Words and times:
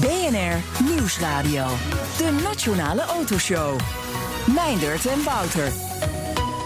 BNR 0.00 0.84
Nieuwsradio. 0.84 1.66
De 2.18 2.30
Nationale 2.42 3.02
Autoshow. 3.02 3.80
Meindert 4.54 5.06
en 5.06 5.22
Wouter. 5.24 5.91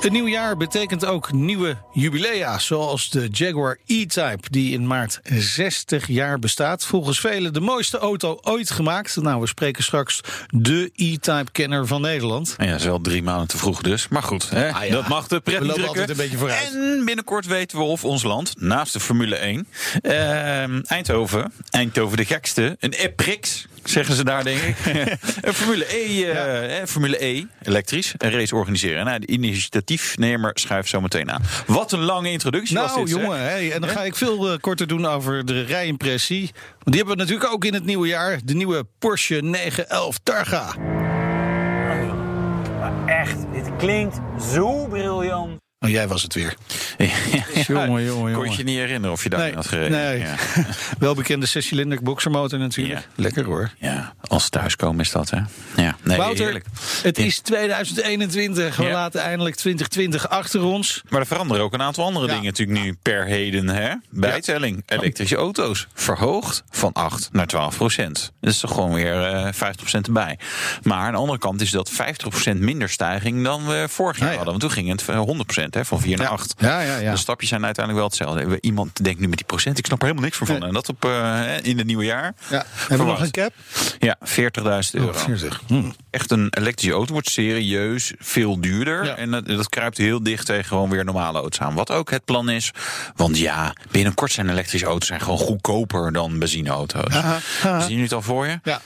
Een 0.06 0.12
nieuw 0.12 0.28
jaar 0.28 0.56
betekent 0.56 1.05
ook 1.05 1.33
nieuwe 1.33 1.77
jubilea, 1.92 2.59
zoals 2.59 3.10
de 3.10 3.28
Jaguar 3.33 3.78
E-Type, 3.87 4.51
die 4.51 4.73
in 4.73 4.87
maart 4.87 5.20
60 5.24 6.06
jaar 6.06 6.38
bestaat. 6.38 6.87
Volgens 6.87 7.20
velen 7.20 7.52
de 7.52 7.60
mooiste 7.60 7.98
auto 7.98 8.38
ooit 8.42 8.70
gemaakt. 8.70 9.16
Nou, 9.16 9.41
we 9.41 9.47
spreken 9.47 9.83
straks 9.83 10.20
de 10.48 10.91
E-Type-kenner 10.95 11.87
van 11.87 12.00
Nederland. 12.00 12.55
Ja, 12.59 12.66
dat 12.66 12.78
is 12.78 12.84
wel 12.84 13.00
drie 13.00 13.23
maanden 13.23 13.48
te 13.48 13.59
vroeg 13.59 13.83
dus. 13.83 14.09
Maar 14.09 14.23
goed, 14.23 14.50
hè, 14.50 14.73
Ah 14.73 14.84
ja, 14.84 14.92
dat 14.92 15.09
mag 15.09 15.28
de 15.28 15.41
pret 15.41 15.59
we 15.59 15.64
lopen 15.64 15.83
drukken. 15.83 16.00
altijd 16.00 16.19
een 16.19 16.25
beetje 16.25 16.38
vooruit. 16.38 16.75
En 16.75 17.05
binnenkort 17.05 17.47
weten 17.47 17.78
we 17.78 17.84
of 17.84 18.05
ons 18.05 18.23
land, 18.23 18.55
naast 18.59 18.92
de 18.92 19.00
Formule 19.00 19.36
1... 19.36 19.66
ehm, 20.02 20.80
Eindhoven, 20.84 21.52
Eindhoven 21.70 22.16
de 22.16 22.25
gekste, 22.25 22.77
een 22.80 22.92
E-Prix... 22.97 23.66
Zeggen 23.89 24.15
ze 24.15 24.25
daar, 24.25 24.45
denk 24.45 24.61
ik. 24.61 24.77
een 25.41 25.55
Formule 25.55 25.97
E, 25.97 26.25
eh, 26.25 26.81
eh, 26.81 26.87
Formule 26.87 27.25
E, 27.25 27.45
elektrisch, 27.63 28.15
een 28.17 28.31
race 28.31 28.55
organiseren. 28.56 29.05
Nou, 29.05 29.19
de 29.19 29.27
initiatiefnemer 29.27 30.51
schuift 30.55 30.89
zo 30.89 31.01
meteen 31.01 31.31
aan. 31.31 31.43
Wat 31.67 31.93
een 31.93 32.03
lange 32.03 32.31
introductie 32.31 32.77
was 32.77 32.87
Nou, 32.87 33.01
dit, 33.01 33.09
zeg. 33.15 33.23
jongen, 33.23 33.41
hey, 33.41 33.73
en 33.73 33.81
dan 33.81 33.91
ga 33.91 34.03
ik 34.03 34.17
veel 34.17 34.53
eh, 34.53 34.59
korter 34.61 34.87
doen 34.87 35.06
over 35.06 35.45
de 35.45 35.62
rijimpressie. 35.62 36.51
Want 36.69 36.84
die 36.84 36.97
hebben 36.97 37.17
we 37.17 37.23
natuurlijk 37.23 37.53
ook 37.53 37.65
in 37.65 37.75
het 37.75 37.84
nieuwe 37.84 38.06
jaar. 38.06 38.41
De 38.45 38.55
nieuwe 38.55 38.87
Porsche 38.98 39.41
911 39.43 40.19
Targa. 40.23 40.75
Maar 42.78 43.06
echt, 43.06 43.37
dit 43.53 43.77
klinkt 43.77 44.17
zo 44.53 44.87
briljant. 44.87 45.66
Oh, 45.80 45.91
jij 45.91 46.08
was 46.08 46.22
het 46.22 46.34
weer. 46.34 46.55
Ja, 46.98 47.08
Jongen, 47.66 48.05
jongen, 48.05 48.32
Kon 48.34 48.50
je 48.56 48.62
niet 48.64 48.77
herinneren 48.77 49.12
of 49.12 49.22
je 49.22 49.28
daarin 49.28 49.55
had 49.55 49.66
gereden? 49.66 49.91
nee. 49.98 50.19
Ja. 50.19 50.34
Welbekende 50.98 51.46
zescilinder 51.46 52.02
boxermotor 52.02 52.58
natuurlijk. 52.58 52.98
Ja. 52.98 53.05
Lekker 53.22 53.44
hoor. 53.44 53.70
ja, 53.78 54.14
als 54.20 54.48
thuiskomen 54.48 55.00
is 55.00 55.10
dat, 55.10 55.30
hè? 55.30 55.38
Ja, 55.82 55.97
nee, 56.02 56.16
Wouter, 56.16 56.44
heerlijk. 56.44 56.64
het 57.02 57.16
Ja. 57.16 57.24
is 57.24 57.38
2021. 57.38 58.77
We 58.77 58.82
Ja. 58.84 58.92
laten 58.92 59.20
eindelijk 59.20 59.56
2020 59.56 60.28
achter 60.28 60.62
ons. 60.62 61.02
Maar 61.08 61.20
er 61.20 61.27
veranderen 61.27 61.62
ook 61.62 61.72
een 61.74 61.82
aantal 61.82 62.04
andere 62.04 62.27
Ja. 62.27 62.32
dingen 62.32 62.47
natuurlijk 62.47 62.80
nu 62.80 62.97
per 63.02 63.24
heden. 63.24 63.69
Hè? 63.69 63.94
Bijtelling. 64.10 64.82
Elektrische 64.86 65.36
auto's. 65.36 65.86
Verhoogd 65.94 66.62
van 66.70 66.92
8 66.92 67.28
naar 67.32 67.47
12 67.47 67.77
procent. 67.77 68.32
Dat 68.41 68.52
is 68.52 68.60
toch 68.60 68.72
gewoon 68.74 68.92
weer 68.94 69.22
eh 69.22 69.42
50 69.42 69.77
procent 69.77 70.06
erbij. 70.06 70.38
Maar 70.82 70.98
aan 70.98 71.12
de 71.12 71.19
andere 71.19 71.38
kant 71.38 71.60
is 71.60 71.70
dat 71.70 71.91
50 71.91 72.28
procent 72.28 72.60
minder 72.60 72.88
stijging 72.88 73.44
dan 73.44 73.66
we 73.66 73.86
vorig 73.88 74.16
jaar 74.19 74.27
Ja, 74.27 74.32
ja. 74.32 74.36
hadden. 74.44 74.58
Want 74.60 74.60
toen 74.60 74.84
ging 74.84 74.88
het 75.00 75.08
eh, 75.08 75.19
100 75.19 75.47
procent, 75.52 75.66
hè, 75.75 75.84
van 75.84 76.00
4 76.00 76.17
naar 76.17 76.28
8. 76.28 76.55
Ja, 76.59 76.81
ja, 76.81 76.97
ja. 76.97 77.11
De 77.11 77.17
stapjes 77.17 77.48
zijn 77.48 77.64
uiteindelijk 77.64 78.05
wel 78.06 78.27
hetzelfde. 78.27 78.61
Iemand 78.61 79.05
denkt 79.05 79.20
nu 79.20 79.28
met 79.28 79.36
die 79.36 79.47
procent, 79.47 79.78
ik 79.78 79.86
snap 79.86 79.98
er 79.98 80.05
helemaal 80.05 80.25
niks 80.25 80.39
van. 80.39 80.47
Nee. 80.47 80.69
En 80.69 80.75
dat 80.75 80.89
op, 80.89 81.05
eh, 81.05 81.42
in 81.62 81.78
het 81.78 81.86
nieuwe 81.86 82.05
jaar. 82.05 82.34
Ja. 82.50 82.64
Hebben 82.89 83.06
we 83.06 83.12
nog 83.12 83.20
een 83.20 83.31
cap? 83.31 83.53
Ja, 83.98 84.17
40.000 84.20 84.94
euro. 84.94 85.09
Oh, 85.09 85.17
40. 85.17 85.62
Hm. 85.67 85.91
Echt 86.17 86.31
een 86.31 86.48
elektrische 86.50 86.95
auto 86.95 87.12
wordt 87.12 87.31
serieus 87.31 88.12
veel 88.19 88.61
duurder. 88.61 89.05
Ja. 89.05 89.17
En 89.17 89.31
dat, 89.31 89.47
dat 89.47 89.69
kruipt 89.69 89.97
heel 89.98 90.22
dicht 90.22 90.47
tegen 90.47 90.64
gewoon 90.64 90.91
weer 90.91 91.05
normale 91.05 91.39
auto's 91.39 91.61
aan. 91.61 91.75
Wat 91.75 91.91
ook 91.91 92.10
het 92.10 92.25
plan 92.25 92.49
is. 92.49 92.71
Want 93.16 93.38
ja, 93.38 93.75
binnenkort 93.91 94.32
zijn 94.32 94.49
elektrische 94.50 94.87
auto's 94.87 95.06
zijn 95.09 95.21
gewoon 95.21 95.38
goedkoper 95.38 96.12
dan 96.12 96.38
benzineauto's. 96.38 97.15
Aha, 97.15 97.38
aha. 97.65 97.81
Zie 97.81 97.97
je 97.97 98.03
het 98.03 98.12
al 98.12 98.22
voor 98.22 98.47
je? 98.47 98.59
Ja, 98.62 98.81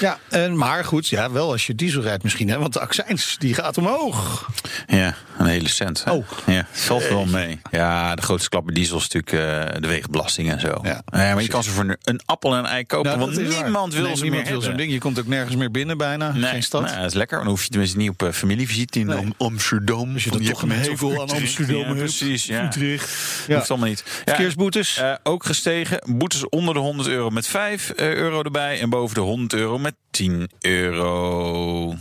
ja 0.00 0.18
en, 0.28 0.56
maar 0.56 0.84
goed, 0.84 1.08
ja, 1.08 1.30
wel 1.30 1.50
als 1.50 1.66
je 1.66 1.74
diesel 1.74 2.02
rijdt 2.02 2.22
misschien. 2.22 2.48
Hè, 2.48 2.58
want 2.58 2.72
de 2.72 2.80
accijns 2.80 3.36
die 3.38 3.54
gaat 3.54 3.78
omhoog. 3.78 4.48
Ja, 4.86 5.14
een 5.38 5.46
hele 5.46 5.68
cent. 5.68 6.04
hè? 6.04 6.10
Oh. 6.10 6.26
Ja, 6.46 6.66
valt 6.72 7.08
wel 7.08 7.24
mee. 7.24 7.60
Ja, 7.70 8.14
de 8.14 8.22
grootste 8.22 8.48
klap 8.48 8.64
bij 8.64 8.74
diesel 8.74 8.96
is 8.98 9.08
natuurlijk 9.08 9.32
eh, 9.72 9.80
de 9.80 9.88
wegenbelasting 9.88 10.50
en 10.50 10.60
zo. 10.60 10.78
Ja, 10.82 11.02
maar 11.10 11.42
je 11.42 11.48
kan 11.48 11.62
ze 11.64 11.70
voor 11.70 11.96
een- 12.02 12.20
appel 12.24 12.52
en 12.52 12.58
een 12.58 12.66
ei 12.66 12.84
kopen. 12.86 13.06
Nou, 13.18 13.18
want 13.32 13.36
waar. 13.48 13.62
niemand 13.62 13.94
wil 13.94 14.02
Nee, 14.02 14.16
ze 14.16 14.22
niemand 14.22 14.42
meer 14.42 14.52
wil 14.52 14.62
zo'n 14.62 14.76
ding. 14.76 14.92
Je 14.92 14.98
komt 14.98 15.18
ook 15.18 15.26
nergens 15.26 15.56
meer 15.56 15.70
binnen 15.70 15.98
bijna. 15.98 16.32
Nee, 16.32 16.50
Geen 16.50 16.62
stad. 16.66 16.82
nou, 16.82 16.96
dat 16.96 17.06
is 17.06 17.14
lekker. 17.14 17.38
Dan 17.38 17.46
hoef 17.46 17.62
je 17.62 17.68
tenminste 17.68 17.96
niet 17.96 18.10
op 18.10 18.22
eh, 18.22 18.32
familievisite 18.32 18.98
in 18.98 19.06
Nee. 19.06 19.28
Amsterdam. 19.38 20.12
Je 20.18 20.30
die 20.30 20.50
toch 20.50 20.62
een 20.62 20.90
of 20.90 21.02
aan. 21.20 21.28
Amsterdam 21.30 21.76
ja, 21.76 21.86
hebt. 21.86 21.98
Precies, 21.98 22.44
ja. 22.46 22.64
Utrecht. 22.66 23.10
Ja. 23.46 23.56
Hoeft 23.56 23.70
allemaal 23.70 23.88
niet. 23.88 24.02
Ja, 24.06 24.12
Verkeersboetes? 24.24 24.96
eh, 24.98 25.14
ook 25.22 25.44
gestegen. 25.44 25.98
Boetes 26.16 26.48
onder 26.48 26.74
de 26.74 26.80
100 26.80 27.08
euro 27.08 27.30
met 27.30 27.46
5 27.46 27.90
eh, 27.90 28.12
euro 28.14 28.42
erbij. 28.42 28.80
En 28.80 28.90
boven 28.90 29.14
de 29.14 29.20
100 29.20 29.52
euro 29.52 29.78
met 29.78 29.94
10 30.10 30.50
euro. 30.60 31.94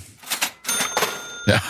Ja. 1.45 1.61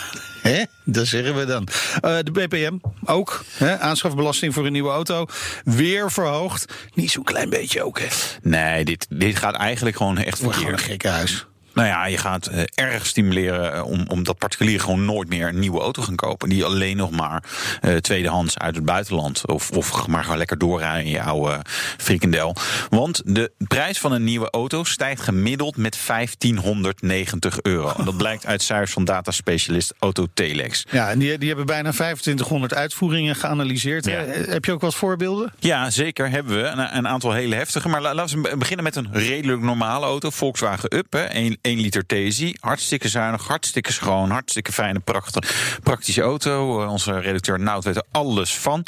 Hè? 0.41 0.63
Dat 0.83 1.07
zeggen 1.07 1.35
we 1.35 1.45
dan. 1.45 1.67
Eh, 2.01 2.17
de 2.23 2.31
BPM 2.31 2.77
ook. 3.05 3.43
Hè? 3.57 3.79
Aanschafbelasting 3.79 4.53
voor 4.53 4.65
een 4.65 4.71
nieuwe 4.71 4.89
auto. 4.89 5.25
Weer 5.63 6.11
verhoogd. 6.11 6.73
Niet 6.93 7.11
zo'n 7.11 7.23
klein 7.23 7.49
beetje 7.49 7.83
ook, 7.83 7.99
hè? 7.99 8.07
Nee, 8.41 8.85
dit, 8.85 9.05
dit 9.09 9.35
gaat 9.37 9.55
eigenlijk 9.55 9.97
gewoon 9.97 10.17
echt 10.17 10.37
gewoon 10.37 10.53
een 10.53 10.59
verkeerd. 10.59 10.81
gekke 10.81 11.07
huis. 11.07 11.45
Nou 11.75 11.87
ja, 11.87 12.05
je 12.05 12.17
gaat 12.17 12.47
eh, 12.47 12.63
erg 12.75 13.05
stimuleren 13.05 13.73
eh, 13.73 13.85
om, 13.85 14.03
om 14.07 14.23
dat 14.23 14.37
particulieren 14.37 14.81
gewoon 14.85 15.05
nooit 15.05 15.29
meer 15.29 15.47
een 15.47 15.59
nieuwe 15.59 15.79
auto 15.81 16.01
gaan 16.01 16.15
kopen. 16.15 16.49
Die 16.49 16.65
alleen 16.65 16.97
nog 16.97 17.11
maar 17.11 17.43
eh, 17.81 17.95
tweedehands 17.95 18.57
uit 18.57 18.75
het 18.75 18.85
buitenland. 18.85 19.47
Of, 19.47 19.71
of 19.71 20.07
maar 20.07 20.23
gewoon 20.23 20.37
lekker 20.37 20.57
doorrijden 20.57 21.03
in 21.05 21.11
je 21.11 21.21
oude 21.21 21.61
frikandel. 21.97 22.55
Want 22.89 23.21
de 23.25 23.51
prijs 23.57 23.99
van 23.99 24.11
een 24.11 24.23
nieuwe 24.23 24.49
auto 24.49 24.83
stijgt 24.83 25.21
gemiddeld 25.21 25.77
met 25.77 25.97
1590 26.07 27.61
euro. 27.61 27.93
En 27.97 28.05
dat 28.05 28.17
blijkt 28.17 28.45
uit 28.45 28.61
cijfers 28.61 28.91
van 28.93 29.05
dataspecialist 29.05 29.93
Autotelex. 29.99 30.85
Ja, 30.91 31.09
en 31.09 31.19
die, 31.19 31.37
die 31.37 31.47
hebben 31.47 31.65
bijna 31.65 31.91
2500 31.91 32.73
uitvoeringen 32.73 33.35
geanalyseerd. 33.35 34.05
Ja. 34.05 34.23
Heb 34.27 34.65
je 34.65 34.71
ook 34.71 34.81
wat 34.81 34.95
voorbeelden? 34.95 35.53
Ja, 35.59 35.89
zeker 35.89 36.29
hebben 36.29 36.55
we. 36.61 36.63
Een, 36.63 36.97
een 36.97 37.07
aantal 37.07 37.31
hele 37.33 37.55
heftige. 37.55 37.89
Maar 37.89 38.01
la- 38.01 38.13
laten 38.13 38.41
we 38.41 38.57
beginnen 38.57 38.83
met 38.83 38.95
een 38.95 39.07
redelijk 39.11 39.61
normale 39.61 40.05
auto. 40.05 40.29
Volkswagen 40.29 40.95
Up, 40.95 41.13
hè. 41.13 41.23
1, 41.65 41.77
1 41.77 41.81
liter 41.81 42.05
TSI. 42.05 42.55
Hartstikke 42.59 43.09
zuinig, 43.09 43.41
hartstikke 43.41 43.93
schoon, 43.93 44.29
hartstikke 44.29 44.71
fijne, 44.71 44.99
prachtige, 44.99 45.53
praktische 45.83 46.21
auto. 46.21 46.81
Eh, 46.83 46.89
Onze 46.91 47.19
redacteur 47.19 47.59
Nout 47.59 47.83
weet 47.83 47.95
er 47.95 48.03
alles 48.11 48.55
van. 48.57 48.83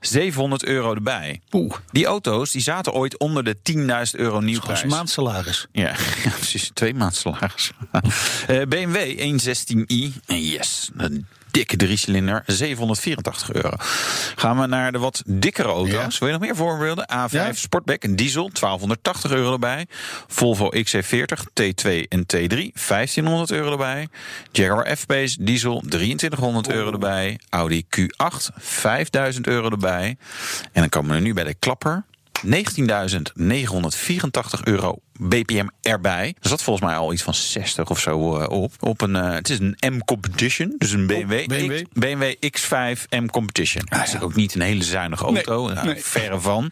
700 0.00 0.64
euro 0.64 0.94
erbij. 0.94 1.40
Oeh. 1.52 1.74
Die 1.90 2.06
auto's 2.06 2.50
die 2.50 2.62
zaten 2.62 2.92
ooit 2.92 3.18
onder 3.18 3.44
de 3.44 3.56
10.000 3.72 4.20
euro 4.20 4.40
nieuwprijs. 4.40 4.84
maandsalaris. 4.84 5.66
Ja, 5.72 5.88
ja, 6.24 6.30
precies. 6.30 6.70
Twee 6.74 6.94
maanden 6.94 7.16
salaris. 7.16 7.70
Eh, 8.46 8.62
BMW 8.68 8.96
116i. 9.20 10.12
Yes, 10.26 10.90
een 10.96 11.26
dikke 11.54 11.76
driecilinder. 11.76 12.42
784 12.46 13.52
euro. 13.52 13.70
Gaan 14.36 14.60
we 14.60 14.66
naar 14.66 14.92
de 14.92 14.98
wat 14.98 15.22
dikkere 15.26 15.68
auto's. 15.68 16.18
Wil 16.18 16.28
je 16.28 16.34
nog 16.34 16.42
meer 16.42 16.56
voorbeelden? 16.56 17.08
A5 17.12 17.30
Ja. 17.30 17.52
Sportback, 17.52 18.04
een 18.04 18.16
diesel. 18.16 18.50
1280 18.52 19.30
euro 19.30 19.52
erbij. 19.52 19.86
Volvo 20.26 20.70
XC40, 20.70 21.44
T2 21.60 22.08
en 22.08 22.26
T3. 22.36 22.72
1500 22.86 23.50
euro 23.50 23.70
erbij. 23.70 24.08
Jaguar 24.52 24.96
F-Pace, 24.96 25.44
diesel. 25.44 25.82
2300 25.88 26.70
euro 26.70 26.92
erbij. 26.92 27.38
Audi 27.48 27.84
Q8, 27.96 28.54
5000 28.56 29.46
euro 29.46 29.70
erbij. 29.70 30.16
En 30.72 30.80
dan 30.80 30.88
komen 30.88 31.14
we 31.14 31.20
nu 31.20 31.34
bij 31.34 31.44
de 31.44 31.54
klapper. 31.54 32.04
19.984 32.46 32.52
euro 34.64 34.98
BPM 35.20 35.66
erbij. 35.80 36.34
Er 36.40 36.48
zat 36.48 36.62
volgens 36.62 36.86
mij 36.86 36.96
al 36.96 37.12
iets 37.12 37.22
van 37.22 37.34
60 37.34 37.90
of 37.90 38.00
zo 38.00 38.38
eh, 38.40 38.48
op. 38.62 38.72
op 38.80 39.00
een, 39.00 39.16
eh, 39.16 39.32
het 39.32 39.48
is 39.50 39.58
een 39.58 39.76
M-competition, 39.92 40.74
dus 40.78 40.90
een 40.92 41.06
BMW, 41.06 41.46
BMW. 41.46 41.82
X, 41.82 41.88
BMW 41.92 42.32
X5 42.56 43.08
M-competition. 43.10 43.84
Dat 43.88 44.06
is 44.06 44.20
ook 44.20 44.34
niet 44.34 44.54
een 44.54 44.60
hele 44.60 44.82
zuinige 44.84 45.24
auto, 45.24 45.64
Nee, 45.66 45.74
nou, 45.74 45.86
nee. 45.86 45.96
verre 46.02 46.40
van. 46.40 46.70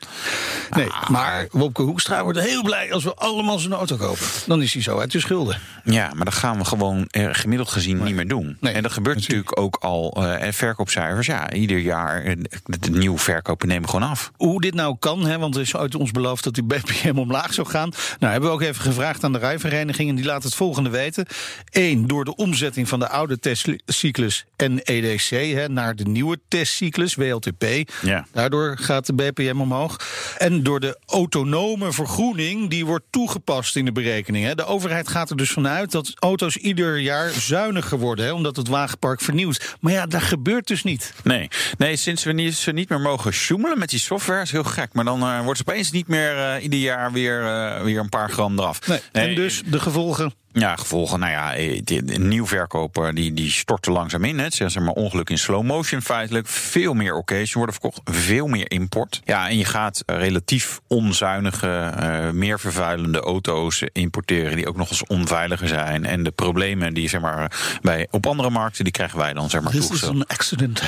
Nee, 0.71 0.87
Ah. 0.91 1.09
maar 1.09 1.47
Wopke 1.51 1.83
Hoekstra 1.83 2.23
wordt 2.23 2.41
heel 2.41 2.63
blij 2.63 2.93
als 2.93 3.05
we 3.05 3.15
allemaal 3.15 3.59
zijn 3.59 3.73
auto 3.73 3.97
kopen. 3.97 4.27
Dan 4.47 4.63
is 4.63 4.73
hij 4.73 4.83
zo 4.83 4.99
uit 4.99 5.13
de 5.13 5.21
schulden. 5.21 5.59
Ja, 5.85 6.11
maar 6.15 6.25
dat 6.25 6.35
gaan 6.35 6.59
we 6.59 6.65
gewoon 6.65 7.07
eh, 7.11 7.29
gemiddeld 7.33 7.71
gezien 7.71 8.03
niet 8.05 8.15
meer 8.15 8.29
doen. 8.29 8.57
En 8.61 8.83
dat 8.83 8.93
gebeurt 8.93 9.17
natuurlijk 9.17 9.59
ook 9.61 9.77
al. 9.77 10.11
eh, 10.17 10.43
en 10.47 10.55
verkoopcijfers, 10.55 11.27
ja, 11.27 11.53
ieder 11.53 11.79
jaar. 11.79 12.23
eh, 12.23 12.37
De, 12.65 12.79
de 12.79 12.91
nieuwe 12.91 13.19
verkopen 13.19 13.69
nemen 13.69 13.89
gewoon 13.89 14.09
af. 14.11 14.31
Hoe 14.37 14.61
dit 14.61 14.75
nou 14.75 14.97
kan, 14.99 15.27
hè, 15.27 15.39
want 15.39 15.55
er 15.55 15.61
is 15.61 15.77
uit 15.77 15.95
ons 15.95 16.11
beloofd 16.11 16.45
dat 16.45 16.55
die 16.55 16.65
BPM 16.65 17.19
omlaag 17.19 17.53
zou 17.55 17.67
gaan. 17.69 17.91
Nou, 18.19 18.32
hebben 18.33 18.51
we 18.51 18.57
ook 18.57 18.63
even 18.63 18.83
gevraagd 18.83 19.25
aan 19.25 19.33
de 19.33 19.39
rijvereniging 19.39 20.09
en 20.09 20.15
die 20.15 20.25
laat 20.25 20.43
het 20.43 20.55
volgende 20.55 20.91
weten. 20.91 21.27
Eén, 21.71 22.07
door 22.07 22.25
de 22.25 22.37
omzetting 22.37 22.89
van 22.89 22.99
de 22.99 23.09
oude 23.09 23.39
testcyclus 23.39 24.45
NEDC 24.57 25.29
hè, 25.31 25.69
naar 25.69 25.97
de 25.97 26.05
nieuwe 26.05 26.39
testcyclus 26.49 27.15
WLTP. 27.15 27.65
Ja. 28.03 28.27
Daardoor 28.33 28.77
gaat 28.79 29.07
de 29.07 29.15
BPM 29.15 29.61
omhoog. 29.61 30.01
En 30.39 30.63
door 30.63 30.81
de 30.81 30.99
autonome 31.07 31.93
vergroening, 31.93 32.71
die 32.71 32.87
wordt 32.87 33.05
toegepast 33.11 33.77
in 33.77 33.85
de 33.85 33.93
berekening. 33.93 34.45
Hè. 34.45 34.55
De 34.55 34.65
overheid 34.65 35.09
gaat 35.09 35.31
er 35.31 35.37
dus 35.37 35.51
vanuit 35.51 35.91
dat 35.91 36.13
auto's 36.19 36.57
ieder 36.57 36.99
jaar 36.99 37.31
zuiniger 37.31 37.99
worden, 37.99 38.25
hè, 38.25 38.33
omdat 38.33 38.57
het 38.57 38.69
wagenpark 38.69 39.21
vernieuwt. 39.21 39.77
Maar 39.81 39.93
ja, 39.93 40.07
dat 40.07 40.23
gebeurt 40.23 40.67
dus 40.67 40.83
niet. 40.83 41.15
Nee. 41.25 41.49
nee, 41.79 41.97
sinds 41.97 42.25
we 42.25 42.33
niet, 42.33 42.55
ze 42.55 42.73
niet 42.73 42.89
meer 42.89 43.01
mogen 43.01 43.33
sjoemelen 43.33 43.79
met 43.79 43.91
die 43.91 43.99
software, 43.99 44.41
is 44.43 44.51
heel 44.51 44.65
gek. 44.65 44.93
Maar 44.93 45.05
dan 45.05 45.23
eh, 45.23 45.45
wordt 45.45 45.59
het 45.59 45.69
opeens 45.69 45.91
niet 45.91 46.09
meer 46.09 46.37
eh, 46.37 46.63
ieder 46.63 46.79
jaar 46.79 47.13
weer, 47.13 47.47
eh, 47.47 47.83
weer 47.83 48.01
een 48.01 48.09
paar 48.09 48.22
gram 48.31 48.59
eraf. 48.59 48.87
Nee. 48.87 49.01
En 49.13 49.35
dus 49.35 49.63
de 49.67 49.81
gevolgen. 49.81 50.35
Ja, 50.53 50.77
gevolgen. 50.77 51.19
Nou 51.19 51.33
ja, 51.33 51.55
eh, 51.55 51.81
de 51.85 52.03
nieuwverkoper 52.19 53.15
die, 53.15 53.35
die 53.35 53.51
stort 53.51 53.87
er 53.87 53.93
langzaam 53.93 54.25
in. 54.25 54.39
Het 54.39 54.55
zeg 54.55 54.79
maar 54.79 54.95
ongeluk 54.95 55.31
in 55.31 55.39
slow 55.39 55.63
motion 55.65 56.03
feitelijk. 56.03 56.47
Veel 56.49 56.95
meer 56.95 57.15
occasion 57.15 57.63
worden 57.65 57.75
verkocht. 57.81 58.01
Veel 58.05 58.47
meer 58.47 58.71
import. 58.71 59.21
Ja, 59.25 59.49
en 59.49 59.59
je 59.59 59.65
gaat 59.65 60.03
eh, 60.07 60.17
relatief 60.17 60.81
onzuinige, 60.87 61.69
eh, 61.97 62.31
meer 62.31 62.61
vervuilende 62.61 63.21
auto's 63.21 63.83
importeren. 63.93 64.57
Die 64.57 64.69
ook 64.69 64.77
nog 64.77 64.91
eens 64.91 65.07
onveiliger 65.07 65.69
zijn. 65.69 66.05
En 66.07 66.23
de 66.23 66.31
problemen 66.31 66.95
die 66.95 67.09
zeg 67.09 67.21
maar 67.21 67.53
bij, 67.83 68.07
op 68.11 68.27
andere 68.27 68.51
markten, 68.51 68.85
die 68.85 68.93
krijgen 68.93 69.19
wij 69.19 69.33
dan 69.33 69.51
zeg 69.51 69.61
maar 69.63 69.73
Dit 69.73 69.91
is 69.91 70.03
een 70.03 70.27
accident 70.27 70.83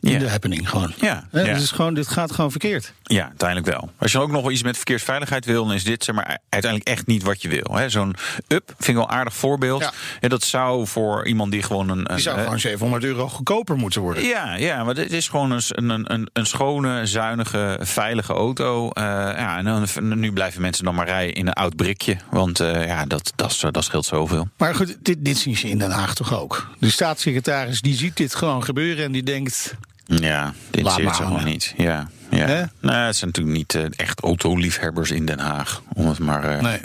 in 0.00 0.10
Ja. 0.10 0.18
de 0.18 0.28
happening 0.28 0.68
gewoon. 0.70 0.92
Ja, 1.00 1.28
ja. 1.32 1.42
Dit, 1.44 1.56
is 1.56 1.70
gewoon, 1.70 1.94
dit 1.94 2.08
gaat 2.08 2.32
gewoon 2.32 2.50
verkeerd. 2.50 2.92
Ja, 3.02 3.26
uiteindelijk 3.28 3.68
wel. 3.68 3.90
Als 3.98 4.12
je 4.12 4.18
ook 4.20 4.30
nog 4.30 4.42
wel 4.42 4.50
iets 4.50 4.62
met 4.62 4.76
verkeersveiligheid 4.76 5.44
wil, 5.44 5.64
dan 5.66 5.74
is 5.74 5.84
dit 5.84 6.04
zeg 6.04 6.14
maar, 6.14 6.38
uiteindelijk 6.48 6.90
echt 6.90 7.06
niet 7.06 7.22
wat 7.22 7.42
je 7.42 7.48
wil. 7.48 7.76
hè. 7.76 7.88
Zo'n 7.88 8.14
up 8.48 8.74
vind 8.78 8.95
ik 8.96 9.02
wel 9.02 9.10
een 9.12 9.18
aardig 9.18 9.34
voorbeeld. 9.34 9.80
Ja. 9.80 9.92
En 10.20 10.28
dat 10.28 10.42
zou 10.42 10.86
voor 10.86 11.26
iemand 11.26 11.52
die 11.52 11.62
gewoon 11.62 11.88
een. 11.88 12.04
Die 12.04 12.18
zou 12.18 12.36
eh, 12.36 12.42
gewoon 12.42 12.58
700 12.58 13.04
euro 13.04 13.28
goedkoper 13.28 13.76
moeten 13.76 14.00
worden. 14.00 14.24
ja, 14.24 14.54
ja, 14.54 14.84
maar 14.84 14.94
dit 14.94 15.12
is 15.12 15.28
gewoon 15.28 15.50
een, 15.50 15.62
een, 15.68 16.12
een, 16.12 16.28
een 16.32 16.46
schone, 16.46 17.06
zuinige, 17.06 17.78
veilige 17.82 18.32
auto. 18.32 18.90
Eh, 18.90 19.02
ja, 19.02 19.58
en 19.58 19.64
dan, 19.64 20.18
nu 20.18 20.32
blijven 20.32 20.60
mensen 20.60 20.84
dan 20.84 20.94
maar 20.94 21.06
rijden 21.06 21.34
in 21.34 21.46
een 21.46 21.52
oud 21.52 21.76
brikje. 21.76 22.16
Want 22.30 22.60
eh, 22.60 22.86
ja, 22.86 23.04
dat, 23.06 23.32
dat, 23.36 23.64
dat 23.70 23.84
scheelt 23.84 24.04
zoveel. 24.04 24.48
Maar 24.56 24.74
goed, 24.74 24.96
dit, 25.02 25.24
dit 25.24 25.38
zien 25.38 25.56
ze 25.56 25.68
in 25.68 25.78
Den 25.78 25.90
Haag 25.90 26.14
toch 26.14 26.34
ook. 26.40 26.68
De 26.78 26.90
staatssecretaris 26.90 27.80
die 27.80 27.94
ziet 27.94 28.16
dit 28.16 28.34
gewoon 28.34 28.64
gebeuren 28.64 29.04
en 29.04 29.12
die 29.12 29.22
denkt... 29.22 29.74
Ja, 30.04 30.54
dit 30.70 30.92
zit 30.92 31.12
gewoon 31.12 31.44
niet. 31.44 31.74
Ja, 31.76 32.08
ja. 32.36 32.70
Nee, 32.80 32.96
het 32.96 33.16
zijn 33.16 33.30
natuurlijk 33.30 33.56
niet 33.56 33.74
eh, 33.74 33.84
echt 33.96 34.20
autoliefhebbers 34.20 35.10
in 35.10 35.26
Den 35.26 35.38
Haag. 35.38 35.82
Om 35.94 36.08
het 36.08 36.18
maar. 36.18 36.44
eh, 36.44 36.60
Nee, 36.62 36.80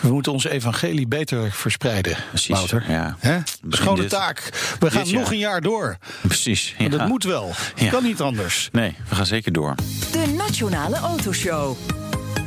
we 0.00 0.08
moeten 0.08 0.32
onze 0.32 0.50
evangelie 0.50 1.06
beter 1.06 1.50
verspreiden, 1.52 2.16
Precies, 2.28 2.48
Wouter. 2.56 2.84
ja. 2.88 3.16
Hè? 3.18 3.38
Schone 3.68 4.00
dit- 4.00 4.10
taak. 4.10 4.50
We 4.80 4.90
gaan 4.90 5.04
jaar. 5.06 5.20
nog 5.20 5.30
een 5.30 5.38
jaar 5.38 5.60
door. 5.60 5.96
Precies. 6.20 6.74
En 6.78 6.84
ja. 6.84 6.90
Dat 6.90 7.08
moet 7.08 7.24
wel. 7.24 7.52
Ja. 7.74 7.90
Kan 7.90 8.02
niet 8.02 8.20
anders. 8.20 8.68
Nee, 8.72 8.96
we 9.08 9.14
gaan 9.14 9.26
zeker 9.26 9.52
door. 9.52 9.74
De 10.12 10.34
Nationale 10.36 10.96
Autoshow. 10.96 11.76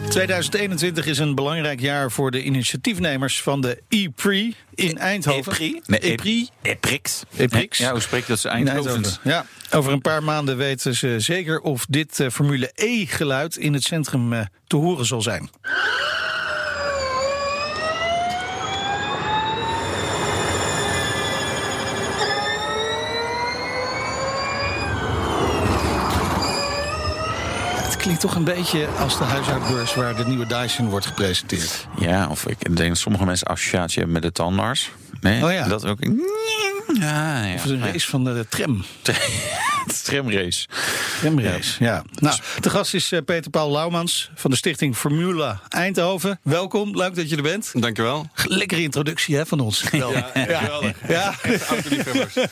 2021 0.10 1.06
is 1.06 1.18
een 1.18 1.36
belangrijk 1.36 1.80
jaar 1.80 2.12
voor 2.12 2.32
de 2.32 2.44
initiatiefnemers 2.44 3.42
van 3.42 3.62
de 3.62 3.82
E-Prix 3.90 4.58
in 4.76 4.98
Eindhoven. 4.98 5.82
Nee, 5.86 6.00
E-Prix. 6.02 6.50
Eprix. 6.62 7.24
Eprix. 7.38 7.78
Ja, 7.78 7.92
hoe 7.92 8.00
spreek 8.00 8.22
je 8.22 8.28
dat? 8.28 8.40
Ze 8.40 8.48
In 8.48 8.54
Eindhoven. 8.54 8.92
Eindhoven. 8.92 9.20
Ja, 9.24 9.46
over 9.72 9.92
een 9.92 10.02
paar 10.02 10.24
maanden 10.24 10.58
weten 10.58 10.96
ze 10.96 11.20
zeker 11.20 11.60
of 11.60 11.86
dit 11.90 12.20
eh, 12.20 12.30
Formule 12.30 12.72
E-geluid 12.76 13.56
in 13.56 13.74
het 13.74 13.84
centrum 13.84 14.34
eh, 14.34 14.46
te 14.68 14.76
horen 14.76 15.06
zal 15.06 15.22
zijn. 15.22 15.50
Klinkt 28.06 28.24
toch 28.24 28.36
een 28.36 28.44
beetje 28.44 28.88
als 28.88 29.18
de 29.18 29.24
huishoudbeurs 29.24 29.96
waar 29.96 30.16
de 30.16 30.26
nieuwe 30.26 30.46
Dyson 30.46 30.90
wordt 30.90 31.06
gepresenteerd. 31.06 31.88
Ja, 32.00 32.28
of 32.30 32.48
ik 32.48 32.76
denk 32.76 32.90
dat 32.90 32.98
sommige 32.98 33.26
mensen 33.26 33.48
associatie 33.48 33.96
hebben 33.98 34.14
met 34.14 34.22
de 34.22 34.32
tandarts. 34.32 34.92
Nee, 35.22 35.44
Oh 35.44 35.52
ja. 35.52 35.68
dat 35.68 35.86
ook. 35.86 35.98
Ja, 37.00 37.46
ja. 37.46 37.54
Of 37.54 37.66
een 37.66 37.84
race 37.84 38.10
van 38.10 38.24
de 38.24 38.46
tram. 38.50 38.84
Tramrace. 40.04 40.68
Tramrace, 41.20 41.84
ja. 41.84 42.04
Nou, 42.20 42.40
de 42.60 42.70
gast 42.70 42.94
is 42.94 43.12
eh, 43.12 43.20
Peter 43.26 43.52
Paul 43.52 43.72
Laumans 43.72 44.30
van 44.36 44.52
de 44.52 44.58
stichting 44.58 44.96
Formula 44.96 45.62
Eindhoven. 45.70 46.40
Welkom, 46.44 46.98
leuk 46.98 47.16
dat 47.16 47.30
je 47.30 47.36
er 47.36 47.42
bent. 47.42 47.72
Dankjewel. 47.74 48.28
Lekkere 48.48 48.82
introductie 48.82 49.36
hè, 49.36 49.46
van 49.46 49.60
ons. 49.60 49.84
Wel. 49.92 50.12
Ja, 50.12 50.32
geweldig. 50.34 50.98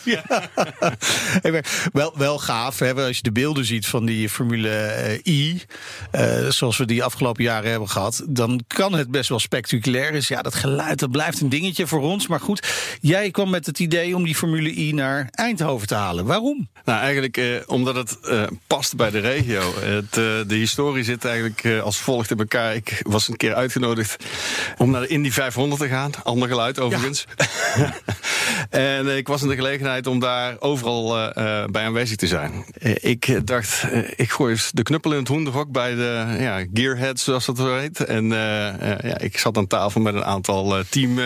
Ja. 0.04 0.44
Wel, 1.94 2.14
wel 2.18 2.40
gaaf 2.40 2.80
hè, 2.80 2.94
als 2.94 3.18
je 3.18 3.24
de 3.24 3.32
beelden 3.32 3.66
ziet 3.66 3.88
van 3.88 4.06
die 4.06 4.30
Formule 4.30 4.70
eh, 4.70 5.34
I, 5.34 5.62
eh, 6.12 6.48
zoals 6.50 6.78
we 6.78 6.86
die 6.86 7.04
afgelopen 7.04 7.44
jaren 7.44 7.70
hebben 7.70 7.90
gehad, 7.90 8.24
dan 8.28 8.64
kan 8.68 8.94
het 8.94 9.12
best 9.12 9.30
wel 9.30 9.40
spectaculair. 9.40 10.12
Dus 10.12 10.28
ja, 10.28 10.42
dat 10.42 10.56
geluid 10.56 11.00
dat 11.00 11.12
blijft 11.12 11.42
een 11.42 11.50
dingetje 11.50 11.88
voor 11.88 12.02
ons. 12.02 12.28
Maar 12.28 12.40
goed, 12.40 12.53
jij 13.02 13.32
kwam 13.32 13.50
met 13.50 13.66
het 13.66 13.80
idee 13.80 14.16
om 14.16 14.24
die 14.24 14.36
Formule 14.36 14.78
I 14.78 14.94
naar 14.94 15.28
Eindhoven 15.32 15.88
te 15.88 15.96
halen. 15.96 16.26
Waarom? 16.26 16.68
Nou, 16.86 17.00
eigenlijk 17.00 17.38
eh, 17.38 17.46
omdat 17.66 17.96
het 17.96 18.20
eh, 18.20 18.44
past 18.68 18.96
bij 18.96 19.10
de 19.10 19.20
regio. 19.20 19.74
Het, 19.80 20.18
eh, 20.18 20.48
de 20.48 20.56
historie 20.56 21.04
zit 21.04 21.26
eigenlijk 21.26 21.64
eh, 21.64 21.82
als 21.82 21.98
volgt 21.98 22.32
in 22.32 22.38
elkaar. 22.38 22.76
Ik 22.76 23.02
was 23.04 23.28
een 23.28 23.38
keer 23.38 23.54
uitgenodigd 23.54 24.26
om 24.78 24.92
naar 24.92 25.02
de 25.02 25.08
Indy 25.08 25.32
500 25.32 25.82
te 25.82 25.88
gaan. 25.88 26.12
Ander 26.24 26.48
geluid 26.48 26.80
overigens. 26.80 27.26
en 28.70 29.18
ik 29.18 29.28
was 29.28 29.42
in 29.42 29.48
de 29.48 29.56
gelegenheid 29.56 30.08
om 30.08 30.20
daar 30.20 30.56
overal 30.60 31.18
eh, 31.18 31.66
bij 31.66 31.86
aanwezig 31.86 32.18
te 32.18 32.28
zijn. 32.28 32.66
Ik 33.02 33.48
dacht, 33.48 33.86
ik 34.16 34.32
gooi 34.32 34.52
eens 34.52 34.72
de 34.74 34.84
knuppel 34.84 35.12
in 35.12 35.18
het 35.20 35.28
hoenderhok 35.28 35.72
bij 35.72 35.96
de 35.96 36.36
ja, 36.40 36.66
gearheads, 36.74 37.24
zoals 37.24 37.46
dat 37.46 37.58
zo 37.58 37.78
heet. 37.78 38.00
En 38.00 38.28
ja, 38.30 39.18
ik 39.18 39.38
zat 39.38 39.58
aan 39.58 39.68
tafel 39.68 40.02
met 40.02 40.14
een 40.14 40.26
aantal 40.26 40.84
team 40.90 41.20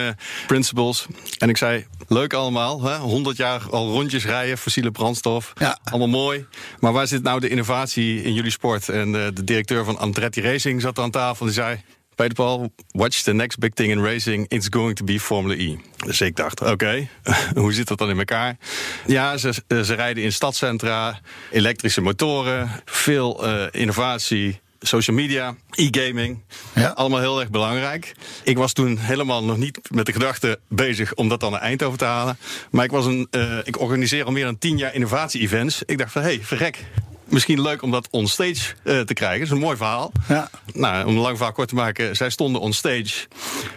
principals. 0.48 1.08
En 1.38 1.50
ik 1.50 1.58
zei, 1.58 1.86
leuk 2.08 2.34
allemaal, 2.34 2.82
hè? 2.82 2.98
100 2.98 3.38
jaar 3.38 3.62
al 3.70 3.92
rondjes 3.92 4.26
rijden, 4.26 4.58
fossiele 4.58 4.92
brandstof. 4.92 5.54
Ja. 5.56 5.80
Allemaal 5.84 6.08
mooi. 6.08 6.46
Maar 6.80 6.94
waar 6.94 7.08
zit 7.08 7.24
nou 7.24 7.40
de 7.40 7.50
innovatie 7.50 8.24
in 8.24 8.34
jullie 8.34 8.52
sport? 8.52 8.90
En 8.90 9.16
eh, 9.16 9.28
de 9.34 9.44
directeur 9.44 9.86
van 9.86 9.98
Andretti 9.98 10.42
Racing 10.42 10.82
zat 10.82 11.00
aan 11.00 11.12
tafel 11.12 11.46
en 11.46 11.52
die 11.52 11.62
zei... 11.62 11.82
Peter 12.18 12.34
Paul, 12.34 12.74
watch 12.92 13.22
the 13.22 13.34
next 13.34 13.60
big 13.60 13.74
thing 13.74 13.92
in 13.92 14.04
racing. 14.04 14.46
It's 14.48 14.68
going 14.70 14.96
to 14.96 15.04
be 15.04 15.20
Formula 15.20 15.56
E. 15.56 15.78
Dus 16.06 16.22
ik 16.22 16.36
dacht, 16.36 16.62
oké, 16.62 17.08
hoe 17.56 17.74
zit 17.74 17.88
dat 17.88 17.98
dan 17.98 18.10
in 18.10 18.18
elkaar? 18.18 18.58
Ja, 19.06 19.38
ze, 19.38 19.54
ze 19.68 19.94
rijden 19.94 20.24
in 20.24 20.32
stadcentra, 20.32 21.20
elektrische 21.52 22.02
motoren, 22.02 22.70
veel 22.86 23.46
eh, 23.48 23.82
innovatie, 23.82 24.60
social 24.80 25.16
media, 25.16 25.56
e-gaming. 25.72 26.44
Ja. 26.76 26.88
Allemaal 26.88 27.20
heel 27.20 27.40
erg 27.40 27.50
belangrijk. 27.50 28.16
Ik 28.44 28.58
was 28.58 28.74
toen 28.74 28.98
helemaal 28.98 29.44
nog 29.44 29.58
niet 29.58 29.80
met 29.90 30.06
de 30.06 30.12
gedachte 30.12 30.60
bezig 30.68 31.14
om 31.14 31.30
dat 31.30 31.40
dan 31.40 31.52
naar 31.52 31.62
Eindhoven 31.62 31.98
te 31.98 32.06
halen. 32.06 32.38
Maar 32.72 32.86
ik, 32.86 32.92
was 32.92 33.06
een, 33.06 33.28
eh, 33.32 33.58
ik 33.64 33.80
organiseer 33.80 34.26
al 34.26 34.32
meer 34.32 34.46
dan 34.46 34.58
tien 34.58 34.78
jaar 34.78 34.94
innovatie-events. 34.94 35.84
Ik 35.86 35.98
dacht 35.98 36.12
van, 36.12 36.22
hé, 36.22 36.28
hey, 36.28 36.40
verrek. 36.44 36.86
Misschien 37.26 37.62
leuk 37.62 37.82
om 37.82 37.92
dat 37.92 38.08
onstage 38.12 38.74
eh 38.84 39.00
te 39.00 39.14
krijgen. 39.14 39.40
Dat 39.40 39.48
is 39.48 39.54
een 39.54 39.64
mooi 39.64 39.78
verhaal. 39.78 40.12
Ja. 40.28 40.50
Nou, 40.74 41.06
om 41.06 41.16
een 41.16 41.22
lang 41.22 41.36
verhaal 41.36 41.54
kort 41.54 41.68
te 41.68 41.76
maken. 41.76 42.16
Zij 42.16 42.30
stonden 42.30 42.62
onstage. 42.62 43.28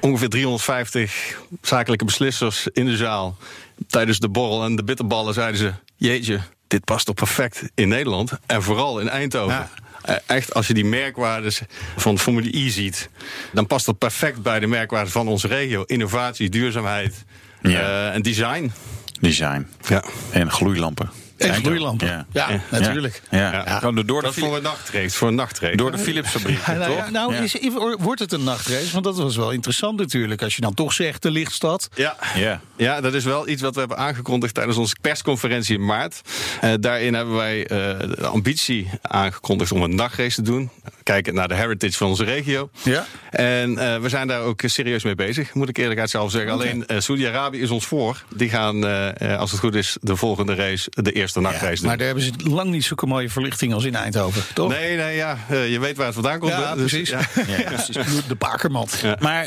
Ongeveer 0.01 0.29
350 0.29 1.41
zakelijke 1.63 2.05
beslissers 2.05 2.69
in 2.73 2.87
de 2.87 2.97
zaal. 2.97 3.37
Tijdens 3.87 4.19
de 4.19 4.29
borrel 4.29 4.65
en 4.65 4.77
de 4.77 4.85
bitterballen 4.85 5.35
zeiden 5.35 5.59
ze... 5.59 5.73
Jeetje, 5.97 6.41
dit 6.67 6.85
past 6.85 7.07
toch 7.07 7.15
perfect 7.15 7.63
in 7.75 7.89
Nederland. 7.89 8.33
En 8.47 8.63
vooral 8.63 9.01
in 9.01 9.09
Eindhoven. 9.09 9.55
Ja. 9.55 9.71
Eh, 10.11 10.17
Echt, 10.37 10.55
als 10.55 10.67
je 10.67 10.75
die 10.75 10.85
merkwaardes 10.85 11.61
van 11.97 12.19
Formule 12.19 12.57
E 12.57 12.69
ziet... 12.69 13.09
dan 13.53 13.67
past 13.67 13.87
dat 13.87 13.99
perfect 13.99 14.43
bij 14.43 14.61
de 14.61 14.67
merkwaarden 14.67 15.13
van 15.13 15.29
onze 15.29 15.47
regio. 15.47 15.83
Innovatie, 15.87 16.49
duurzaamheid 16.49 17.25
Ja. 17.63 17.71
eh, 17.81 18.15
en 18.15 18.23
design. 18.23 18.73
Design. 19.21 19.67
Ja. 19.89 20.05
En 20.31 20.51
gloeilampen. 20.51 21.11
En 21.49 21.55
gloeilampen. 21.55 22.07
Ja. 22.07 22.27
Ja, 22.33 22.61
natuurlijk. 22.71 23.23
Ja. 23.31 23.39
Ja. 23.53 23.81
Door, 23.81 24.07
door, 24.07 24.23
Dat 24.23 24.35
de, 24.35 24.41
is 24.41 24.47
voor 24.47 24.57
een 24.57 24.63
nachtrace. 24.63 25.17
Voor 25.17 25.29
een 25.29 25.35
nachtrace. 25.35 25.77
door 25.77 25.91
de 25.93 25.99
Philips-fabriek, 25.99 26.59
Ja, 26.67 26.73
nou, 26.73 26.93
ja, 26.93 27.03
toch? 27.03 27.11
nou 27.11 27.35
Ja. 27.35 27.41
is, 27.41 27.57
wordt 27.99 28.21
het 28.21 28.33
een 28.33 28.45
nachtrace? 28.45 28.93
Want 28.93 29.05
dat 29.05 29.17
was 29.17 29.37
wel 29.37 29.51
interessant 29.51 29.99
natuurlijk. 29.99 30.43
Als 30.43 30.55
je 30.55 30.61
dan 30.61 30.75
toch 30.75 30.93
zegt 30.93 31.23
de 31.23 31.31
lichtstad. 31.31 31.89
Ja. 31.95 32.17
Ja. 32.35 32.61
Ja, 32.77 33.01
dat 33.01 33.15
is 33.15 33.25
wel 33.25 33.49
iets 33.49 33.63
wat 33.63 33.75
we 33.75 33.81
hebben 33.81 33.99
aangekondigd 33.99 34.55
tijdens 34.55 34.77
onze 34.77 34.97
persconferentie 35.01 35.75
in 35.79 35.85
maart. 35.85 36.21
Eh, 36.61 36.73
daarin 36.81 37.15
hebben 37.15 37.35
wij 37.35 37.67
eh, 37.67 37.69
de 37.99 38.27
ambitie 38.27 38.91
aangekondigd 39.03 39.73
om 39.73 39.83
een 39.83 39.95
nachtrace 39.95 40.35
te 40.35 40.43
doen. 40.43 40.71
Kijken 41.11 41.35
naar 41.35 41.49
de 41.49 41.55
heritage 41.55 41.97
van 41.97 42.09
onze 42.09 42.25
regio. 42.25 42.71
Ja. 42.83 43.07
En 43.31 43.79
eh, 43.79 44.01
we 44.01 44.09
zijn 44.09 44.27
daar 44.27 44.41
ook 44.41 44.63
serieus 44.65 45.05
mee 45.05 45.15
bezig, 45.15 45.55
moet 45.55 45.69
ik 45.69 45.77
eerlijkheid 45.79 46.11
zelf 46.11 46.31
zeggen. 46.31 46.53
Alleen 46.53 46.85
uh, 46.87 47.01
Saudi-Arabië 47.01 47.61
is 47.61 47.71
ons 47.71 47.87
voor. 47.87 48.25
Die 48.35 48.49
gaan, 48.49 48.85
uh, 48.85 49.39
als 49.39 49.51
het 49.51 49.61
goed 49.61 49.75
is, 49.75 49.97
de 50.01 50.17
volgende 50.17 50.55
race, 50.55 50.91
de 50.91 51.13
eerste 51.13 51.41
nachtrace 51.41 51.77
doen. 51.77 51.87
Maar 51.87 51.97
daar 51.97 52.07
hebben 52.07 52.25
ze 52.25 52.33
lang 52.37 52.71
niet 52.71 52.85
zulke 52.85 53.07
mooie 53.07 53.31
verlichting 53.31 53.75
als 53.75 53.85
in 53.85 53.95
Eindhoven, 53.95 54.43
toch? 54.55 54.71
Nee, 54.71 54.97
nee, 54.97 55.17
ja. 55.17 55.39
je 55.49 55.79
weet 55.81 55.97
waar 55.97 56.07
het 56.07 56.15
vandaan 56.15 56.39
komt. 56.39 56.53
Ja, 56.53 56.75
dus, 56.75 56.91
precies. 56.91 57.09
Ja. 57.21 57.21
Ja, 57.47 57.63
precies. 57.63 57.97
De 58.29 58.35
bakermat. 58.39 59.03
Maar 59.19 59.47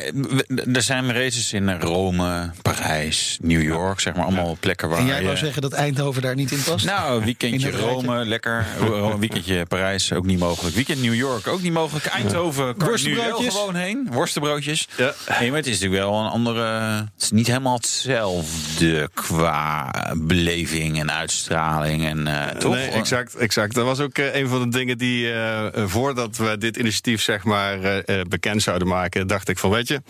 er 0.74 0.82
zijn 0.82 1.14
races 1.14 1.54
in 1.54 1.80
Rome, 1.80 2.52
Parijs, 2.62 3.38
New 3.42 3.62
York, 3.62 4.00
zeg 4.00 4.16
maar. 4.16 4.24
Allemaal 4.24 4.58
plekken 4.60 4.90
waar 4.90 5.00
En 5.00 5.06
jij 5.06 5.20
je... 5.20 5.26
wou 5.26 5.38
zeggen 5.38 5.62
dat 5.62 5.72
Eindhoven 5.72 6.22
daar 6.22 6.36
niet 6.36 6.52
in 6.52 6.64
past? 6.64 6.86
Nou, 6.86 7.24
weekendje? 7.24 7.72
Rome, 7.72 8.26
lekker. 8.26 8.66
Een 8.80 9.20
weekendje 9.20 9.66
Parijs, 9.66 10.14
ook 10.14 10.26
niet 10.26 10.40
mogelijk. 10.40 10.76
Weekend 10.76 11.02
New 11.02 11.16
York, 11.16 11.48
ook 11.54 11.62
niet 11.62 11.74
mogelijk. 11.74 12.06
Eindhoven 12.06 12.78
kan 12.78 12.98
nu 13.04 13.16
wel 13.16 13.42
gewoon 13.42 13.76
heen. 13.76 14.08
Worstenbroodjes. 14.12 14.88
Ja. 14.98 15.14
Nee, 15.40 15.50
maar 15.50 15.58
het 15.58 15.68
is 15.68 15.80
natuurlijk 15.80 16.02
wel 16.02 16.20
een 16.20 16.30
andere... 16.30 16.64
Het 17.14 17.22
is 17.24 17.32
niet 17.32 17.48
helemaal 17.48 17.76
hetzelfde 17.76 19.10
qua 19.14 19.92
beleving 20.18 21.00
en 21.00 21.12
uitstraling. 21.12 22.06
En, 22.06 22.28
eh, 22.28 22.58
toch? 22.58 22.74
Nee, 22.74 22.90
exact, 22.90 23.36
exact. 23.36 23.74
Dat 23.76 23.86
was 23.86 24.00
ook 24.00 24.18
eh, 24.18 24.36
een 24.36 24.48
van 24.48 24.62
de 24.62 24.78
dingen 24.78 24.98
die, 24.98 25.32
eh, 25.34 25.86
voordat 25.86 26.38
we 26.38 26.58
dit 26.58 26.78
initiatief 26.78 27.22
zeg 27.22 27.44
maar 27.44 27.82
eh, 27.84 28.20
eh, 28.20 28.26
bekend 28.28 28.62
zouden 28.62 28.88
maken, 28.88 29.28
dacht 29.28 29.50
ik 29.50 29.60
van, 29.60 29.70
weet 29.70 29.88
je, 29.88 30.02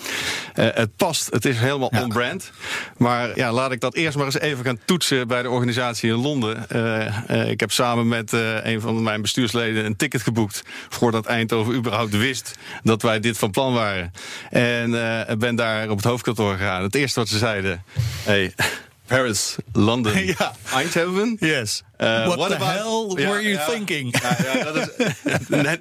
eh, 0.54 0.68
het 0.74 0.96
past, 0.96 1.28
het 1.32 1.46
is 1.46 1.58
helemaal 1.58 1.92
on-brand. 2.02 2.52
Maar 2.98 3.32
ja, 3.36 3.52
laat 3.52 3.72
ik 3.72 3.80
dat 3.80 3.96
eerst 3.96 4.18
maar 4.18 4.26
eens 4.26 4.40
even 4.40 4.66
gaan 4.66 4.80
toetsen 4.86 5.28
bij 5.28 5.42
de 5.42 5.50
organisatie 5.50 6.10
in 6.10 6.16
Londen. 6.16 6.70
Eh, 6.70 7.06
eh, 7.30 7.50
ik 7.50 7.60
heb 7.60 7.72
samen 7.72 8.08
met 8.08 8.34
eh, 8.34 8.66
een 8.66 8.82
van 8.82 9.04
mijn 9.04 9.22
bestuursleden 9.22 9.86
een 9.86 9.96
ticket 9.96 10.22
geboekt 10.22 10.64
voordat 10.90 11.26
Eindhoven 11.34 11.74
überhaupt 11.74 12.18
wist 12.18 12.56
dat 12.84 13.02
wij 13.02 13.20
dit 13.20 13.38
van 13.38 13.52
plan 13.52 13.74
waren. 13.74 14.12
En 14.50 14.94
eh, 15.28 15.36
ben 15.36 15.56
daar 15.56 15.90
op 15.90 15.98
het 15.98 16.06
hoofdkantoor 16.06 16.56
gegaan. 16.56 16.84
Het 16.84 16.96
eerste 16.96 17.20
wat 17.20 17.30
ze 17.30 17.38
zeiden, 17.38 17.84
hey, 18.24 18.54
Paris, 19.08 19.56
London, 19.74 20.25
Ja. 20.38 20.54
Eindhoven. 20.74 21.38
Yes. 21.40 21.84
Uh, 22.04 22.36
What 22.36 22.50
the 22.50 22.64
hell 22.66 23.28
were 23.28 23.42
you 23.50 23.60
thinking? 23.72 24.16
Ja, 24.22 24.38
ja, 24.54 24.64
dat 24.72 24.76
is, 24.98 25.08
net, 25.48 25.80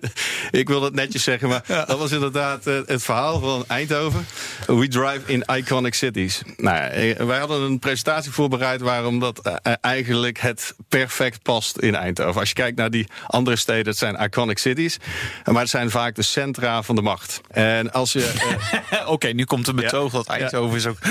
ik 0.50 0.68
wil 0.68 0.82
het 0.82 0.94
netjes 0.94 1.22
zeggen, 1.22 1.48
maar 1.48 1.62
dat 1.66 1.98
was 1.98 2.10
inderdaad 2.12 2.66
eh, 2.66 2.74
het 2.86 3.02
verhaal 3.02 3.40
van 3.40 3.64
Eindhoven. 3.66 4.26
We 4.66 4.88
drive 4.88 5.20
in 5.26 5.44
iconic 5.56 5.94
cities. 5.94 6.42
Nou, 6.56 6.76
eh, 6.90 7.16
wij 7.16 7.38
hadden 7.38 7.60
een 7.62 7.78
presentatie 7.78 8.30
voorbereid 8.30 8.80
waarom 8.80 9.18
dat 9.20 9.38
eh, 9.38 9.72
eigenlijk 9.80 10.38
het 10.40 10.74
perfect 10.88 11.42
past 11.42 11.76
in 11.78 11.94
Eindhoven. 11.94 12.40
Als 12.40 12.48
je 12.48 12.54
kijkt 12.54 12.76
naar 12.76 12.90
die 12.90 13.06
andere 13.26 13.56
steden, 13.56 13.86
het 13.86 13.98
zijn 13.98 14.14
iconic 14.22 14.58
cities, 14.58 14.96
maar 15.44 15.60
het 15.60 15.70
zijn 15.70 15.90
vaak 15.90 16.14
de 16.14 16.22
centra 16.22 16.82
van 16.82 16.94
de 16.94 17.02
macht. 17.02 17.40
En 17.50 17.92
als 17.92 18.12
je. 18.12 18.32
eh, 18.90 19.10
Oké, 19.12 19.28
nu 19.28 19.44
komt 19.44 19.68
een 19.68 19.76
betoog 19.76 20.12
dat 20.12 20.26
Eindhoven 20.26 20.76
is 20.76 20.86
ook... 20.86 20.98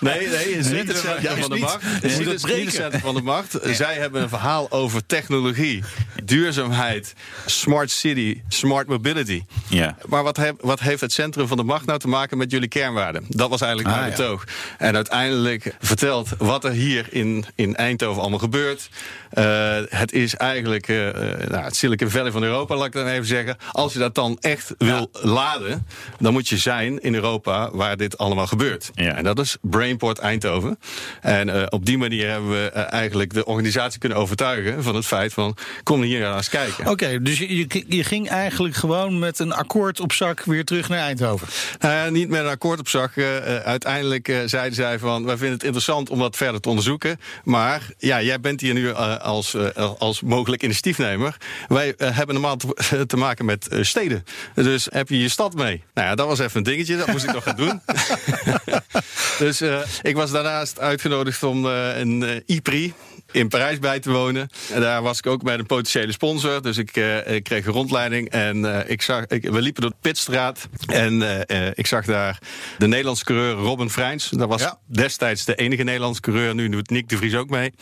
Nee, 0.00 0.28
nee, 0.28 0.54
het 0.56 0.66
is 0.66 0.70
niet 0.70 0.88
het 0.88 0.96
centrum 0.96 1.40
van 1.40 1.50
de 1.50 1.56
macht. 1.58 1.78
Het 1.82 2.04
is 2.04 2.18
niet 2.18 2.26
het 2.28 2.42
het, 2.42 2.50
het 2.64 2.72
centrum 2.74 3.00
van 3.00 3.14
de 3.14 3.22
macht. 3.22 3.52
Zij 3.84 3.94
hebben 3.94 4.22
een 4.22 4.28
verhaal 4.28 4.70
over 4.70 5.06
technologie, 5.06 5.82
duurzaamheid, 6.24 7.14
smart 7.46 7.90
city, 7.90 8.42
smart 8.48 8.86
mobility. 8.86 9.44
Ja. 9.68 9.96
Maar 10.06 10.22
wat, 10.22 10.40
wat 10.60 10.80
heeft 10.80 11.00
het 11.00 11.12
centrum 11.12 11.46
van 11.46 11.56
de 11.56 11.62
macht 11.62 11.86
nou 11.86 11.98
te 11.98 12.08
maken 12.08 12.38
met 12.38 12.50
jullie 12.50 12.68
kernwaarden? 12.68 13.24
Dat 13.28 13.50
was 13.50 13.60
eigenlijk 13.60 13.94
Ah, 13.94 14.00
mijn 14.00 14.10
ja. 14.10 14.16
betoog. 14.16 14.44
En 14.78 14.94
uiteindelijk 14.94 15.76
vertelt 15.80 16.28
wat 16.38 16.64
er 16.64 16.70
hier 16.70 17.06
in, 17.10 17.44
in 17.54 17.76
Eindhoven 17.76 18.20
allemaal 18.20 18.38
gebeurt. 18.38 18.88
Eh, 19.30 19.76
het 19.88 20.12
is 20.12 20.36
eigenlijk 20.36 20.88
eh, 20.88 21.08
eh, 21.08 21.48
nou, 21.50 21.64
het 21.64 21.76
Silicon 21.76 22.10
Valley 22.10 22.30
van 22.30 22.42
Europa, 22.42 22.76
laat 22.76 22.86
ik 22.86 22.92
dan 22.92 23.06
even 23.06 23.26
zeggen. 23.26 23.56
Als 23.70 23.92
je 23.92 23.98
dat 23.98 24.14
dan 24.14 24.38
echt 24.40 24.74
wil 24.78 25.08
laden, 25.12 25.86
dan 26.18 26.32
moet 26.32 26.48
je 26.48 26.56
zijn 26.56 26.98
in 27.00 27.14
Europa 27.14 27.70
waar 27.72 27.96
dit 27.96 28.18
allemaal 28.18 28.46
gebeurt. 28.46 28.90
Ja. 28.94 29.14
En 29.14 29.24
dat 29.24 29.38
is 29.38 29.56
Brainport 29.60 30.18
Eindhoven. 30.18 30.78
En 31.20 31.72
op 31.72 31.86
die 31.86 31.98
manier 31.98 32.30
hebben 32.30 32.50
we 32.50 32.68
eigenlijk 32.70 33.34
de 33.34 33.44
organisatie 33.44 33.72
kunnen 33.98 34.18
overtuigen 34.18 34.82
van 34.82 34.94
het 34.94 35.06
feit 35.06 35.32
van 35.32 35.56
kom 35.82 36.02
hier 36.02 36.20
nou 36.20 36.36
eens 36.36 36.48
kijken. 36.48 36.88
Oké, 36.88 37.22
dus 37.22 37.38
je, 37.38 37.56
je, 37.56 37.84
je 37.88 38.04
ging 38.04 38.28
eigenlijk 38.28 38.74
gewoon 38.74 39.18
met 39.18 39.38
een 39.38 39.52
akkoord 39.52 40.00
op 40.00 40.12
zak 40.12 40.44
weer 40.44 40.64
terug 40.64 40.88
naar 40.88 40.98
Eindhoven. 40.98 41.48
Nou 41.78 41.94
ja, 41.94 42.10
niet 42.10 42.28
met 42.28 42.40
een 42.40 42.48
akkoord 42.50 42.78
op 42.78 42.88
zak. 42.88 43.16
Eh, 43.16 43.36
eh, 43.36 43.64
uiteindelijk 43.64 44.28
eh, 44.28 44.38
zeiden 44.44 44.74
zij 44.74 44.98
van, 44.98 45.24
wij 45.24 45.36
vinden 45.36 45.54
het 45.54 45.64
interessant 45.64 46.10
om 46.10 46.18
dat 46.18 46.36
verder 46.36 46.60
te 46.60 46.68
onderzoeken. 46.68 47.20
Maar 47.44 47.86
ja, 47.98 48.22
jij 48.22 48.40
bent 48.40 48.60
hier 48.60 48.74
nu 48.74 48.88
eh, 48.88 49.16
als, 49.16 49.54
eh, 49.54 49.92
als 49.98 50.20
mogelijk 50.20 50.62
initiatiefnemer. 50.62 51.36
Wij 51.68 51.94
eh, 51.94 52.16
hebben 52.16 52.34
normaal 52.34 52.56
te, 52.56 53.06
te 53.06 53.16
maken 53.16 53.44
met 53.44 53.68
eh, 53.68 53.82
steden. 53.82 54.24
Dus 54.54 54.86
heb 54.90 55.08
je 55.08 55.18
je 55.20 55.28
stad 55.28 55.54
mee? 55.54 55.82
Nou 55.94 56.08
ja, 56.08 56.14
dat 56.14 56.26
was 56.26 56.38
even 56.38 56.56
een 56.56 56.62
dingetje. 56.62 56.96
Dat 56.96 57.06
moest 57.06 57.24
ik 57.24 57.32
nog 57.32 57.44
gaan 57.44 57.56
doen. 57.56 57.80
dus 59.38 59.60
eh, 59.60 59.78
ik 60.02 60.16
was 60.16 60.30
daarnaast 60.30 60.80
uitgenodigd 60.80 61.42
om 61.42 61.66
eh, 61.66 61.98
een 61.98 62.22
eh, 62.22 62.56
IPRI 62.56 62.92
in 63.32 63.48
Parijs 63.58 63.78
bij 63.78 64.00
te 64.00 64.10
wonen. 64.10 64.48
En 64.72 64.80
daar 64.80 65.02
was 65.02 65.18
ik 65.18 65.26
ook 65.26 65.42
met 65.42 65.58
een 65.58 65.66
potentiële 65.66 66.12
sponsor. 66.12 66.62
Dus 66.62 66.76
ik, 66.76 66.96
eh, 66.96 67.34
ik 67.34 67.42
kreeg 67.44 67.66
een 67.66 67.72
rondleiding. 67.72 68.28
En 68.30 68.74
eh, 68.74 68.90
ik 68.90 69.02
zag, 69.02 69.26
ik, 69.26 69.42
we 69.50 69.60
liepen 69.60 69.82
door 69.82 69.90
de 69.90 69.96
Pitstraat. 70.00 70.68
En 70.86 71.46
eh, 71.46 71.70
ik 71.74 71.86
zag 71.86 72.04
daar 72.04 72.38
de 72.78 72.86
Nederlandse 72.86 73.24
coureur 73.24 73.52
Robin 73.54 73.90
Freins. 73.90 74.28
Dat 74.28 74.48
was 74.48 74.60
Ja. 74.62 74.78
destijds 74.86 75.44
de 75.44 75.54
enige 75.54 75.82
Nederlandse 75.82 76.20
coureur. 76.20 76.54
Nu 76.54 76.68
doet 76.68 76.90
Nick 76.90 77.08
de 77.08 77.16
Vries 77.16 77.34
ook 77.34 77.48
mee. 77.50 77.72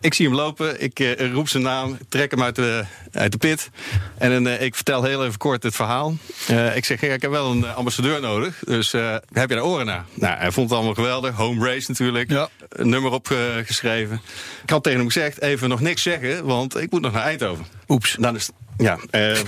Ik 0.00 0.14
zie 0.14 0.26
hem 0.26 0.34
lopen. 0.34 0.80
Ik 0.82 1.16
roep 1.32 1.48
zijn 1.48 1.62
naam. 1.62 1.98
Trek 2.08 2.30
hem 2.30 2.42
uit 2.42 2.54
de, 2.54 2.84
uit 3.12 3.32
de 3.32 3.38
pit. 3.38 3.70
En 4.18 4.46
ik 4.62 4.74
vertel 4.74 5.02
heel 5.02 5.24
even 5.24 5.38
kort 5.38 5.62
het 5.62 5.74
verhaal. 5.74 6.14
Ik 6.74 6.84
zeg, 6.84 7.00
ja, 7.00 7.12
ik 7.12 7.22
heb 7.22 7.30
wel 7.30 7.50
een 7.50 7.66
ambassadeur 7.66 8.20
nodig. 8.20 8.58
Dus 8.64 8.92
heb 8.92 9.48
je 9.48 9.54
daar 9.54 9.64
oren 9.64 9.86
naar? 9.86 10.04
Nou, 10.14 10.38
hij 10.38 10.50
vond 10.52 10.68
het 10.68 10.78
allemaal 10.78 10.94
geweldig. 10.94 11.34
Home 11.34 11.66
race 11.66 11.90
natuurlijk. 11.90 12.30
Ja. 12.30 12.48
Een 12.68 12.88
nummer 12.88 13.10
opgeschreven. 13.12 14.20
Ik 14.62 14.70
had 14.70 14.82
tegen 14.82 14.98
hem 14.98 15.09
gezegd, 15.12 15.40
even 15.42 15.68
nog 15.68 15.80
niks 15.80 16.02
zeggen. 16.02 16.44
Want 16.44 16.76
ik 16.76 16.90
moet 16.90 17.00
nog 17.00 17.12
naar 17.12 17.22
Eindhoven. 17.22 17.64
Oeps. 17.88 18.16
Dan 18.20 18.34
is 18.36 18.50
ja, 18.80 18.98
eh, 19.10 19.38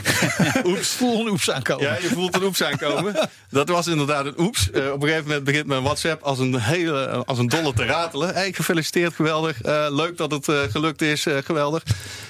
oeps. 0.66 0.88
Voel 0.88 1.20
een 1.20 1.28
oeps 1.28 1.50
aankomen. 1.50 1.86
Ja, 1.86 1.96
je 2.00 2.08
voelt 2.08 2.34
een 2.34 2.42
oeps 2.42 2.62
aankomen. 2.62 3.28
Dat 3.50 3.68
was 3.68 3.86
inderdaad 3.86 4.26
een 4.26 4.34
oeps. 4.38 4.70
Eh, 4.70 4.92
op 4.92 5.02
een 5.02 5.08
gegeven 5.08 5.26
moment 5.26 5.44
begint 5.44 5.66
mijn 5.66 5.82
WhatsApp 5.82 6.22
als 6.22 6.38
een, 6.38 6.60
hele, 6.60 7.06
als 7.06 7.38
een 7.38 7.48
dolle 7.48 7.72
te 7.72 7.84
ratelen. 7.84 8.34
Hey, 8.34 8.52
gefeliciteerd, 8.52 9.14
geweldig. 9.14 9.62
Eh, 9.62 9.86
leuk 9.90 10.16
dat 10.16 10.30
het 10.30 10.48
gelukt 10.70 11.02
is, 11.02 11.26
geweldig. 11.44 11.82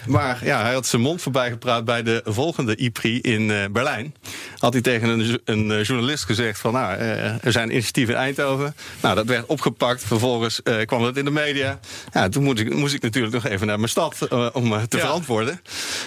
Maar 0.07 0.45
ja, 0.45 0.63
hij 0.63 0.73
had 0.73 0.87
zijn 0.87 1.03
mond 1.03 1.23
voorbij 1.23 1.51
gepraat 1.51 1.85
bij 1.85 2.03
de 2.03 2.23
volgende 2.25 2.77
IPRI 2.77 3.21
in 3.21 3.73
Berlijn. 3.73 4.15
Had 4.59 4.73
hij 4.73 4.83
tegen 4.83 5.09
een, 5.09 5.41
een 5.45 5.83
journalist 5.83 6.25
gezegd 6.25 6.59
van... 6.61 6.73
nou, 6.73 6.99
er 7.43 7.53
zijn 7.53 7.71
initiatieven 7.71 8.15
in 8.15 8.21
Eindhoven. 8.21 8.75
Nou, 9.01 9.15
dat 9.15 9.27
werd 9.27 9.47
opgepakt. 9.47 10.05
Vervolgens 10.05 10.61
kwam 10.85 11.03
dat 11.03 11.17
in 11.17 11.25
de 11.25 11.31
media. 11.31 11.79
Ja, 12.13 12.29
toen 12.29 12.43
moest 12.43 12.59
ik, 12.59 12.75
moest 12.75 12.95
ik 12.95 13.03
natuurlijk 13.03 13.35
nog 13.35 13.47
even 13.47 13.67
naar 13.67 13.77
mijn 13.79 13.89
stad 13.91 14.29
om 14.53 14.71
te 14.89 14.97
Ja. 14.97 15.03
verantwoorden. 15.03 15.61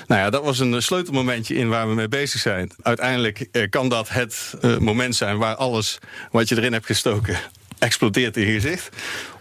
Nou 0.08 0.22
ja, 0.22 0.30
dat 0.30 0.44
was 0.44 0.60
een 0.60 0.82
sleutelmomentje 0.86 1.56
in 1.56 1.70
waar 1.70 1.88
we 1.88 1.94
mee 1.96 2.08
bezig 2.08 2.40
zijn. 2.42 2.72
Uiteindelijk 2.82 3.48
eh, 3.52 3.70
kan 3.70 3.90
dat 3.90 4.10
het 4.10 4.54
eh, 4.62 4.78
moment 4.78 5.16
zijn 5.16 5.38
waar 5.38 5.56
alles 5.56 5.98
wat 6.32 6.50
je 6.50 6.56
erin 6.58 6.74
hebt 6.74 6.86
gestoken 6.86 7.38
explodeert 7.80 8.38
in 8.38 8.46
je 8.46 8.54
gezicht. 8.54 8.90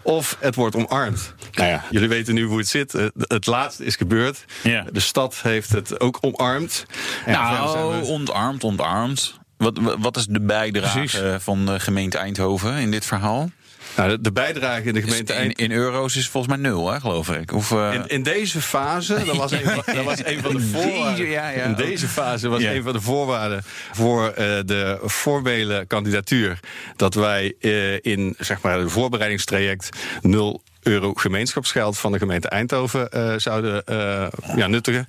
Of 0.01 0.37
het 0.39 0.55
wordt 0.55 0.75
omarmd. 0.75 1.33
Nou 1.53 1.69
ja, 1.69 1.83
jullie 1.91 2.07
weten 2.09 2.33
nu 2.33 2.43
hoe 2.43 2.57
het 2.57 2.67
zit. 2.67 2.93
Eh, 2.93 3.05
Het 3.17 3.45
laatste 3.45 3.85
is 3.85 3.95
gebeurd. 3.95 4.45
Ja. 4.63 4.85
De 4.91 4.99
stad 4.99 5.39
heeft 5.41 5.69
het 5.69 5.99
ook 5.99 6.17
omarmd. 6.21 6.85
En 7.25 7.31
Nou, 7.33 7.99
we- 7.99 8.05
ontarmd, 8.05 8.63
ontarmd. 8.63 9.39
Wat, 9.57 9.79
wat 9.99 10.17
is 10.17 10.25
de 10.25 10.41
bijdrage 10.41 10.99
Precies. 10.99 11.43
van 11.43 11.65
de 11.65 11.79
gemeente 11.79 12.17
Eindhoven 12.17 12.75
in 12.77 12.91
dit 12.91 13.05
verhaal? 13.05 13.49
Nou, 13.95 14.21
de, 14.21 14.31
bijdrage 14.31 14.83
in 14.83 14.93
de 14.93 15.01
gemeente 15.01 15.33
in, 15.33 15.51
in 15.51 15.71
euro's 15.71 16.15
is 16.15 16.27
volgens 16.29 16.53
mij 16.57 16.61
nul, 16.69 16.91
hè, 16.91 16.99
geloof 16.99 17.29
ik. 17.29 17.53
Of, 17.53 17.71
eh, 17.71 17.93
In, 17.93 18.07
in 18.07 18.23
deze 18.23 18.61
fase, 18.61 19.13
dat 19.25 19.35
was 19.35 19.51
een, 19.51 19.63
van- 19.63 19.95
dat 19.95 20.03
was 20.05 20.25
een 20.25 20.41
van 20.41 20.51
de 20.51 20.57
deze, 20.57 20.69
voorwaarden. 20.71 21.25
ja, 21.29 21.49
ja. 21.49 21.63
In 21.63 21.75
deze 21.75 22.07
fase 22.07 22.47
was 22.47 22.61
Ja. 22.61 22.71
een 22.73 22.83
van 22.83 22.93
de 22.93 23.01
voorwaarden 23.01 23.61
voor 23.91 24.27
eh, 24.29 24.35
de 24.65 24.99
formele 25.07 25.85
kandidatuur. 25.87 26.59
Dat 26.95 27.13
wij 27.13 27.53
eh, 27.59 27.93
in 28.01 28.35
zeg 28.39 28.61
maar, 28.61 28.79
het 28.79 28.91
voorbereidingstraject 28.91 29.89
0 30.21 30.61
euro 30.85 31.13
gemeenschapsgeld 31.13 31.97
van 31.97 32.11
de 32.11 32.17
gemeente 32.17 32.49
Eindhoven 32.49 33.09
eh, 33.09 33.33
zouden 33.37 33.85
eh, 33.85 34.27
ja, 34.55 34.67
nuttigen. 34.67 35.05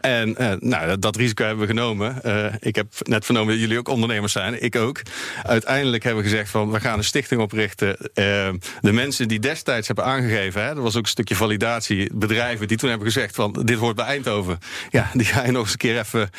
En 0.00 0.36
eh, 0.36 0.52
nou, 0.60 0.86
dat, 0.86 1.02
dat 1.02 1.16
risico 1.16 1.44
hebben 1.44 1.66
we 1.66 1.72
genomen. 1.72 2.20
Ik 2.60 2.74
heb 2.74 2.86
net 2.98 3.24
vernomen 3.24 3.52
dat 3.52 3.62
jullie 3.62 3.78
ook 3.78 3.88
ondernemers 3.88 4.32
zijn. 4.32 4.62
Ik 4.62 4.76
ook. 4.76 5.02
Uiteindelijk 5.42 6.02
hebben 6.02 6.22
we 6.22 6.28
gezegd 6.28 6.50
van 6.50 6.70
we 6.70 6.80
gaan 6.80 6.98
een 6.98 7.04
stichting 7.04 7.40
oprichten. 7.40 7.96
De 8.80 8.92
mensen 8.92 9.28
die 9.28 9.38
destijds 9.38 9.86
hebben 9.86 10.04
aangegeven, 10.04 10.64
hè, 10.64 10.74
dat 10.74 10.82
was 10.82 10.96
ook 10.96 11.02
een 11.02 11.08
stukje 11.08 11.34
validatie. 11.34 12.10
Bedrijven 12.14 12.68
die 12.68 12.76
toen 12.76 12.88
hebben 12.88 13.06
gezegd 13.06 13.34
van 13.34 13.52
dit 13.64 13.78
wordt 13.78 13.96
bij 13.96 14.06
Eindhoven. 14.06 14.58
Ja, 14.90 15.10
die 15.14 15.26
ga 15.26 15.44
je 15.44 15.52
nog 15.52 15.62
eens 15.62 15.72
een 15.72 15.78
keer 15.78 15.98
even 15.98 16.30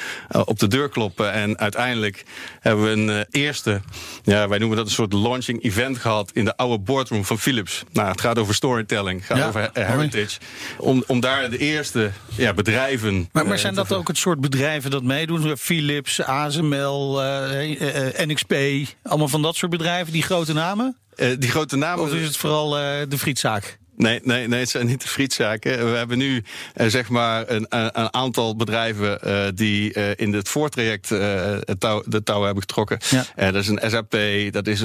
op 0.45 0.59
de 0.59 0.67
deur 0.67 0.89
kloppen. 0.89 1.31
En 1.31 1.57
uiteindelijk 1.57 2.23
hebben 2.59 2.85
we 2.85 2.91
een 2.91 3.25
eerste, 3.31 3.81
ja, 4.23 4.47
wij 4.47 4.57
noemen 4.57 4.77
dat 4.77 4.85
een 4.85 4.91
soort 4.91 5.13
launching 5.13 5.63
event 5.63 5.97
gehad 5.97 6.31
in 6.33 6.45
de 6.45 6.57
oude 6.57 6.79
boardroom 6.79 7.25
van 7.25 7.39
Philips. 7.39 7.83
Nou, 7.91 8.09
het 8.09 8.21
gaat 8.21 8.39
over 8.39 8.55
story 8.55 8.80
storytelling, 8.81 9.25
gaat 9.25 9.37
Ja, 9.37 9.47
over 9.47 9.69
heritage. 9.73 10.39
Om, 10.77 11.03
om 11.07 11.19
daar 11.19 11.49
de 11.49 11.57
eerste 11.57 12.11
ja, 12.35 12.53
bedrijven. 12.53 13.29
Maar, 13.31 13.43
maar 13.43 13.53
eh, 13.53 13.59
zijn 13.59 13.75
dat 13.75 13.93
ook 13.93 14.07
het 14.07 14.17
soort 14.17 14.39
bedrijven 14.39 14.91
dat 14.91 15.03
meedoen? 15.03 15.57
Philips, 15.57 16.21
ASML, 16.21 17.21
eh, 17.21 18.19
eh, 18.19 18.27
NXP, 18.27 18.53
allemaal 19.03 19.27
van 19.27 19.41
dat 19.41 19.55
soort 19.55 19.71
bedrijven, 19.71 20.13
die 20.13 20.23
grote 20.23 20.53
namen? 20.53 20.95
Die 21.15 21.49
grote 21.49 21.75
namen. 21.75 22.05
Of 22.05 22.13
is 22.13 22.25
het 22.25 22.37
vooral 22.37 22.69
de 23.07 23.17
frietzaak? 23.17 23.79
Nee, 24.01 24.19
nee, 24.23 24.47
nee, 24.47 24.59
het 24.59 24.69
zijn 24.69 24.85
niet 24.85 25.01
de 25.01 25.07
frietzaken. 25.07 25.91
We 25.91 25.97
hebben 25.97 26.17
nu 26.17 26.43
eh, 26.73 26.87
zeg 26.87 27.09
maar 27.09 27.49
een, 27.49 27.65
een 27.69 28.13
aantal 28.13 28.55
bedrijven 28.55 29.21
eh, 29.21 29.47
die 29.55 29.93
eh, 29.93 30.11
in 30.15 30.33
het 30.33 30.49
voortraject 30.49 31.09
het 31.09 31.79
touw, 31.79 32.03
de 32.05 32.23
touw 32.23 32.41
hebben 32.43 32.61
getrokken. 32.61 32.99
Ja. 33.09 33.51
Dat 33.51 33.63
is 33.63 33.67
een 33.67 33.81
SAP, 33.85 34.15
dat 34.51 34.67
is 34.67 34.81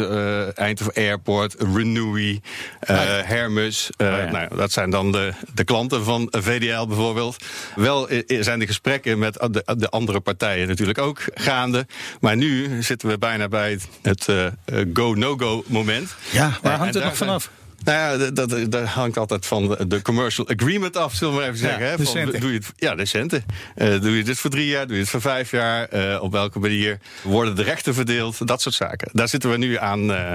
Eindhoven 0.54 0.94
Airport, 0.94 1.54
Renewy, 1.74 2.40
eh, 2.80 2.96
Hermes. 3.22 3.90
Ja. 3.96 4.30
nou, 4.30 4.56
dat 4.56 4.72
zijn 4.72 4.90
dan 4.90 5.12
de, 5.12 5.32
de 5.54 5.64
klanten 5.64 6.04
van 6.04 6.28
VDL 6.30 6.86
bijvoorbeeld. 6.86 7.36
Wel 7.76 8.08
zijn 8.26 8.58
de 8.58 8.66
gesprekken 8.66 9.18
met 9.18 9.34
de, 9.34 9.76
de 9.76 9.88
andere 9.88 10.20
partijen 10.20 10.68
natuurlijk 10.68 10.98
ook 10.98 11.22
gaande. 11.34 11.86
Maar 12.20 12.36
nu 12.36 12.82
zitten 12.82 13.08
we 13.08 13.18
bijna 13.18 13.48
bij 13.48 13.78
het, 14.02 14.28
het 14.28 14.52
go-no-go 14.92 15.64
moment. 15.66 16.14
Ja, 16.30 16.58
waar 16.62 16.78
hangt 16.78 16.94
het 16.94 17.04
nog 17.04 17.16
vanaf? 17.16 17.50
Nou 17.86 18.20
ja, 18.20 18.30
dat, 18.30 18.48
dat, 18.50 18.70
dat 18.70 18.84
hangt 18.84 19.18
altijd 19.18 19.46
van 19.46 19.76
de, 19.88 20.02
commercial 20.02 20.48
agreement 20.48 20.96
af, 20.96 21.14
zullen 21.14 21.34
we 21.34 21.38
maar 21.40 21.48
even 21.48 21.60
zeggen. 21.60 21.86
hè? 21.88 21.96
de 21.96 22.02
Van, 22.04 22.12
centen. 22.12 22.40
doe 22.40 22.50
je 22.52 22.56
het, 22.58 22.72
ja, 22.76 22.94
de 22.94 23.04
centen. 23.04 23.44
Eh, 23.74 24.00
doe 24.00 24.16
je 24.16 24.24
dit 24.24 24.38
voor 24.38 24.50
drie 24.50 24.66
jaar, 24.66 24.86
doe 24.86 24.94
je 24.96 25.02
het 25.02 25.10
voor 25.10 25.20
vijf 25.20 25.50
jaar? 25.50 25.88
Eh, 25.88 26.22
op 26.22 26.32
welke 26.32 26.58
manier 26.58 26.98
worden 27.22 27.56
de 27.56 27.62
rechten 27.62 27.94
verdeeld? 27.94 28.46
Dat 28.46 28.62
soort 28.62 28.74
zaken. 28.74 29.08
Daar 29.12 29.28
zitten 29.28 29.50
we 29.50 29.56
nu 29.56 29.78
aan, 29.78 30.12
eh, 30.12 30.32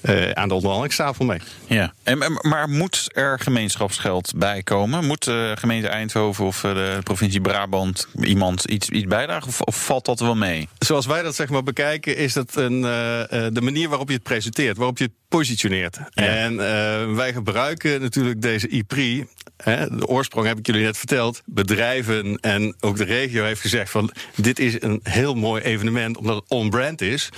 eh, 0.00 0.30
aan 0.30 0.48
de 0.48 0.54
onderhandelingstafel 0.54 1.24
mee. 1.24 1.38
Ja. 1.66 1.92
En, 2.02 2.38
maar 2.40 2.68
moet 2.68 3.08
er 3.14 3.38
gemeenschapsgeld 3.40 4.32
bij 4.36 4.62
komen? 4.62 5.04
Moet 5.04 5.24
de 5.24 5.52
gemeente 5.58 5.88
Eindhoven 5.88 6.44
of 6.44 6.64
eh, 6.64 6.74
de 6.74 6.98
provincie 7.02 7.40
Brabant 7.40 8.08
iemand 8.20 8.64
iets, 8.64 8.88
iets 8.88 9.06
bijdragen? 9.06 9.48
Of, 9.48 9.60
of 9.60 9.84
valt 9.84 10.04
dat 10.04 10.20
wel 10.20 10.36
mee? 10.36 10.68
Zoals 10.78 11.06
wij 11.06 11.22
dat 11.22 11.34
zeg 11.34 11.48
maar 11.48 11.62
bekijken, 11.62 12.16
is 12.16 12.32
dat 12.32 12.54
een, 12.56 12.84
eh, 12.84 13.46
eh, 13.46 13.52
de 13.54 13.60
manier 13.60 13.88
waarop 13.88 14.08
je 14.08 14.14
het 14.14 14.22
presenteert, 14.22 14.76
waarop 14.76 14.98
je 14.98 15.04
het 15.04 15.12
positioneert. 15.36 15.98
En 16.14 16.52
eh, 16.52 17.14
wij 17.14 17.32
gebruiken 17.32 18.00
natuurlijk 18.00 18.42
deze 18.42 18.68
IPRI. 18.68 19.26
Hè, 19.56 19.96
de 19.96 20.06
oorsprong 20.06 20.46
heb 20.46 20.58
ik 20.58 20.66
jullie 20.66 20.82
net 20.82 20.98
verteld. 20.98 21.42
Bedrijven 21.44 22.38
en 22.40 22.76
ook 22.80 22.96
de 22.96 23.04
regio 23.04 23.44
heeft 23.44 23.60
gezegd 23.60 23.90
van 23.90 24.10
dit 24.34 24.58
is 24.58 24.82
een 24.82 25.00
heel 25.02 25.34
mooi 25.34 25.62
evenement 25.62 26.16
omdat 26.16 26.36
het 26.36 26.44
on-brand 26.48 27.00
is. 27.00 27.28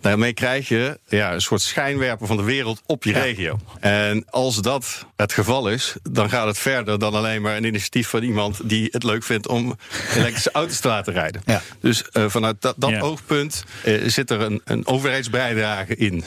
Daarmee 0.00 0.32
krijg 0.32 0.68
je 0.68 0.98
ja, 1.08 1.32
een 1.32 1.40
soort 1.40 1.60
schijnwerper 1.60 2.26
van 2.26 2.36
de 2.36 2.42
wereld 2.42 2.82
op 2.86 3.04
je 3.04 3.12
regio. 3.12 3.58
En 3.80 4.24
als 4.30 4.56
dat 4.56 5.06
het 5.16 5.32
geval 5.32 5.68
is, 5.68 5.94
dan 6.02 6.30
gaat 6.30 6.46
het 6.46 6.58
verder 6.58 6.98
dan 6.98 7.14
alleen 7.14 7.42
maar 7.42 7.56
een 7.56 7.64
initiatief 7.64 8.08
van 8.08 8.22
iemand 8.22 8.68
die 8.68 8.88
het 8.90 9.02
leuk 9.02 9.22
vindt 9.22 9.48
om 9.48 9.76
elektrische 10.14 10.52
auto's 10.60 10.80
te 10.80 10.88
laten 10.88 11.12
rijden. 11.12 11.42
Ja. 11.46 11.62
Dus 11.80 12.10
eh, 12.10 12.24
vanuit 12.28 12.56
dat, 12.60 12.74
dat 12.78 13.00
oogpunt 13.00 13.64
eh, 13.84 14.00
zit 14.06 14.30
er 14.30 14.40
een, 14.40 14.60
een 14.64 14.86
overheidsbijdrage 14.86 15.96
in. 15.96 16.24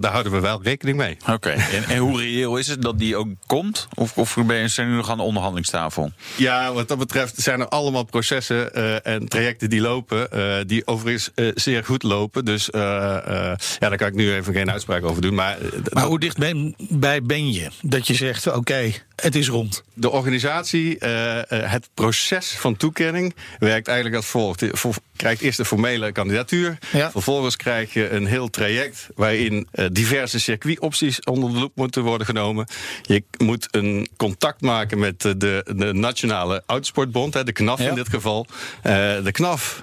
Daar 0.00 0.12
houden 0.12 0.32
we 0.32 0.40
wel 0.40 0.62
rekening 0.64 0.96
mee. 0.96 1.16
Oké. 1.30 1.48
En, 1.50 1.84
en 1.88 1.98
hoe 1.98 2.18
reëel 2.20 2.56
is 2.56 2.66
het 2.66 2.82
dat 2.82 2.98
die 2.98 3.16
ook 3.16 3.28
komt? 3.46 3.88
Of, 3.94 4.16
of 4.18 4.36
ben 4.46 4.56
je, 4.56 4.68
zijn 4.68 4.86
jullie 4.86 5.02
nog 5.02 5.10
aan 5.10 5.16
de 5.16 5.22
onderhandelingstafel? 5.22 6.12
Ja, 6.36 6.72
wat 6.72 6.88
dat 6.88 6.98
betreft 6.98 7.34
zijn 7.40 7.60
er 7.60 7.68
allemaal 7.68 8.04
processen 8.04 8.74
eh, 8.74 9.06
en 9.14 9.28
trajecten 9.28 9.70
die 9.70 9.80
lopen. 9.80 10.30
eh, 10.32 10.56
die 10.66 10.86
overigens 10.86 11.30
eh, 11.34 11.48
zeer 11.54 11.84
goed 11.84 12.02
lopen. 12.02 12.44
Dus 12.44 12.70
eh, 12.70 12.80
eh, 13.16 13.56
ja, 13.78 13.88
daar 13.88 13.96
kan 13.96 14.08
ik 14.08 14.14
nu 14.14 14.32
even 14.34 14.52
geen 14.52 14.70
uitspraak 14.70 15.04
over 15.04 15.22
doen. 15.22 15.34
Maar, 15.34 15.58
Maar 15.92 16.04
hoe 16.04 16.20
dichtbij 16.20 17.22
ben 17.22 17.52
je 17.52 17.68
dat 17.82 18.06
je 18.06 18.14
zegt, 18.14 18.46
oké, 18.52 18.92
het 19.16 19.34
is 19.34 19.48
rond? 19.48 19.82
de 19.94 20.10
organisatie, 20.10 20.98
eh, 20.98 21.38
eh, 21.38 21.70
het 21.70 21.88
proces 21.94 22.50
van 22.50 22.76
toekenning 22.76 23.34
werkt 23.58 23.86
eigenlijk 23.86 24.16
als 24.16 24.26
volgt. 24.26 24.60
Je 24.60 24.72
krijgt 25.16 25.40
eerst 25.40 25.56
de 25.56 25.64
formele 25.64 26.12
kandidatuur. 26.12 26.78
Ja. 26.92 27.10
Vervolgens 27.10 27.56
krijg 27.56 27.92
je 27.92 28.10
een 28.10 28.26
heel 28.26 28.50
traject 28.50 29.08
waarin 29.14 29.68
eh, 29.70 29.86
diverse 29.92 30.40
circuitopties 30.40 31.20
onder 31.20 31.52
de 31.52 31.58
loep 31.58 31.72
moeten 31.74 32.02
worden 32.02 32.26
genomen. 32.26 32.66
Je 33.02 33.24
moet 33.38 33.68
een 33.70 34.08
contact 34.16 34.60
maken 34.60 34.98
met 34.98 35.20
de, 35.20 35.34
de 35.36 35.92
Nationale 35.92 36.62
Autosportbond, 36.66 37.34
hè, 37.34 37.44
de 37.44 37.52
KNAF 37.52 37.80
Ja. 37.80 37.88
in 37.88 37.94
dit 37.94 38.08
geval. 38.08 38.46
De 38.82 39.32
KNAF. 39.32 39.82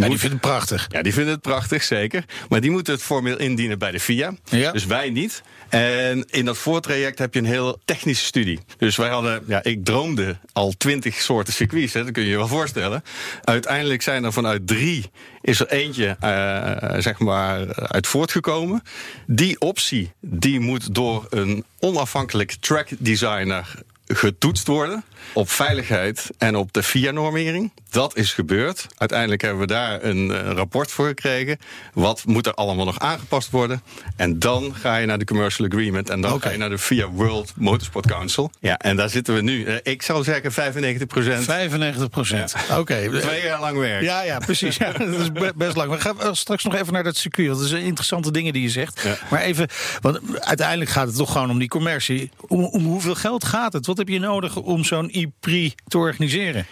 Ja, 0.00 0.08
die 0.08 0.18
vindt 0.18 0.34
het 0.34 0.40
prachtig. 0.40 0.86
ja, 0.88 1.02
die 1.02 1.12
vinden 1.12 1.32
het 1.32 1.42
prachtig, 1.42 1.82
zeker. 1.82 2.24
Maar 2.48 2.60
die 2.60 2.70
moeten 2.70 2.92
het 2.92 3.02
formeel 3.02 3.38
indienen 3.38 3.78
bij 3.78 3.90
de 3.90 4.00
FIA. 4.00 4.34
Ja. 4.44 4.72
Dus 4.72 4.86
wij 4.86 5.10
niet. 5.10 5.42
En 5.68 6.24
in 6.30 6.44
dat 6.44 6.58
voortraject 6.58 7.18
heb 7.18 7.34
je 7.34 7.40
een 7.40 7.46
heel 7.46 7.80
technische 7.84 8.24
studie. 8.24 8.58
Dus 8.78 8.96
wij 8.96 9.08
hadden, 9.08 9.42
ja, 9.46 9.62
ik 9.62 9.84
droomde 9.84 10.38
al 10.52 10.72
twintig 10.78 11.20
soorten 11.20 11.52
circuits, 11.52 11.92
hè, 11.92 12.04
dat 12.04 12.12
kun 12.12 12.22
je 12.22 12.28
je 12.28 12.36
wel 12.36 12.48
voorstellen. 12.48 13.04
Uiteindelijk 13.44 14.02
zijn 14.02 14.24
er 14.24 14.32
vanuit 14.32 14.66
drie, 14.66 15.10
is 15.40 15.60
er 15.60 15.68
eentje, 15.68 16.16
eh, 16.20 17.00
zeg 17.00 17.18
maar, 17.18 17.74
uit 17.74 18.06
voortgekomen. 18.06 18.82
Die 19.26 19.60
optie, 19.60 20.12
die 20.20 20.60
moet 20.60 20.94
door 20.94 21.26
een 21.30 21.64
onafhankelijk 21.78 22.56
track 22.60 22.88
designer 22.98 23.74
getoetst 24.06 24.66
worden 24.66 25.04
op 25.32 25.50
veiligheid 25.50 26.30
en 26.38 26.56
op 26.56 26.72
de 26.72 26.82
FIA-normering. 26.82 27.70
Dat 27.90 28.16
is 28.16 28.32
gebeurd. 28.32 28.86
Uiteindelijk 28.96 29.42
hebben 29.42 29.60
we 29.60 29.66
daar 29.66 30.02
een 30.04 30.30
eh, 30.30 30.50
rapport 30.52 30.90
voor 30.90 31.06
gekregen. 31.06 31.58
Wat 31.94 32.22
moet 32.26 32.46
er 32.46 32.54
allemaal 32.54 32.84
nog 32.84 32.98
aangepast 32.98 33.50
worden? 33.50 33.82
En 34.16 34.38
dan 34.38 34.74
ga 34.74 34.96
je 34.96 35.06
naar 35.06 35.18
de 35.18 35.24
commercial 35.24 35.68
agreement 35.68 36.10
en 36.10 36.20
dan 36.20 36.42
ga 36.42 36.50
je 36.50 36.56
naar 36.58 36.68
de 36.70 36.78
FIA 36.78 37.08
World 37.08 37.52
Motorsport 37.56 38.06
Council. 38.06 38.50
Ja, 38.60 38.78
en 38.78 38.96
daar 38.96 39.08
zitten 39.08 39.34
we 39.34 39.40
nu. 39.40 39.64
Eh, 39.64 39.76
Ik 39.82 40.02
zou 40.02 40.24
zeggen 40.24 40.52
95 40.52 41.06
procent. 41.06 41.44
95 41.44 42.08
procent. 42.10 42.54
Oké. 42.78 43.08
Twee 43.20 43.42
jaar 43.42 43.60
lang 43.60 43.78
werk. 43.78 44.02
Ja, 44.02 44.22
ja, 44.22 44.38
precies. 44.38 44.76
Ja, 44.76 44.92
dat 44.98 45.08
is 45.08 45.32
be- 45.32 45.52
best 45.56 45.76
lang. 45.76 45.90
We 45.90 46.00
gaan 46.00 46.20
eh, 46.20 46.28
straks 46.32 46.64
nog 46.64 46.74
even 46.74 46.92
naar 46.92 47.04
dat 47.04 47.16
circuit. 47.16 47.48
Dat 47.48 47.58
zijn 47.60 47.82
interessante 47.82 48.30
dingen 48.30 48.52
die 48.52 48.62
je 48.62 48.68
zegt. 48.68 49.00
Ja. 49.04 49.18
Maar 49.30 49.40
even, 49.40 49.68
want 50.00 50.18
uiteindelijk 50.38 50.90
gaat 50.90 51.06
het 51.06 51.16
toch 51.16 51.32
gewoon 51.32 51.50
om 51.50 51.58
die 51.58 51.68
commercie. 51.68 52.30
Om, 52.48 52.64
om 52.64 52.84
hoeveel 52.84 53.14
geld 53.14 53.44
gaat 53.44 53.72
het? 53.72 53.86
Wat 53.86 53.96
heb 53.98 54.08
je 54.08 54.18
nodig 54.18 54.56
om 54.56 54.84
zo'n 54.84 55.09
IPRI 55.10 55.74
te 55.88 55.98
organiseren? 55.98 56.66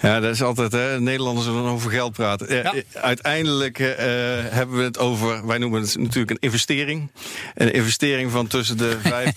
Ja, 0.00 0.20
dat 0.20 0.30
is 0.34 0.42
altijd, 0.42 0.72
hè, 0.72 1.00
Nederlanders 1.00 1.46
willen 1.46 1.64
over 1.70 1.90
geld 1.90 2.12
praten. 2.12 2.54
Ja. 2.56 2.62
eh, 2.74 2.82
Uiteindelijk 3.02 3.78
eh, 3.78 3.96
hebben 4.50 4.76
we 4.76 4.82
het 4.82 4.98
over, 4.98 5.46
wij 5.46 5.58
noemen 5.58 5.80
het 5.80 5.96
natuurlijk 5.98 6.30
een 6.30 6.36
investering. 6.40 7.10
Een 7.54 7.72
investering 7.72 8.30
van 8.30 8.46
tussen 8.46 8.76
de 8.76 8.98
vijf... 9.02 9.32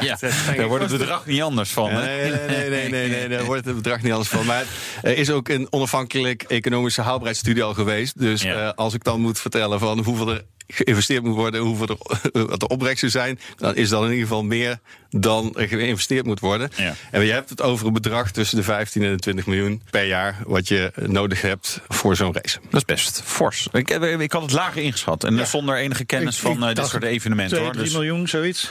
ja, 0.00 0.18
daar 0.56 0.68
wordt 0.68 0.90
het 0.90 0.98
bedrag 0.98 1.26
niet 1.26 1.42
anders 1.42 1.70
van. 1.70 1.90
hè? 1.90 2.04
Nee, 2.06 2.30
nee, 2.30 2.48
nee, 2.48 2.68
nee, 2.70 2.88
nee, 2.88 3.08
nee, 3.08 3.28
daar 3.28 3.44
wordt 3.44 3.64
het 3.64 3.74
bedrag 3.74 4.02
niet 4.02 4.12
anders 4.12 4.30
van. 4.30 4.46
Maar 4.46 4.64
er 5.02 5.16
is 5.16 5.30
ook 5.30 5.48
een 5.48 5.66
onafhankelijk 5.70 6.42
economische 6.42 7.02
haalbaarheidsstudie 7.02 7.62
al 7.62 7.74
geweest. 7.74 8.18
Dus 8.18 8.44
eh, 8.44 8.70
als 8.74 8.94
ik 8.94 9.04
dan 9.04 9.20
moet 9.20 9.40
vertellen 9.40 9.78
van 9.78 10.02
hoeveel 10.04 10.28
er 10.30 10.44
geïnvesteerd 10.68 11.22
moet 11.22 11.34
worden, 11.34 11.60
hoeveel 11.60 11.88
er, 12.32 12.46
wat 12.46 12.60
de 12.60 12.68
opbrengsten 12.68 13.10
zijn, 13.10 13.40
dan 13.56 13.76
is 13.76 13.88
dat 13.88 14.02
in 14.04 14.08
ieder 14.10 14.26
geval 14.26 14.44
meer 14.44 14.78
dan 15.10 15.54
er 15.56 15.68
geïnvesteerd 15.68 16.26
moet 16.26 16.40
worden. 16.40 16.70
Ja. 16.76 16.94
En 17.10 17.24
je 17.24 17.32
hebt 17.32 17.50
het 17.50 17.62
over 17.62 17.86
een 17.86 17.92
bedrag 17.92 18.30
tussen 18.30 18.56
de 18.56 18.62
15 18.62 19.02
en 19.02 19.10
de 19.10 19.18
20 19.18 19.46
miljoen 19.46 19.82
per 19.90 20.04
jaar 20.04 20.36
wat 20.46 20.68
je 20.68 20.92
nodig 21.06 21.40
hebt 21.42 21.80
voor 21.88 22.16
zo'n 22.16 22.32
race. 22.34 22.58
Dat 22.70 22.74
is 22.80 22.84
best 22.84 23.22
fors. 23.24 23.68
Ik, 23.72 23.90
eh, 23.90 24.20
ik 24.20 24.32
had 24.32 24.42
het 24.42 24.52
lager 24.52 24.82
ingeschat. 24.82 25.24
En 25.24 25.46
zonder 25.46 25.76
enige 25.76 26.04
kennis 26.04 26.34
Ik- 26.36 26.42
van 26.42 26.52
ik 26.56 26.62
eh, 26.68 26.74
dit 26.74 26.86
soort 26.86 27.02
evenementen. 27.02 27.50
2, 27.56 27.62
hoor. 27.64 27.72
3 27.72 27.84
Dus, 27.84 27.94
miljoen, 27.94 28.28
zoiets? 28.28 28.70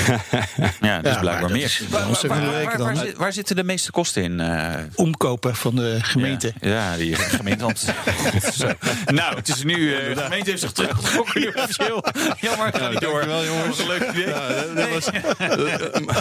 ja, 0.00 0.20
dus 0.66 0.78
Ja, 0.80 1.00
blijkbaar 1.00 1.40
dat 1.40 1.50
meer. 1.50 1.62
is 1.64 1.78
Waar, 1.88 1.90
waar, 2.00 2.08
ontzettend 2.08 2.44
waar- 2.44 2.54
weken 2.54 2.78
waar- 2.78 2.94
dan. 2.94 3.04
zit- 3.04 3.16
waar 3.16 3.32
zitten 3.32 3.56
de 3.56 3.64
meeste 3.64 3.90
kosten 3.90 4.22
in? 4.22 4.40
eh, 4.40 4.74
Omkopen 4.94 5.56
van 5.56 5.74
de 5.76 5.98
gemeente. 6.02 6.52
Ja, 6.60 6.68
ja 6.90 6.96
die 6.96 7.14
gemeente. 7.14 7.64
Nou, 9.06 9.36
het 9.36 9.48
is 9.48 9.62
nu. 9.64 9.94
eh, 9.94 10.14
de 10.14 10.20
gemeente 10.22 10.50
heeft 10.50 10.62
zich 10.62 10.72
teruggetrokken. 10.72 11.35
Nu 11.40 11.50
officieel. 11.54 12.04
Jammer, 12.40 12.66
het 12.66 12.76
gaat 12.78 12.90
niet 12.90 13.00
door. 13.00 13.10
dankjewel, 13.26 13.44
jongens. 13.44 13.76
Wat 13.76 13.78
een 13.78 13.86
leuk 13.98 14.10
idee. 14.10 14.34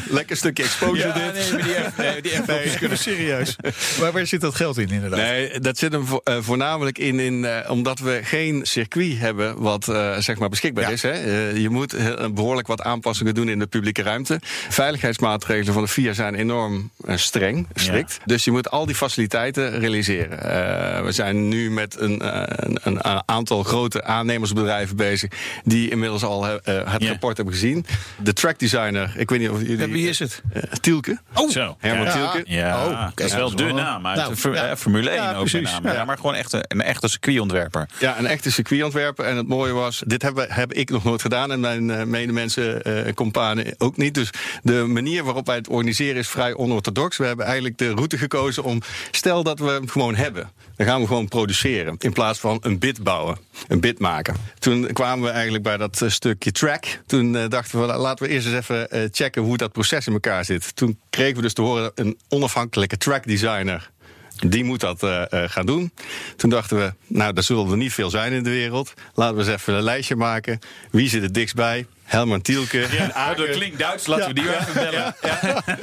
Lekker 0.10 0.38
stukje 0.38 0.63
exposure 0.63 1.08
Ja, 1.08 1.13
dit. 1.13 1.34
nee, 1.34 1.51
maar 1.51 1.63
die, 1.63 1.73
F- 1.73 1.97
nee, 1.97 2.21
die 2.21 2.32
envelopjes 2.32 2.78
kunnen 2.78 2.97
Serieus. 2.97 3.56
Maar 3.99 4.12
waar 4.12 4.25
zit 4.28 4.41
dat 4.41 4.56
geld 4.56 4.78
in 4.78 4.89
inderdaad? 4.89 5.19
Nee, 5.19 5.60
dat 5.60 5.78
zit 5.78 5.91
hem 5.91 6.06
eh, 6.23 6.38
voornamelijk 6.39 6.97
in, 6.97 7.19
in 7.19 7.45
eh, 7.45 7.69
omdat 7.71 7.99
we 7.99 8.19
geen 8.23 8.60
circuit 8.65 9.17
hebben 9.19 9.62
wat 9.62 9.88
eh, 9.88 10.17
zeg 10.17 10.38
maar 10.38 10.49
beschikbaar 10.49 10.84
Ja. 10.84 10.89
is. 10.89 11.01
Hè. 11.01 11.12
Eh, 11.12 11.58
je 11.58 11.69
moet 11.69 11.95
behoorlijk 12.34 12.67
wat 12.67 12.82
aanpassingen 12.82 13.34
doen 13.36 13.49
in 13.49 13.60
de 13.60 13.67
publieke 13.67 14.01
ruimte. 14.01 14.39
Veiligheidsmaatregelen 14.69 15.73
van 15.73 15.84
de 15.84 15.89
FIA 15.89 16.13
zijn 16.13 16.36
enorm 16.36 16.91
streng, 17.15 17.67
strikt. 17.73 18.19
Dus 18.25 18.43
je 18.43 18.51
moet 18.51 18.69
al 18.71 18.86
die 18.86 18.95
faciliteiten 18.95 19.80
realiseren. 19.80 20.39
Eh, 20.41 21.04
we 21.04 21.12
zijn 21.12 21.47
nu 21.47 21.71
met 21.71 21.99
een, 21.99 22.21
een, 22.65 22.80
een 22.84 23.23
aantal 23.25 23.63
grote 23.63 24.04
aannemersbedrijven 24.04 24.95
bezig... 25.09 25.31
die 25.63 25.89
inmiddels 25.89 26.23
al 26.23 26.47
eh, 26.47 26.51
het 26.91 27.01
Ja. 27.01 27.09
rapport 27.09 27.35
hebben 27.37 27.53
gezien. 27.55 27.85
De 28.23 28.33
track 28.33 28.59
designer, 28.59 29.13
ik 29.17 29.29
weet 29.29 29.39
niet 29.39 29.49
of 29.49 29.61
jullie... 29.61 29.77
Ja, 29.77 29.87
wie 29.87 30.09
is 30.09 30.19
het? 30.19 30.41
Eh, 30.53 30.61
Tielke. 30.81 31.19
Zo. 31.49 31.75
Herman 31.79 32.05
ja. 32.05 32.11
Tielke. 32.11 32.43
Ja, 32.51 32.85
Oh, 32.85 33.07
dat 33.15 33.25
is 33.27 33.33
wel 33.33 33.55
de 33.55 33.63
naam 33.63 34.07
uit 34.07 34.17
Nou, 34.17 34.35
de 34.41 34.49
eh, 34.59 34.75
Formule 34.75 35.09
1 35.09 35.21
Ja, 35.21 35.29
ook 35.33 35.35
precies. 35.39 35.61
met 35.61 35.71
naam. 35.71 35.83
Ja. 35.91 35.93
Ja, 35.99 36.05
maar 36.05 36.15
gewoon 36.17 36.35
echt 36.35 36.53
een, 36.53 36.63
een 36.67 36.81
echte 36.81 37.07
circuitontwerper. 37.07 37.87
Ja, 37.99 38.19
een 38.19 38.25
echte 38.27 38.51
circuitontwerper. 38.51 39.25
En 39.25 39.37
het 39.37 39.47
mooie 39.47 39.71
was, 39.73 40.03
dit 40.05 40.21
heb, 40.21 40.45
heb 40.49 40.73
ik 40.73 40.89
nog 40.89 41.03
nooit 41.03 41.21
gedaan... 41.21 41.51
en 41.51 41.59
mijn 41.59 41.91
eh, 41.91 42.03
medemensen, 42.05 42.81
eh 42.83 43.13
companen 43.13 43.75
ook 43.77 43.97
niet. 43.97 44.13
Dus 44.13 44.29
de 44.63 44.73
manier 44.73 45.23
waarop 45.23 45.45
wij 45.47 45.55
het 45.55 45.67
organiseren 45.67 46.15
is 46.15 46.27
vrij 46.27 46.53
onorthodox. 46.55 47.17
We 47.17 47.25
hebben 47.25 47.45
eigenlijk 47.45 47.77
de 47.77 47.89
route 47.91 48.17
gekozen 48.17 48.63
om... 48.63 48.81
stel 49.11 49.43
dat 49.43 49.59
we 49.59 49.69
hem 49.69 49.87
gewoon 49.89 50.15
hebben, 50.15 50.49
dan 50.75 50.85
gaan 50.85 51.01
we 51.01 51.07
gewoon 51.07 51.27
produceren... 51.27 51.95
in 51.99 52.13
plaats 52.13 52.39
van 52.39 52.57
een 52.61 52.79
bit 52.79 53.03
bouwen, 53.03 53.38
een 53.67 53.79
bit 53.79 53.99
maken. 53.99 54.35
Toen 54.59 54.93
kwamen 54.93 55.25
we 55.25 55.29
eigenlijk 55.29 55.63
bij 55.63 55.77
dat 55.77 56.01
eh, 56.01 56.09
stukje 56.09 56.51
track. 56.51 56.85
Toen 57.05 57.35
eh, 57.35 57.49
dachten 57.49 57.79
we, 57.79 57.85
laten 57.85 58.25
we 58.25 58.31
eerst 58.31 58.47
eens 58.47 58.55
even 58.55 58.91
eh, 58.91 59.07
checken... 59.11 59.41
hoe 59.41 59.57
dat 59.57 59.71
proces 59.71 60.07
in 60.07 60.13
elkaar 60.13 60.45
zit. 60.45 60.75
Toen 60.75 60.99
kregen 61.09 61.35
we 61.35 61.41
dus 61.41 61.53
te 61.53 61.61
horen 61.61 61.91
een 61.95 62.17
onafhankelijke 62.29 62.97
track 62.97 63.27
designer... 63.27 63.93
Die 64.35 64.63
moet 64.63 64.79
dat 64.79 64.99
gaan 65.31 65.65
doen. 65.65 65.91
Toen 66.35 66.49
dachten 66.49 66.77
we, 66.77 66.93
nou, 67.07 67.33
daar 67.33 67.43
zullen 67.43 67.71
er 67.71 67.77
niet 67.77 67.93
veel 67.93 68.09
zijn 68.09 68.33
in 68.33 68.43
de 68.43 68.49
wereld. 68.49 68.93
Laten 69.13 69.35
we 69.35 69.41
eens 69.41 69.51
even 69.51 69.73
een 69.73 69.83
lijstje 69.83 70.15
maken. 70.15 70.59
Wie 70.91 71.09
zit 71.09 71.23
er 71.23 71.31
dichtstbij? 71.31 71.85
Helman 72.05 72.41
Tielke. 72.41 72.87
Ja, 72.91 73.33
dat 73.33 73.49
klinkt 73.49 73.79
Duits. 73.79 74.05
Laten 74.07 74.27
we 74.27 74.33
die 74.33 74.43
weer 74.43 74.57
even 74.59 74.73
bellen. 74.73 75.15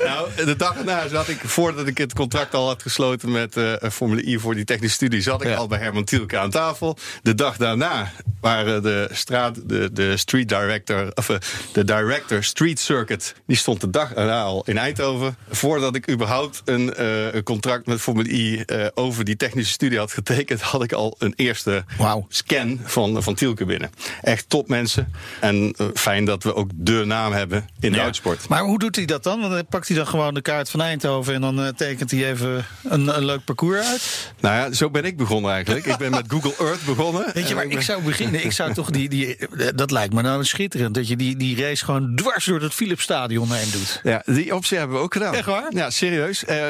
Nou, 0.04 0.28
de 0.44 0.56
dag 0.56 0.76
erna 0.76 1.08
zat 1.08 1.28
ik, 1.28 1.40
voordat 1.44 1.87
ik 1.87 1.98
het 1.98 2.14
contract 2.14 2.54
al 2.54 2.66
had 2.66 2.82
gesloten 2.82 3.30
met 3.30 3.56
eh, 3.56 3.72
Formule 3.92 4.26
I 4.26 4.38
voor 4.38 4.54
die 4.54 4.64
technische 4.64 4.94
studie, 4.94 5.20
zat 5.20 5.42
ik 5.42 5.48
Ja. 5.48 5.54
al 5.56 5.66
bij 5.66 5.78
Herman 5.78 6.04
Tielke 6.04 6.38
aan 6.38 6.50
tafel. 6.50 6.96
De 7.22 7.35
dag 7.35 7.56
daarna 7.56 8.12
waren 8.40 8.82
de 8.82 9.08
straat, 9.12 9.68
de, 9.68 9.92
de 9.92 10.16
street 10.16 10.48
director, 10.48 11.11
of 11.14 11.28
eh, 11.28 11.37
de 11.72 11.85
director 11.85 12.44
street 12.44 12.80
circuit, 12.80 13.35
die 13.46 13.56
stond 13.56 13.80
de 13.80 13.90
dag 13.90 14.12
erna 14.14 14.42
al 14.42 14.62
in 14.66 14.78
Eindhoven. 14.78 15.37
Voordat 15.50 15.94
ik 15.94 16.11
überhaupt 16.11 16.62
een, 16.64 16.94
eh, 16.94 17.42
contract 17.44 17.87
met 17.87 18.00
Formule 18.00 18.28
I 18.32 18.61
eh, 18.61 18.87
over 18.94 19.24
die 19.24 19.37
technische 19.37 19.72
studie 19.72 19.98
had 19.98 20.12
getekend, 20.12 20.61
had 20.61 20.82
ik 20.82 20.92
al 20.92 21.14
een 21.18 21.32
eerste 21.37 21.85
Wauw. 21.98 22.26
scan 22.28 22.80
van, 22.85 23.22
van 23.22 23.35
Tielke 23.35 23.64
binnen. 23.64 23.90
Echt 24.22 24.48
top 24.48 24.68
mensen. 24.68 25.12
En 25.40 25.74
eh, 25.78 25.87
fijn 26.12 26.25
dat 26.25 26.42
we 26.42 26.55
ook 26.55 26.70
de 26.75 27.05
naam 27.05 27.33
hebben 27.33 27.68
in 27.81 27.90
de 27.90 27.96
Ja. 27.96 28.03
autosport. 28.03 28.48
Maar 28.48 28.62
hoe 28.62 28.79
doet 28.79 28.96
hij 28.96 29.05
dat 29.05 29.22
dan? 29.22 29.40
Want 29.40 29.53
dan 29.53 29.66
pakt 29.66 29.88
hij 29.88 29.96
dan 29.96 30.07
gewoon 30.07 30.35
de 30.35 30.40
kaart 30.42 30.70
van 30.70 30.81
Eindhoven 30.81 31.35
en 31.35 31.40
dan 31.40 31.61
eh, 31.62 31.68
tekent 31.68 32.11
hij 32.11 32.31
even 32.31 32.64
een, 32.83 33.16
een 33.16 33.25
leuk 33.25 33.44
parcours 33.44 33.87
uit. 33.87 34.33
Nou 34.40 34.55
ja, 34.57 34.72
zo 34.72 34.90
ben 34.90 35.05
ik 35.05 35.16
begonnen 35.16 35.53
eigenlijk. 35.53 35.87
Ik 35.87 35.96
ben 35.96 36.11
met 36.11 36.25
Google 36.29 36.55
Earth 36.66 36.85
begonnen. 36.85 37.25
Weet 37.35 37.42
je 37.42 37.48
En 37.48 37.55
waar 37.55 37.64
ik 37.64 37.81
zou 37.81 38.03
beginnen? 38.03 38.44
Ik 38.44 38.53
zou 38.53 38.72
toch 38.75 38.90
die, 38.90 39.09
die, 39.09 39.37
eh, 39.37 39.66
dat 39.75 39.90
lijkt 39.90 40.14
me 40.14 40.22
nou 40.22 40.44
schitterend, 40.44 40.94
dat 40.94 41.09
je 41.09 41.16
die, 41.16 41.37
die 41.37 41.61
race 41.62 41.85
gewoon 41.85 42.14
dwars 42.16 42.44
door 42.44 42.61
het 42.61 42.75
Philipsstadion 42.75 43.53
heen 43.53 43.70
doet. 43.70 44.01
Ja, 44.03 44.22
die 44.27 44.55
optie 44.55 44.79
hebben 44.79 44.96
we 44.96 45.03
ook 45.03 45.12
gedaan. 45.12 45.35
Echt 45.35 45.46
waar? 45.46 45.66
Ja, 45.75 45.90
serieus. 45.90 46.44
Eh, 46.44 46.64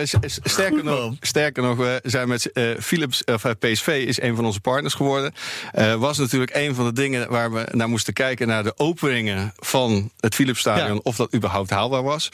sterker, 0.44 0.72
Goed, 0.78 0.83
nog, 0.83 1.14
sterker 1.20 1.62
nog, 1.62 1.76
we 1.76 2.00
zijn 2.02 2.28
met 2.28 2.52
eh, 2.52 2.64
Philips, 2.81 3.24
of 3.24 3.44
PSV 3.59 4.05
is 4.07 4.20
een 4.20 4.37
van 4.37 4.44
onze 4.44 4.61
partners 4.61 4.94
geworden. 4.94 5.33
Eh, 5.72 5.94
was 5.94 6.18
natuurlijk 6.18 6.50
een 6.55 6.74
van 6.74 6.85
de 6.85 6.92
dingen 6.92 7.31
waar 7.31 7.52
we 7.52 7.68
naar 7.70 7.88
moesten 7.88 8.12
kijken 8.12 8.46
naar 8.46 8.62
de 8.62 8.72
openingen 8.76 9.31
van 9.56 10.10
het 10.20 10.34
Philipsstadion, 10.34 10.94
Ja. 10.94 11.00
of 11.02 11.16
dat 11.16 11.34
überhaupt 11.34 11.70
haalbaar 11.70 12.02
was. 12.02 12.28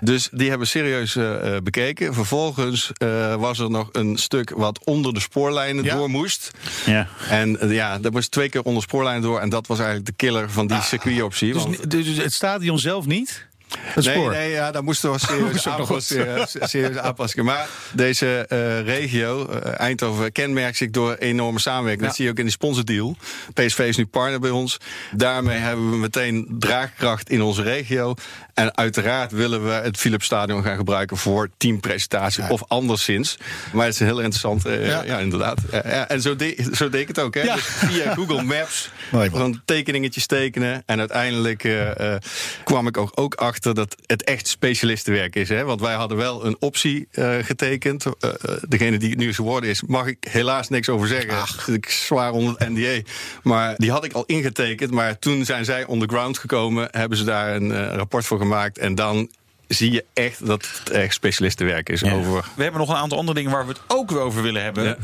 Dus 0.00 0.28
die 0.32 0.48
hebben 0.48 0.66
we 0.66 0.72
serieus 0.72 1.16
eh, 1.16 1.56
eh, 1.56 1.62
bekeken. 1.62 2.14
Vervolgens 2.14 2.90
eh, 2.94 3.34
was 3.34 3.58
er 3.58 3.70
nog 3.70 3.88
een 3.92 4.16
stuk 4.16 4.50
wat 4.50 4.80
onder 4.84 5.14
de 5.14 5.20
spoorlijnen 5.20 5.84
Ja. 5.84 5.94
door 5.96 6.10
moest. 6.10 6.50
Ja. 6.86 7.08
En 7.28 7.58
ja, 7.68 7.98
dat 7.98 8.12
moest 8.12 8.30
twee 8.30 8.48
keer 8.48 8.62
onder 8.62 8.82
spoorlijnen 8.82 9.22
door. 9.22 9.40
En 9.40 9.48
dat 9.48 9.66
was 9.66 9.78
eigenlijk 9.78 10.08
de 10.08 10.14
killer 10.16 10.50
van 10.50 10.66
die 10.66 10.80
circuitoptie. 10.82 11.52
Dus, 11.52 11.62
want- 11.62 11.90
dus 11.90 12.06
het 12.16 12.32
stadion 12.32 12.78
zelf 12.78 13.06
niet? 13.06 13.46
Het 13.76 14.04
Nee, 14.04 14.14
spoor? 14.14 14.30
nee, 14.30 14.50
ja, 14.50 14.70
daar 14.70 14.84
moesten 14.84 15.12
we 15.12 15.18
serieus, 15.26 15.68
aanpassingen, 15.68 16.48
serieus 16.60 16.96
aanpassingen. 16.96 17.44
Maar 17.44 17.68
deze 17.92 18.46
eh, 18.48 18.80
regio, 18.80 19.46
eh, 19.48 19.80
Eindhoven, 19.80 20.32
kenmerkt 20.32 20.76
zich 20.76 20.90
door 20.90 21.14
enorme 21.14 21.58
samenwerking. 21.58 22.06
Dat 22.06 22.14
zie 22.16 22.24
je 22.24 22.30
ook 22.30 22.36
in 22.38 22.44
die 22.44 22.52
sponsordeal. 22.52 23.16
PSV 23.54 23.78
is 23.78 23.96
nu 23.96 24.06
partner 24.06 24.40
bij 24.40 24.50
ons. 24.50 24.76
Daarmee 25.12 25.58
hebben 25.58 25.90
we 25.90 25.96
meteen 25.96 26.46
draagkracht 26.58 27.30
in 27.30 27.42
onze 27.42 27.62
regio. 27.62 28.14
En 28.58 28.76
uiteraard 28.76 29.32
willen 29.32 29.64
we 29.64 29.70
het 29.70 29.96
Philips 29.96 30.24
Stadion 30.24 30.62
gaan 30.62 30.76
gebruiken 30.76 31.16
voor 31.16 31.48
teampresentatie 31.56 32.44
of 32.48 32.62
anderszins. 32.68 33.38
Maar 33.72 33.84
het 33.84 33.94
is 33.94 34.00
een 34.00 34.06
heel 34.06 34.18
interessant, 34.20 34.64
eh, 34.66 34.86
Ja. 34.86 35.02
ja. 35.04 35.18
inderdaad. 35.18 35.58
Eh, 35.70 35.92
ja, 35.92 36.08
en 36.08 36.20
zo, 36.22 36.36
de- 36.36 36.68
zo 36.72 36.88
deed 36.88 37.00
ik 37.00 37.08
het 37.08 37.18
ook. 37.18 37.34
Hè? 37.34 37.40
Ja. 37.42 37.54
Dus 37.54 37.64
via 37.64 38.14
Google 38.18 38.42
Maps 38.42 38.90
gewoon 39.10 39.60
tekeningetjes 39.64 40.26
tekenen. 40.26 40.82
En 40.86 40.98
uiteindelijk 40.98 41.64
eh, 41.64 42.14
eh, 42.14 42.20
kwam 42.64 42.86
ik 42.86 42.96
ook, 42.96 43.10
ook 43.14 43.34
achter 43.34 43.74
dat 43.74 43.96
het 44.06 44.24
echt 44.24 44.48
specialistenwerk 44.48 45.36
is. 45.36 45.48
Hè? 45.48 45.64
Want 45.64 45.80
wij 45.80 45.94
hadden 45.94 46.16
wel 46.16 46.44
een 46.46 46.56
optie 46.60 47.08
eh, 47.10 47.34
getekend. 47.42 48.04
Eh, 48.04 48.30
eh, 48.30 48.34
degene 48.68 48.96
die 48.98 49.10
het 49.10 49.18
nu 49.18 49.34
geworden 49.34 49.70
is, 49.70 49.82
mag 49.86 50.06
ik 50.06 50.26
helaas 50.30 50.68
niks 50.68 50.88
over 50.88 51.08
zeggen. 51.08 51.74
Ik 51.74 51.88
zwaar 51.90 52.32
onder 52.32 52.54
het 52.58 52.68
NDA. 52.68 53.00
Maar 53.42 53.74
die 53.76 53.90
had 53.90 54.04
ik 54.04 54.12
al 54.12 54.24
ingetekend. 54.26 54.90
Maar 54.90 55.18
toen 55.18 55.44
zijn 55.44 55.64
zij 55.64 55.84
on 55.86 56.00
the 56.00 56.06
ground 56.06 56.38
gekomen. 56.38 56.88
Hebben 56.90 57.18
ze 57.18 57.24
daar 57.24 57.54
een 57.54 57.72
eh, 57.72 57.94
rapport 57.94 58.24
voor 58.24 58.36
gemaakt. 58.38 58.46
En 58.78 58.94
dan 58.94 59.30
zie 59.68 59.92
je 59.92 60.04
echt 60.12 60.46
dat 60.46 60.68
het 60.78 60.90
echt 60.90 61.14
specialistenwerk 61.14 61.88
is. 61.88 62.00
Ja. 62.00 62.12
Over 62.12 62.44
We 62.54 62.62
hebben 62.62 62.80
nog 62.80 62.90
een 62.90 62.96
aantal 62.96 63.18
andere 63.18 63.36
dingen 63.36 63.52
waar 63.52 63.66
we 63.66 63.72
het 63.72 63.80
ook 63.86 64.10
weer 64.10 64.20
over 64.20 64.42
willen 64.42 64.62
hebben. 64.62 64.84
Ja. 64.84 64.96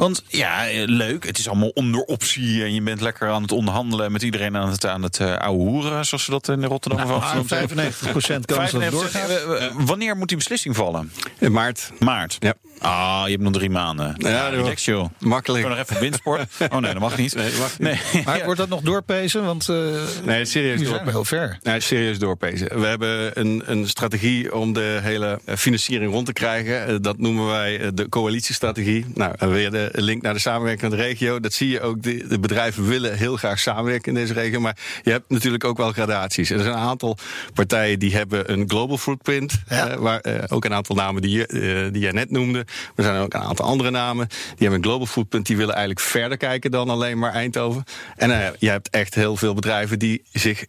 Want 0.00 0.22
ja, 0.28 0.68
eh, 0.68 0.82
leuk. 0.86 1.26
Het 1.26 1.38
is 1.38 1.48
allemaal 1.48 1.68
onder 1.68 2.00
optie. 2.00 2.62
En 2.62 2.74
je 2.74 2.82
bent 2.82 3.00
lekker 3.00 3.28
aan 3.30 3.42
het 3.42 3.52
onderhandelen 3.52 4.12
met 4.12 4.22
iedereen 4.22 4.56
aan 4.56 4.70
het, 4.70 4.86
aan 4.86 5.02
het 5.02 5.18
eh, 5.18 5.36
ouwe 5.36 5.58
hoeren. 5.68 6.06
Zoals 6.06 6.24
ze 6.24 6.30
dat 6.30 6.48
in 6.48 6.64
Rotterdam 6.64 7.06
Nou, 7.06 7.46
zeggen. 7.46 7.68
95% 7.68 8.44
kans 8.46 8.70
dat 8.70 8.82
het 8.82 8.90
95%. 8.90 8.90
doorgaat. 8.90 9.28
Eh, 9.30 9.66
Wanneer 9.78 10.16
moet 10.16 10.28
die 10.28 10.36
beslissing 10.36 10.76
vallen? 10.76 11.12
in 11.38 11.52
maart. 11.52 11.90
Maart. 11.98 12.36
Ja. 12.38 12.54
Ah, 12.78 13.22
je 13.24 13.30
hebt 13.30 13.42
nog 13.42 13.52
drie 13.52 13.70
maanden. 13.70 14.14
Ja, 14.18 14.48
relax 14.48 14.84
joh. 14.84 15.04
Makkelijk. 15.18 15.62
Gewoon 15.62 15.78
nog 15.78 15.86
even 15.88 16.00
windsport. 16.00 16.48
Oh 16.72 16.78
nee, 16.78 16.92
dat 16.92 17.00
mag 17.02 17.16
niet. 17.16 17.34
Nee, 17.34 17.50
dat 17.50 17.58
mag 17.58 17.78
niet. 17.78 17.88
Nee. 18.12 18.24
Maar 18.24 18.44
wordt 18.44 18.60
dat 18.60 18.68
nog 18.68 18.80
doorpezen? 18.80 19.44
Want 19.44 19.68
eh 19.68 19.76
Nee, 20.24 20.44
serieus 20.44 20.78
nu 20.78 20.84
door. 20.84 21.00
heel 21.04 21.24
ver. 21.24 21.58
Nee, 21.62 21.80
serieus 21.80 22.18
doorpezen. 22.18 22.80
We 22.80 22.86
hebben 22.86 23.40
een, 23.40 23.62
een 23.66 23.88
strategie 23.88 24.54
om 24.54 24.72
de 24.72 24.98
hele 25.02 25.40
financiering 25.46 26.12
rond 26.12 26.26
te 26.26 26.32
krijgen. 26.32 27.02
Dat 27.02 27.18
noemen 27.18 27.46
wij 27.46 27.90
de 27.94 28.08
coalitiestrategie. 28.08 29.06
Nou, 29.14 29.34
en 29.38 29.50
weer 29.50 29.70
de 29.70 29.89
link 29.92 30.22
naar 30.22 30.34
de 30.34 30.40
samenwerking 30.40 30.90
met 30.90 31.00
de 31.00 31.06
regio. 31.06 31.40
Dat 31.40 31.52
zie 31.52 31.68
je 31.68 31.80
ook. 31.80 32.02
De, 32.02 32.26
de 32.28 32.40
bedrijven 32.40 32.86
willen 32.86 33.16
heel 33.16 33.36
graag 33.36 33.58
samenwerken 33.58 34.08
in 34.08 34.14
deze 34.14 34.32
regio. 34.32 34.60
Maar 34.60 34.76
je 35.02 35.10
hebt 35.10 35.30
natuurlijk 35.30 35.64
ook 35.64 35.76
wel 35.76 35.92
gradaties. 35.92 36.50
En 36.50 36.56
er 36.56 36.62
zijn 36.62 36.74
een 36.74 36.80
aantal 36.80 37.16
partijen 37.54 37.98
die 37.98 38.16
hebben 38.16 38.52
een 38.52 38.68
global 38.68 38.98
footprint. 38.98 39.62
Ja. 39.68 39.88
eh, 39.88 39.96
waar, 39.96 40.20
eh, 40.20 40.44
ook 40.48 40.64
een 40.64 40.74
aantal 40.74 40.96
namen 40.96 41.22
die, 41.22 41.30
je, 41.30 41.46
eh, 41.46 41.92
die 41.92 42.02
jij 42.02 42.12
net 42.12 42.30
noemde. 42.30 42.58
Er 42.94 43.04
zijn 43.04 43.20
ook 43.20 43.34
een 43.34 43.40
aantal 43.40 43.66
andere 43.66 43.90
namen. 43.90 44.26
Die 44.28 44.38
hebben 44.58 44.78
een 44.78 44.84
global 44.84 45.06
footprint. 45.06 45.46
Die 45.46 45.56
willen 45.56 45.74
eigenlijk 45.74 46.06
verder 46.06 46.36
kijken 46.36 46.70
dan 46.70 46.90
alleen 46.90 47.18
maar 47.18 47.32
Eindhoven. 47.32 47.84
En 48.16 48.30
eh, 48.30 48.48
je 48.58 48.68
hebt 48.68 48.90
echt 48.90 49.14
heel 49.14 49.36
veel 49.36 49.54
bedrijven 49.54 49.98
die 49.98 50.22
zich 50.32 50.66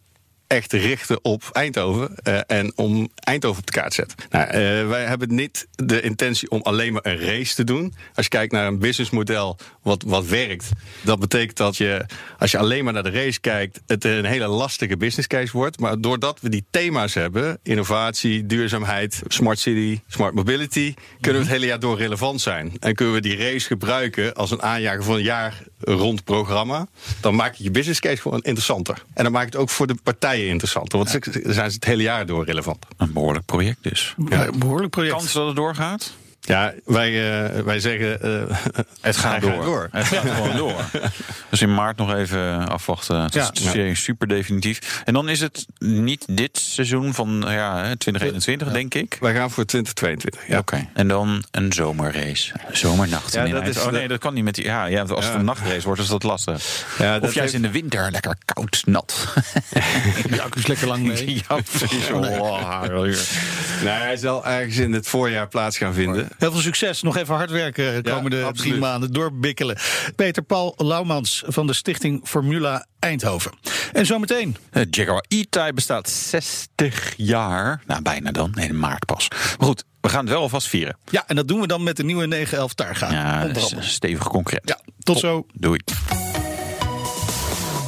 echt 0.52 0.72
richten 0.72 1.24
op 1.24 1.48
Eindhoven 1.52 2.16
eh, 2.16 2.40
en 2.46 2.72
om 2.76 3.08
Eindhoven 3.14 3.60
op 3.60 3.66
de 3.66 3.72
kaart 3.72 3.88
te 3.88 3.94
zetten. 3.94 4.16
Nou, 4.30 4.46
eh, 4.46 4.88
wij 4.88 5.04
hebben 5.04 5.34
niet 5.34 5.66
de 5.74 6.00
intentie 6.00 6.50
om 6.50 6.60
alleen 6.62 6.92
maar 6.92 7.06
een 7.06 7.18
race 7.18 7.54
te 7.54 7.64
doen. 7.64 7.94
Als 8.14 8.24
je 8.24 8.30
kijkt 8.30 8.52
naar 8.52 8.66
een 8.66 8.78
businessmodel 8.78 9.58
wat, 9.82 10.02
wat 10.06 10.26
werkt, 10.26 10.68
dat 11.02 11.18
betekent 11.18 11.56
dat 11.56 11.76
je, 11.76 12.06
als 12.38 12.50
je 12.50 12.58
alleen 12.58 12.84
maar 12.84 12.92
naar 12.92 13.02
de 13.02 13.10
race 13.10 13.40
kijkt, 13.40 13.80
het 13.86 14.04
een 14.04 14.24
hele 14.24 14.46
lastige 14.46 14.96
business 14.96 15.28
case 15.28 15.52
wordt. 15.52 15.78
Maar 15.80 16.00
doordat 16.00 16.40
we 16.40 16.48
die 16.48 16.64
thema's 16.70 17.14
hebben, 17.14 17.58
innovatie, 17.62 18.46
duurzaamheid, 18.46 19.22
smart 19.26 19.58
city, 19.58 20.00
smart 20.06 20.34
mobility, 20.34 20.94
kunnen 21.20 21.40
we 21.40 21.46
het 21.46 21.56
hele 21.56 21.66
jaar 21.66 21.80
door 21.80 21.98
relevant 21.98 22.40
zijn. 22.40 22.72
En 22.80 22.94
kunnen 22.94 23.14
we 23.14 23.20
die 23.20 23.36
race 23.36 23.66
gebruiken 23.66 24.34
als 24.34 24.50
een 24.50 24.62
aanjager 24.62 25.04
voor 25.04 25.16
een 25.16 25.22
jaar 25.22 25.62
rond 25.84 26.24
programma. 26.24 26.86
Dan 27.20 27.34
maak 27.34 27.54
je 27.54 27.64
je 27.64 27.70
business 27.70 28.00
case 28.00 28.22
gewoon 28.22 28.40
interessanter. 28.40 29.02
En 29.14 29.22
dan 29.22 29.32
maakt 29.32 29.52
het 29.52 29.56
ook 29.62 29.70
voor 29.70 29.86
de 29.86 29.94
partijen 30.02 30.48
interessanter. 30.48 30.98
Want 30.98 31.10
ze- 31.10 31.40
dan 31.42 31.52
zijn 31.54 31.68
ze 31.70 31.74
het 31.74 31.84
hele 31.84 32.02
jaar 32.02 32.26
door 32.26 32.44
relevant. 32.44 32.86
Een 32.96 33.12
behoorlijk 33.12 33.44
project 33.44 33.78
dus. 33.82 34.14
Ja, 34.28 34.50
behoorlijk 34.58 34.90
project. 34.90 35.14
Kans 35.14 35.32
dat 35.32 35.46
het 35.46 35.56
doorgaat? 35.56 36.12
Ja, 36.44 36.72
wij, 36.84 37.42
eh, 37.44 37.60
wij 37.62 37.80
zeggen... 37.80 38.20
eh, 38.22 38.56
Het 39.00 39.16
gaat 39.16 39.42
hij 39.42 39.50
door. 39.50 39.88
Het 39.92 40.06
gaat 40.06 40.30
gewoon 40.30 40.56
door. 40.56 40.84
Dus 41.50 41.62
in 41.62 41.74
maart 41.74 41.96
nog 41.96 42.14
even 42.14 42.68
afwachten. 42.68 43.20
Het 43.20 43.34
is 43.34 43.50
Ja. 43.72 43.94
super 43.94 44.28
definitief. 44.28 45.00
En 45.04 45.12
dan 45.14 45.28
is 45.28 45.40
het 45.40 45.66
niet 45.78 46.24
dit 46.30 46.58
seizoen 46.58 47.14
van 47.14 47.44
ja, 47.48 47.84
hè, 47.84 47.96
2021, 47.96 48.72
denk 48.72 48.94
ik. 48.94 49.16
Wij 49.20 49.34
gaan 49.34 49.50
voor 49.50 49.64
2022. 49.64 50.48
Ja. 50.48 50.58
Oké. 50.58 50.88
En 50.94 51.08
dan 51.08 51.44
een 51.50 51.72
zomerrace. 51.72 52.52
Zomernacht. 52.70 53.32
Ja, 53.32 53.46
dat 53.46 53.66
is 53.66 53.78
oh 53.80 53.90
nee, 53.92 54.08
dat 54.08 54.18
kan 54.18 54.34
niet 54.34 54.44
met 54.44 54.54
die. 54.54 54.64
Ja, 54.64 54.84
ja 54.84 55.00
als 55.00 55.10
het 55.24 55.32
Ja. 55.34 55.38
een 55.38 55.44
nachtrace 55.44 55.82
wordt, 55.86 56.00
is 56.00 56.08
dat 56.08 56.22
lastig. 56.22 56.84
Ja, 56.98 57.14
of 57.14 57.20
dat 57.20 57.34
juist 57.34 57.36
heeft- 57.36 57.52
in 57.54 57.62
de 57.62 57.70
winter 57.70 58.10
lekker 58.10 58.36
koud, 58.44 58.82
nat. 58.86 59.34
Ja, 60.30 60.48
dus 60.48 60.66
lekker 60.66 60.86
lang 60.86 61.02
mee. 61.06 61.34
ja, 61.48 61.56
precies. 61.78 62.10
Oh, 62.10 62.20
Nou, 62.20 64.00
hij 64.02 64.16
zal 64.16 64.46
ergens 64.46 64.76
in 64.76 64.92
het 64.92 65.06
voorjaar 65.08 65.48
plaats 65.48 65.78
gaan 65.78 65.94
vinden. 65.94 66.28
Heel 66.38 66.52
veel 66.52 66.60
succes. 66.60 67.02
Nog 67.02 67.16
even 67.16 67.34
hard 67.34 67.50
werken 67.50 68.02
de 68.02 68.08
Ja, 68.08 68.14
komende 68.14 68.50
drie 68.52 68.74
maanden. 68.74 69.12
Doorbikkelen. 69.12 69.76
Peter 70.16 70.42
Paul 70.42 70.74
Laumans 70.76 71.42
van 71.46 71.66
de 71.66 71.72
stichting 71.72 72.20
Formula 72.24 72.86
Eindhoven. 72.98 73.52
En 73.92 74.06
zometeen. 74.06 74.56
De 74.70 74.86
Jaguar 74.90 75.24
E-Type 75.28 75.72
bestaat 75.74 76.10
60 76.10 77.12
jaar. 77.16 77.82
Nou, 77.86 78.02
bijna 78.02 78.30
dan. 78.30 78.50
Nee, 78.54 78.68
in 78.68 78.78
maart 78.78 79.06
pas. 79.06 79.28
Maar 79.30 79.66
goed, 79.68 79.84
we 80.00 80.08
gaan 80.08 80.20
het 80.20 80.28
wel 80.28 80.40
alvast 80.42 80.68
vieren. 80.68 80.96
Ja, 81.10 81.24
en 81.26 81.36
dat 81.36 81.48
doen 81.48 81.60
we 81.60 81.66
dan 81.66 81.82
met 81.82 81.96
de 81.96 82.04
nieuwe 82.04 82.26
911 82.26 82.74
Targa. 82.74 83.12
Ja, 83.12 83.46
dat 83.46 83.56
is 83.56 83.70
een 83.72 83.82
stevige 83.82 84.28
concurrent. 84.28 84.68
Ja, 84.68 84.80
tot 84.98 85.18
zo. 85.18 85.46
Doei. 85.52 85.80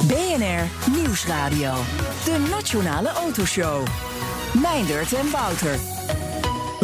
BNR 0.07 0.91
Nieuwsradio. 0.91 1.73
De 2.25 2.47
Nationale 2.49 3.09
Autoshow. 3.09 3.87
Meindert 4.61 5.13
en 5.13 5.31
Wouter. 5.31 5.79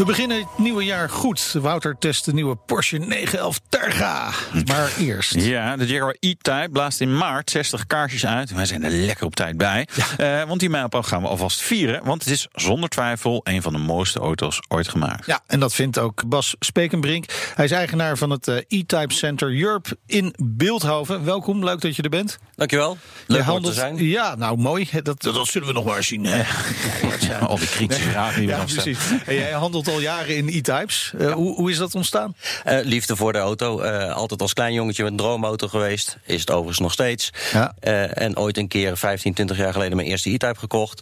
We 0.01 0.07
beginnen 0.07 0.37
het 0.37 0.57
nieuwe 0.57 0.83
jaar 0.83 1.09
goed. 1.09 1.55
Wouter 1.59 1.95
test 1.99 2.25
de 2.25 2.33
nieuwe 2.33 2.55
Porsche 2.55 2.97
911 2.97 3.59
Targa. 3.69 4.29
Maar 4.65 4.91
eerst. 4.99 5.33
Ja, 5.33 5.75
de 5.77 5.85
Jaguar 5.85 6.15
E-Type 6.19 6.67
blaast 6.71 7.01
in 7.01 7.17
maart 7.17 7.49
60 7.51 7.87
kaarsjes 7.87 8.25
uit. 8.25 8.51
Wij 8.51 8.65
zijn 8.65 8.83
er 8.83 8.91
lekker 8.91 9.25
op 9.25 9.35
tijd 9.35 9.57
bij. 9.57 9.87
Eh, 10.17 10.43
want 10.43 10.59
die 10.59 10.69
mijlpaal 10.69 11.03
gaan 11.03 11.21
we 11.21 11.27
alvast 11.27 11.61
vieren. 11.61 12.03
Want 12.03 12.23
het 12.23 12.33
is 12.33 12.47
zonder 12.53 12.89
twijfel 12.89 13.41
een 13.43 13.61
van 13.61 13.73
de 13.73 13.79
mooiste 13.79 14.19
auto's 14.19 14.59
ooit 14.67 14.87
gemaakt. 14.87 15.25
Ja, 15.25 15.39
en 15.47 15.59
dat 15.59 15.73
vindt 15.73 15.97
ook 15.97 16.27
Bas 16.29 16.55
Spekenbrink. 16.59 17.25
Hij 17.55 17.65
is 17.65 17.71
eigenaar 17.71 18.17
van 18.17 18.29
het 18.29 18.47
eh, 18.47 18.55
E-Type 18.55 19.13
Center 19.13 19.59
Europe 19.61 19.97
in 20.05 20.33
Beeldhoven. 20.43 21.23
Welkom, 21.25 21.63
leuk 21.63 21.81
dat 21.81 21.95
je 21.95 22.01
er 22.01 22.09
bent. 22.09 22.37
Dankjewel. 22.55 22.97
Leuk 23.27 23.49
om 23.49 23.63
te 23.63 23.73
zijn. 23.73 23.97
Ja, 24.03 24.35
nou 24.35 24.57
mooi. 24.57 24.89
Dat, 25.03 25.21
dat 25.21 25.47
zullen 25.47 25.67
we 25.67 25.73
nog 25.73 25.85
maar 25.85 26.03
zien. 26.03 26.25
hè. 26.25 26.43
Al 27.47 27.57
die 27.57 27.67
kritische 27.69 28.09
vragen 28.09 28.35
die 28.39 28.47
we 28.47 28.53
Ja, 28.53 28.59
nog 28.59 28.69
stellen. 28.69 28.93
precies. 28.93 29.23
En 29.25 29.33
jij 29.35 29.51
handelt 29.51 29.89
jaren 29.99 30.35
in 30.35 30.47
E-Types. 30.47 31.13
Eh, 31.17 31.31
hoe, 31.31 31.55
hoe 31.55 31.71
is 31.71 31.77
dat 31.77 31.95
ontstaan? 31.95 32.35
Eh, 32.63 32.77
liefde 32.83 33.15
voor 33.15 33.33
de 33.33 33.39
auto. 33.39 33.79
Eh, 33.79 34.15
altijd 34.15 34.41
als 34.41 34.53
klein 34.53 34.73
jongetje 34.73 35.03
met 35.03 35.11
een 35.11 35.17
droomauto 35.17 35.67
geweest. 35.67 36.17
Is 36.25 36.39
het 36.39 36.49
overigens 36.49 36.79
nog 36.79 36.91
steeds. 36.91 37.29
Ja. 37.51 37.73
En 38.13 38.37
ooit 38.37 38.57
een 38.57 38.67
keer, 38.67 38.97
15, 38.97 39.33
20 39.33 39.57
jaar 39.57 39.73
geleden, 39.73 39.95
mijn 39.95 40.07
eerste 40.07 40.29
E-Type 40.29 40.59
gekocht. 40.59 41.01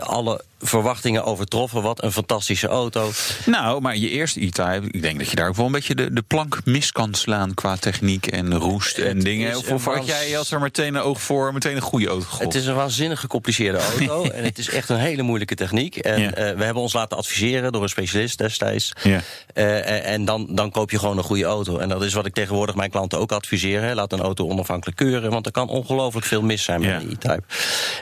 Alle 0.00 0.44
verwachtingen 0.62 1.24
overtroffen. 1.24 1.82
Wat 1.82 2.02
een 2.02 2.12
fantastische 2.12 2.66
auto. 2.68 3.10
Nou, 3.46 3.80
maar 3.80 3.96
je 3.96 4.08
eerste 4.10 4.40
E-Type, 4.44 4.82
ik 4.90 5.02
denk 5.02 5.18
dat 5.18 5.28
je 5.30 5.36
daar 5.36 5.48
ook 5.48 5.56
wel 5.56 5.66
een 5.66 5.72
beetje 5.72 5.94
de, 5.94 6.12
de 6.12 6.22
plank 6.22 6.60
mis 6.64 6.92
kan 6.92 7.14
slaan 7.14 7.54
qua 7.54 7.76
techniek 7.76 8.26
en 8.26 8.54
roest 8.54 8.98
en 8.98 9.16
Het 9.16 9.24
dingen. 9.24 9.56
Of, 9.72 9.84
had 9.84 10.06
jij 10.06 10.38
als 10.38 10.50
er 10.50 10.60
meteen 10.60 10.94
een 10.94 11.00
oog 11.02 11.22
voor 11.22 11.52
meteen 11.52 11.76
een 11.76 11.82
goede 11.82 12.06
auto 12.08 12.24
gekocht? 12.24 12.42
Het 12.42 12.54
is 12.54 12.66
een 12.66 12.74
waanzinnig 12.74 13.20
gecompliceerde 13.20 13.78
auto. 13.98 14.24
en 14.30 14.44
het 14.44 14.58
is 14.58 14.68
echt 14.68 14.88
een 14.88 14.96
hele 14.98 15.22
moeilijke 15.22 15.54
techniek. 15.54 15.96
En 15.96 16.20
Ja. 16.20 16.30
eh, 16.34 16.56
we 16.56 16.64
hebben 16.64 16.82
ons 16.82 16.92
laten 16.92 17.16
adviseren 17.16 17.72
door 17.72 17.82
een 17.82 17.88
specialist 17.88 18.38
destijds. 18.38 18.92
Ja. 19.02 19.20
Eh, 19.54 20.12
en 20.12 20.24
dan, 20.24 20.46
dan 20.50 20.70
koop 20.70 20.90
je 20.90 20.98
gewoon 20.98 21.18
een 21.18 21.24
goede 21.24 21.44
auto. 21.44 21.78
En 21.78 21.88
dat 21.88 22.02
is 22.02 22.12
wat 22.12 22.26
ik 22.26 22.34
tegenwoordig 22.34 22.74
mijn 22.74 22.90
klanten 22.90 23.18
ook 23.18 23.32
adviseer. 23.32 23.82
hè. 23.82 23.94
Laat 23.94 24.12
een 24.12 24.20
auto 24.20 24.48
onafhankelijk 24.48 24.96
keuren. 24.96 25.30
Want 25.30 25.46
er 25.46 25.52
kan 25.52 25.68
ongelooflijk 25.68 26.26
veel 26.26 26.42
mis 26.42 26.62
zijn 26.62 26.80
met 26.80 26.88
Ja. 26.88 26.96
een 26.96 27.10
E-Type. 27.10 27.42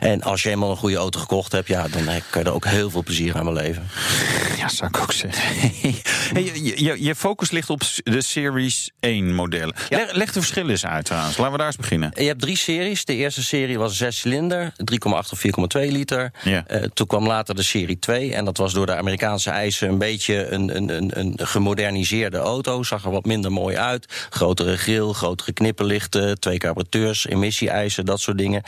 En 0.00 0.22
als 0.22 0.42
je 0.42 0.50
eenmaal 0.50 0.70
een 0.70 0.76
goede 0.76 0.96
auto 0.96 1.20
gekocht 1.20 1.52
hebt, 1.52 1.68
ja, 1.68 1.88
dan 1.88 2.08
heb- 2.08 2.22
kan 2.30 2.42
je 2.42 2.48
ook 2.50 2.66
heel 2.66 2.90
veel 2.90 3.02
plezier 3.02 3.36
aan 3.36 3.44
beleven. 3.44 3.88
Ja, 4.56 4.68
zou 4.68 4.90
ik 4.90 5.00
ook 5.00 5.12
zeggen. 5.12 5.70
Je, 6.34 6.84
je, 6.84 7.02
je 7.02 7.14
focus 7.14 7.50
ligt 7.50 7.70
op 7.70 7.82
de 8.04 8.22
Series 8.22 8.90
1 9.00 9.34
modellen. 9.34 9.74
Leg, 9.88 10.12
leg 10.12 10.32
de 10.32 10.40
verschillen 10.40 10.70
eens 10.70 10.86
uit 10.86 11.04
trouwens. 11.04 11.36
Laten 11.36 11.52
we 11.52 11.58
daar 11.58 11.66
eens 11.66 11.76
beginnen. 11.76 12.10
Je 12.14 12.22
hebt 12.22 12.40
drie 12.40 12.56
series. 12.56 13.04
De 13.04 13.14
eerste 13.14 13.42
serie 13.42 13.78
was 13.78 13.96
6 13.96 14.18
cilinder, 14.18 14.72
3,8 14.72 15.10
of 15.10 15.42
4,2 15.78 15.90
liter. 15.90 16.32
Ja. 16.42 16.64
Eh, 16.66 16.82
toen 16.82 17.06
kwam 17.06 17.26
later 17.26 17.54
de 17.54 17.62
serie 17.62 17.98
2. 17.98 18.34
En 18.34 18.44
dat 18.44 18.56
was 18.56 18.72
door 18.72 18.86
de 18.86 18.96
Amerikaanse 18.96 19.50
eisen 19.50 19.88
een 19.88 19.98
beetje 19.98 20.46
een, 20.46 20.76
een, 20.76 20.96
een, 20.96 21.18
een 21.18 21.38
gemoderniseerde 21.38 22.38
auto. 22.38 22.82
Zag 22.82 23.04
er 23.04 23.10
wat 23.10 23.24
minder 23.24 23.52
mooi 23.52 23.76
uit. 23.76 24.26
Grotere 24.30 24.76
grill, 24.76 25.12
grotere 25.12 25.52
knipperlichten, 25.52 26.40
twee 26.40 26.58
carburateurs, 26.58 27.26
emissie-eisen, 27.26 28.06
dat 28.06 28.20
soort 28.20 28.38
dingen. 28.38 28.62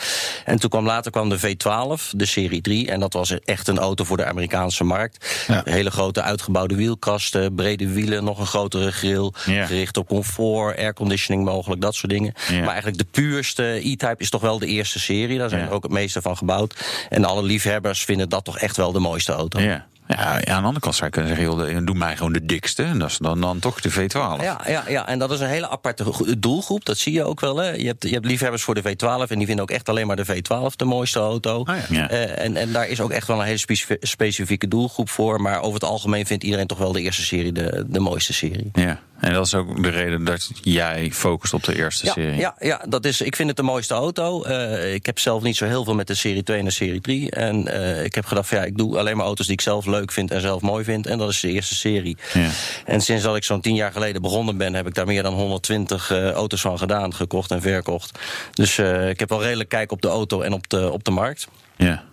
En 0.45 0.59
toen 0.59 0.71
kwam 0.71 0.87
later 0.87 1.11
kwam 1.11 1.29
de 1.29 1.39
V12, 1.39 2.11
de 2.11 2.27
serie 2.27 2.61
3. 2.61 2.91
En 2.91 3.01
dat 3.01 3.13
was 3.13 3.41
echt 3.45 3.69
een 3.69 3.72
auto 3.79 4.05
voor 4.05 4.17
de 4.17 4.25
Amerikaanse 4.25 4.85
markt. 4.85 5.45
Ja. 5.47 5.63
Hele 5.65 5.91
grote 5.91 6.23
uitgebouwde 6.23 6.75
wielkasten, 6.75 7.55
brede 7.55 7.89
wielen, 7.89 8.25
nog 8.25 8.39
een 8.39 8.47
grotere 8.47 8.93
grill. 8.93 9.33
Ja. 9.47 9.67
Gericht 9.67 9.97
op 9.97 10.09
comfort, 10.09 10.77
airconditioning 10.77 11.45
mogelijk, 11.45 11.81
dat 11.81 11.95
soort 11.95 12.13
dingen. 12.13 12.33
Ja. 12.49 12.59
Maar 12.59 12.69
eigenlijk 12.69 12.99
de 12.99 13.07
puurste 13.11 13.63
E-Type 13.63 14.17
is 14.19 14.31
toch 14.31 14.41
wel 14.41 14.59
de 14.59 14.67
eerste 14.67 15.01
serie. 15.01 15.39
Daar 15.39 15.49
zijn 15.49 15.67
er 15.67 15.71
ook 15.71 15.83
het 15.83 15.93
meeste 15.93 16.23
van 16.23 16.37
gebouwd. 16.37 16.75
En 17.09 17.25
alle 17.25 17.43
liefhebbers 17.43 18.05
vinden 18.05 18.29
dat 18.29 18.45
toch 18.45 18.59
echt 18.59 18.77
wel 18.77 18.93
de 18.93 18.99
mooiste 18.99 19.33
auto. 19.33 19.61
Ja. 19.61 19.87
Ja, 20.17 20.35
aan 20.35 20.41
de 20.45 20.53
andere 20.53 20.81
kant 20.81 20.95
zou 20.95 21.07
je 21.07 21.13
kunnen 21.17 21.37
zeggen, 21.37 21.73
joh, 21.77 21.87
doe 21.87 21.95
mij 21.97 22.17
gewoon 22.17 22.33
de 22.33 22.45
dikste. 22.45 22.83
En 22.83 22.99
dat 22.99 23.11
is 23.11 23.19
dan, 23.19 23.41
dan 23.41 23.59
toch 23.59 23.81
de 23.81 23.91
V12. 23.93 24.43
Ja, 24.43 24.61
ja, 24.67 24.85
ja, 24.89 25.09
en 25.09 25.19
dat 25.19 25.31
is 25.33 25.41
een 25.41 25.49
hele 25.49 25.69
aparte 25.69 26.05
doelgroep. 26.39 26.85
Dat 26.85 26.99
zie 26.99 27.13
je 27.13 27.25
ook 27.25 27.41
wel. 27.41 27.57
Hè. 27.57 27.71
Je, 27.71 27.87
hebt, 27.87 28.03
je 28.03 28.13
hebt 28.13 28.25
liefhebbers 28.27 28.63
voor 28.63 28.75
de 28.75 28.83
V12 28.83 29.29
en 29.29 29.39
die 29.39 29.47
vinden 29.47 29.61
ook 29.61 29.71
echt 29.71 29.89
alleen 29.89 30.07
maar 30.07 30.17
de 30.17 30.27
V12 30.27 30.77
de 30.77 30.85
mooiste 30.85 31.19
auto. 31.19 31.59
Oh 31.59 31.67
ja. 31.67 31.83
Ja. 31.89 32.09
Eh, 32.11 32.45
en, 32.45 32.57
en 32.57 32.73
daar 32.73 32.89
is 32.89 33.01
ook 33.01 33.11
echt 33.11 33.27
wel 33.27 33.39
een 33.39 33.45
hele 33.47 33.57
specif- 33.59 33.97
specifieke 34.01 34.69
doelgroep 34.69 35.09
voor. 35.11 35.41
Maar 35.41 35.61
over 35.61 35.75
het 35.75 35.85
algemeen 35.85 36.27
vindt 36.27 36.45
iedereen 36.45 36.67
toch 36.67 36.79
wel 36.79 36.93
de 36.93 37.01
eerste 37.01 37.23
serie 37.23 37.53
de, 37.53 37.85
de 37.89 38.01
mooiste 38.01 38.33
serie. 38.33 38.71
Ja. 38.73 39.01
En 39.21 39.33
dat 39.33 39.47
is 39.47 39.55
ook 39.55 39.83
de 39.83 39.89
reden 39.89 40.25
dat 40.25 40.51
jij 40.63 41.11
focust 41.13 41.55
op 41.55 41.65
de 41.65 41.77
eerste 41.77 42.07
Ja, 42.07 42.13
serie. 42.13 42.37
ja, 42.39 42.55
ja, 42.59 42.85
dat 42.89 43.05
is, 43.05 43.21
ik 43.21 43.37
vind 43.37 43.49
het 43.49 43.57
de 43.57 43.63
mooiste 43.63 43.95
auto. 43.95 44.43
Eh, 44.43 44.95
ik 44.95 45.07
heb 45.07 45.19
zelf 45.19 45.43
niet 45.43 45.57
zo 45.57 45.65
heel 45.67 45.85
veel 45.85 45.95
met 45.95 46.07
de 46.07 46.15
serie 46.15 46.43
2 46.43 46.59
en 46.59 46.65
de 46.65 46.71
serie 46.71 47.01
3. 47.01 47.31
En 47.31 47.69
eh, 47.69 48.05
ik 48.05 48.15
heb 48.15 48.25
gedacht, 48.25 48.49
van, 48.49 48.59
ja, 48.59 48.65
ik 48.65 48.77
doe 48.77 48.99
alleen 48.99 49.17
maar 49.17 49.27
auto's 49.27 49.47
die 49.47 49.55
ik 49.55 49.61
zelf 49.61 49.87
leuk 49.87 50.02
vind 50.11 50.31
en 50.31 50.41
zelf 50.41 50.61
mooi 50.61 50.85
vind. 50.85 51.07
En 51.07 51.19
dat 51.19 51.29
is 51.29 51.41
de 51.41 51.49
eerste 51.49 51.75
serie. 51.75 52.17
Ja. 52.33 52.49
En 52.85 53.01
sinds 53.01 53.23
dat 53.23 53.37
ik 53.37 53.45
zo'n 53.45 53.61
10 53.61 53.75
jaar 53.75 53.93
geleden 53.93 54.23
begonnen 54.23 54.57
ben, 54.57 54.75
heb 54.75 54.87
ik 54.87 54.95
daar 54.95 55.07
meer 55.07 55.23
dan 55.23 55.35
120 55.35 56.11
eh, 56.11 56.31
auto's 56.31 56.61
van 56.61 56.79
gedaan, 56.79 57.15
gekocht 57.15 57.51
en 57.51 57.61
verkocht. 57.61 58.19
Dus 58.53 58.79
eh, 58.79 59.09
ik 59.09 59.21
heb 59.21 59.29
wel 59.29 59.43
redelijk 59.43 59.69
kijk 59.69 59.93
op 59.93 60.03
de 60.03 60.09
auto 60.09 60.41
en 60.41 60.53
op 60.53 60.69
de, 60.69 60.91
op 60.91 61.05
de 61.05 61.11
markt. 61.11 61.49
Ja. 61.77 62.05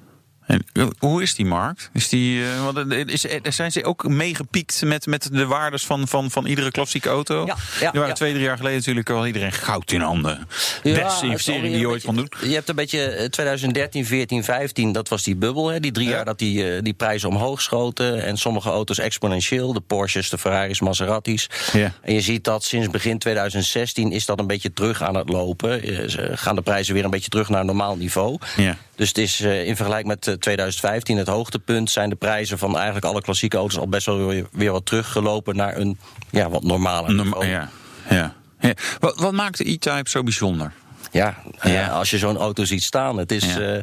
En 0.49 0.65
eh, 0.73 0.87
hoe 0.99 1.21
is 1.21 1.35
die 1.35 1.45
markt? 1.45 1.89
Is 1.93 2.09
die, 2.09 2.43
eh, 2.43 2.75
er 2.75 3.09
is, 3.09 3.23
er 3.23 3.53
zijn 3.53 3.71
ze 3.71 3.83
ook 3.83 4.07
meegepiekt 4.07 4.81
met, 4.85 5.05
met 5.05 5.29
de 5.31 5.45
waardes 5.45 5.85
van, 5.85 6.07
van, 6.07 6.31
van 6.31 6.45
iedere 6.45 6.71
klassieke 6.71 7.09
auto? 7.09 7.45
Ja, 7.45 7.55
ja, 7.79 7.85
er 7.85 7.93
waren 7.93 8.07
ja. 8.07 8.13
twee, 8.13 8.31
drie 8.31 8.43
jaar 8.43 8.57
geleden 8.57 8.77
natuurlijk 8.77 9.09
al 9.09 9.27
iedereen 9.27 9.51
goud 9.51 9.91
in 9.91 10.01
handen. 10.01 10.47
Ja, 10.83 11.03
Beste 11.03 11.25
investering 11.25 11.71
die 11.71 11.79
je 11.79 11.87
ooit 11.87 12.03
kon 12.03 12.15
doen. 12.15 12.31
Je 12.41 12.53
hebt 12.53 12.69
een 12.69 12.75
beetje 12.75 13.03
eh, 13.03 13.25
2013, 13.25 14.05
14, 14.05 14.43
15, 14.43 14.91
dat 14.91 15.09
was 15.09 15.23
die 15.23 15.35
bubbel. 15.35 15.67
Hè, 15.67 15.79
die 15.79 15.91
drie 15.91 16.07
jaar 16.07 16.25
dat 16.25 16.39
die, 16.39 16.75
eh, 16.75 16.83
die 16.83 16.93
prijzen 16.93 17.29
omhoog 17.29 17.61
schoten. 17.61 18.23
En 18.23 18.37
sommige 18.37 18.69
auto's 18.69 18.99
exponentieel. 18.99 19.73
De 19.73 19.79
Porsches, 19.79 20.29
de 20.29 20.37
Ferraris, 20.37 20.79
Maseratis. 20.79 21.49
Ja. 21.73 21.93
En 22.01 22.13
je 22.13 22.21
ziet 22.21 22.43
dat 22.43 22.63
sinds 22.63 22.89
begin 22.89 23.19
2016 23.19 24.11
is 24.11 24.25
dat 24.25 24.39
een 24.39 24.47
beetje 24.47 24.73
terug 24.73 25.03
aan 25.03 25.15
het 25.15 25.29
lopen. 25.29 25.83
Eh, 25.83 26.37
gaan 26.37 26.55
de 26.55 26.61
prijzen 26.61 26.93
weer 26.93 27.03
een 27.03 27.09
beetje 27.09 27.29
terug 27.29 27.49
naar 27.49 27.59
een 27.59 27.65
normaal 27.65 27.95
niveau. 27.95 28.37
Ja. 28.55 28.77
Dus 28.99 29.07
het 29.07 29.17
is 29.17 29.39
eh, 29.41 29.67
in 29.67 29.75
vergelijking 29.75 30.07
met 30.13 30.27
eh, 30.27 30.33
2015 30.33 31.17
het 31.17 31.27
hoogtepunt... 31.27 31.91
zijn 31.91 32.09
de 32.09 32.15
prijzen 32.15 32.57
van 32.57 32.75
eigenlijk 32.75 33.05
alle 33.05 33.21
klassieke 33.21 33.57
auto's... 33.57 33.77
al 33.77 33.87
best 33.87 34.05
wel 34.05 34.27
weer, 34.27 34.47
weer 34.51 34.71
wat 34.71 34.85
teruggelopen 34.85 35.55
naar 35.55 35.77
een 35.77 35.97
ja, 36.29 36.49
wat 36.49 36.63
normaler 36.63 37.13
Norma- 37.15 37.23
niveau. 37.23 37.45
ja. 37.47 37.69
Ja. 38.09 38.33
Ja. 38.59 38.73
Wat, 38.99 39.19
wat 39.19 39.31
maakt 39.31 39.57
de 39.57 39.69
E-Type 39.69 40.09
zo 40.09 40.23
bijzonder? 40.23 40.73
Ja, 41.11 41.37
eh, 41.59 41.73
Ja. 41.73 41.87
als 41.87 42.09
je 42.09 42.17
zo'n 42.17 42.37
auto 42.37 42.63
ziet 42.65 42.83
staan. 42.83 43.17
Het 43.17 43.31
is, 43.31 43.45
Ja. 43.53 43.59
eh, 43.59 43.75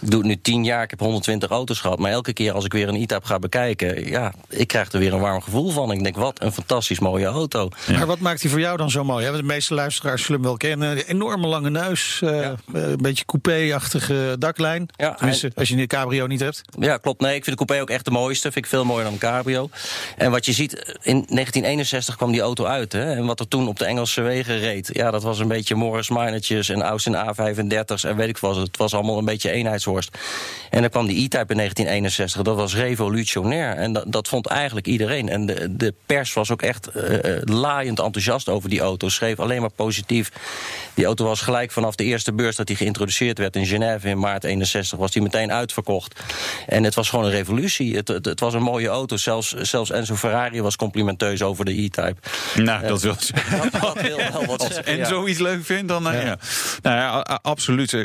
ik 0.00 0.10
doe 0.10 0.18
het 0.18 0.28
nu 0.28 0.40
tien 0.40 0.64
jaar, 0.64 0.82
ik 0.82 0.90
heb 0.90 1.00
120 1.00 1.50
auto's 1.50 1.80
gehad. 1.80 1.98
Maar 1.98 2.10
elke 2.10 2.32
keer 2.32 2.52
als 2.52 2.64
ik 2.64 2.72
weer 2.72 2.88
een 2.88 2.94
E-Type 2.94 3.26
ga 3.26 3.38
bekijken... 3.38 4.08
ja, 4.08 4.32
ik 4.48 4.66
krijg 4.68 4.92
er 4.92 4.98
weer 4.98 5.12
een 5.12 5.20
warm 5.20 5.40
gevoel 5.42 5.70
van. 5.70 5.90
Ik 5.92 6.02
denk, 6.02 6.16
wat 6.16 6.42
een 6.42 6.52
fantastisch 6.52 6.98
mooie 6.98 7.26
auto. 7.26 7.68
Maar 7.92 8.06
wat 8.06 8.18
maakt 8.18 8.40
die 8.40 8.50
voor 8.50 8.60
jou 8.60 8.76
dan 8.76 8.90
zo 8.90 9.04
mooi? 9.04 9.24
hè? 9.26 9.36
De 9.36 9.42
meeste 9.42 9.74
luisteraars 9.74 10.22
zullen 10.22 10.40
hem 10.40 10.48
wel 10.48 10.56
kennen. 10.56 10.90
Een 10.90 10.98
enorme 11.06 11.46
lange 11.46 11.70
neus. 11.70 12.20
eh, 12.22 12.40
Ja. 12.40 12.54
Een 12.72 12.96
beetje 13.02 13.24
coupé-achtige 13.24 14.36
daklijn. 14.38 14.88
Ja, 14.96 15.14
Tenminste, 15.14 15.46
hij- 15.46 15.54
als 15.56 15.68
je 15.68 15.76
een 15.76 15.86
cabrio 15.86 16.26
niet 16.26 16.40
hebt. 16.40 16.62
Ja, 16.78 16.96
klopt. 16.96 17.20
Nee, 17.20 17.34
ik 17.34 17.44
vind 17.44 17.58
de 17.58 17.64
coupé 17.64 17.82
ook 17.84 17.90
echt 17.90 18.04
de 18.04 18.10
mooiste. 18.10 18.52
Vind 18.52 18.64
ik 18.64 18.70
veel 18.70 18.84
mooier 18.84 19.04
dan 19.04 19.12
een 19.12 19.18
cabrio. 19.18 19.68
En 20.16 20.30
wat 20.30 20.46
je 20.46 20.52
ziet, 20.52 20.72
in 21.02 21.24
1961 21.28 22.16
kwam 22.16 22.32
die 22.32 22.40
auto 22.40 22.64
uit. 22.64 22.92
Hè? 22.92 23.14
En 23.14 23.26
wat 23.26 23.40
er 23.40 23.48
toen 23.48 23.68
op 23.68 23.78
de 23.78 23.84
Engelse 23.84 24.20
wegen 24.22 24.58
reed... 24.58 24.90
ja, 24.92 25.10
dat 25.10 25.22
was 25.22 25.38
een 25.38 25.48
beetje 25.48 25.74
Morris 25.74 26.08
En 26.68 26.82
Austin 26.82 27.14
A35's... 27.14 28.04
en 28.04 28.16
weet 28.16 28.28
ik 28.28 28.38
wat. 28.38 28.56
Het 28.56 28.76
was 28.76 28.94
allemaal 28.94 29.18
een 29.18 29.24
beetje 29.24 29.50
eenheidsworst. 29.50 30.18
En 30.70 30.80
dan 30.80 30.90
kwam 30.90 31.06
die 31.06 31.16
E-Type 31.16 31.52
in 31.52 31.56
1961. 31.56 32.42
Dat 32.42 32.56
was 32.56 32.74
revolutionair. 32.74 33.76
En 33.76 33.92
dat, 33.92 34.04
dat 34.06 34.28
vond 34.28 34.46
eigenlijk 34.46 34.86
iedereen. 34.86 35.28
En 35.28 35.46
de, 35.46 35.76
de 35.76 35.94
pers 36.06 36.32
was 36.32 36.50
ook 36.50 36.62
echt 36.62 36.86
eh, 36.86 37.36
eh, 37.36 37.42
laaiend 37.44 37.98
enthousiast 38.00 38.48
over 38.48 38.70
die 38.70 38.80
auto. 38.80 39.08
Schreef 39.08 39.38
alleen 39.40 39.60
maar 39.60 39.70
positief. 39.70 40.30
Die 40.94 41.04
auto 41.04 41.24
was 41.24 41.40
gelijk 41.40 41.70
vanaf 41.70 41.94
de 41.94 42.04
eerste 42.04 42.32
beurs 42.32 42.56
dat 42.56 42.68
hij 42.68 42.76
geïntroduceerd 42.76 43.38
werd 43.38 43.56
in 43.56 43.66
Genève 43.66 44.08
in 44.08 44.18
maart 44.18 44.44
61... 44.44 44.98
was 44.98 45.10
die 45.10 45.22
meteen 45.22 45.52
uitverkocht. 45.52 46.20
En 46.66 46.84
het 46.84 46.94
was 46.94 47.08
gewoon 47.08 47.24
een 47.24 47.30
revolutie. 47.30 47.96
Het, 47.96 48.08
het, 48.08 48.24
het 48.24 48.40
was 48.40 48.54
een 48.54 48.62
mooie 48.62 48.88
auto. 48.88 49.16
Zelfs, 49.16 49.54
zelfs 49.54 49.90
Enzo 49.90 50.14
Ferrari 50.14 50.62
was 50.62 50.76
complimenteus 50.76 51.42
over 51.42 51.64
de 51.64 51.82
E-Type. 51.82 52.16
Nou, 52.56 52.86
dat 52.86 53.02
wil 53.02 53.14
Dat, 53.14 53.72
dat 53.80 54.00
wil 54.02 54.16
wel 54.16 54.44
wat 54.46 54.60
Als 54.64 54.74
zeggen. 54.74 54.92
en 54.92 54.96
ja. 54.98 55.04
zoiets 55.04 55.38
leuk 55.38 55.64
vindt, 55.64 55.88
dan... 55.88 56.10
eh, 56.10 56.24
ja. 56.24 56.38
Nou 56.82 56.96
ja, 56.96 57.38
absoluut. 57.42 57.92
Eh, 57.94 58.04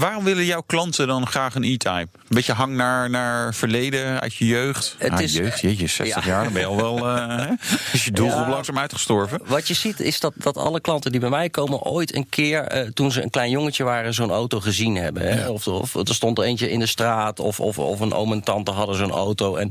Waarom 0.00 0.24
willen 0.24 0.44
jouw 0.44 0.62
klanten 0.66 1.06
dan 1.06 1.26
graag 1.26 1.54
een 1.54 1.64
E-Type? 1.64 1.90
Een 1.98 2.08
beetje 2.28 2.52
hang 2.52 2.74
naar, 2.76 3.10
naar 3.10 3.54
verleden 3.54 4.20
uit 4.20 4.34
je 4.34 4.46
jeugd. 4.46 4.94
Het 4.98 5.12
Ah, 5.12 5.20
is- 5.20 5.32
jeugd, 5.32 5.60
jeetje, 5.60 5.86
60 5.86 6.24
Ja. 6.24 6.30
jaar, 6.30 6.44
dan 6.44 6.52
ben 6.52 6.62
je 6.62 6.68
al 6.68 6.76
wel... 6.76 7.08
eh, 7.08 7.50
is 7.92 8.04
je 8.04 8.10
doelgroep 8.10 8.44
Ja. 8.44 8.50
langzaam 8.50 8.78
uitgestorven? 8.78 9.40
Wat 9.44 9.68
je 9.68 9.74
ziet 9.74 10.00
is 10.00 10.20
dat, 10.20 10.32
dat 10.36 10.56
alle 10.56 10.80
klanten 10.80 11.10
die 11.10 11.20
bij 11.20 11.28
mij 11.30 11.50
komen 11.50 11.82
ooit 11.82 12.14
een 12.14 12.28
keer, 12.28 12.62
eh, 12.62 12.88
toen 12.88 13.12
ze 13.12 13.22
een 13.22 13.30
klein 13.30 13.50
jongetje 13.50 13.84
waren, 13.84 14.14
zo'n 14.14 14.30
auto 14.30 14.60
gezien 14.60 14.96
hebben. 14.96 15.22
Hè? 15.38 15.48
Of, 15.48 15.66
of 15.68 15.94
er 15.94 16.14
stond 16.14 16.38
er 16.38 16.44
eentje 16.44 16.70
in 16.70 16.78
de 16.78 16.86
straat, 16.86 17.40
of, 17.40 17.60
of, 17.60 17.78
of 17.78 18.00
een 18.00 18.12
oom 18.14 18.32
en 18.32 18.40
tante 18.42 18.70
hadden 18.70 18.96
zo'n 18.96 19.10
auto. 19.10 19.56
En 19.56 19.70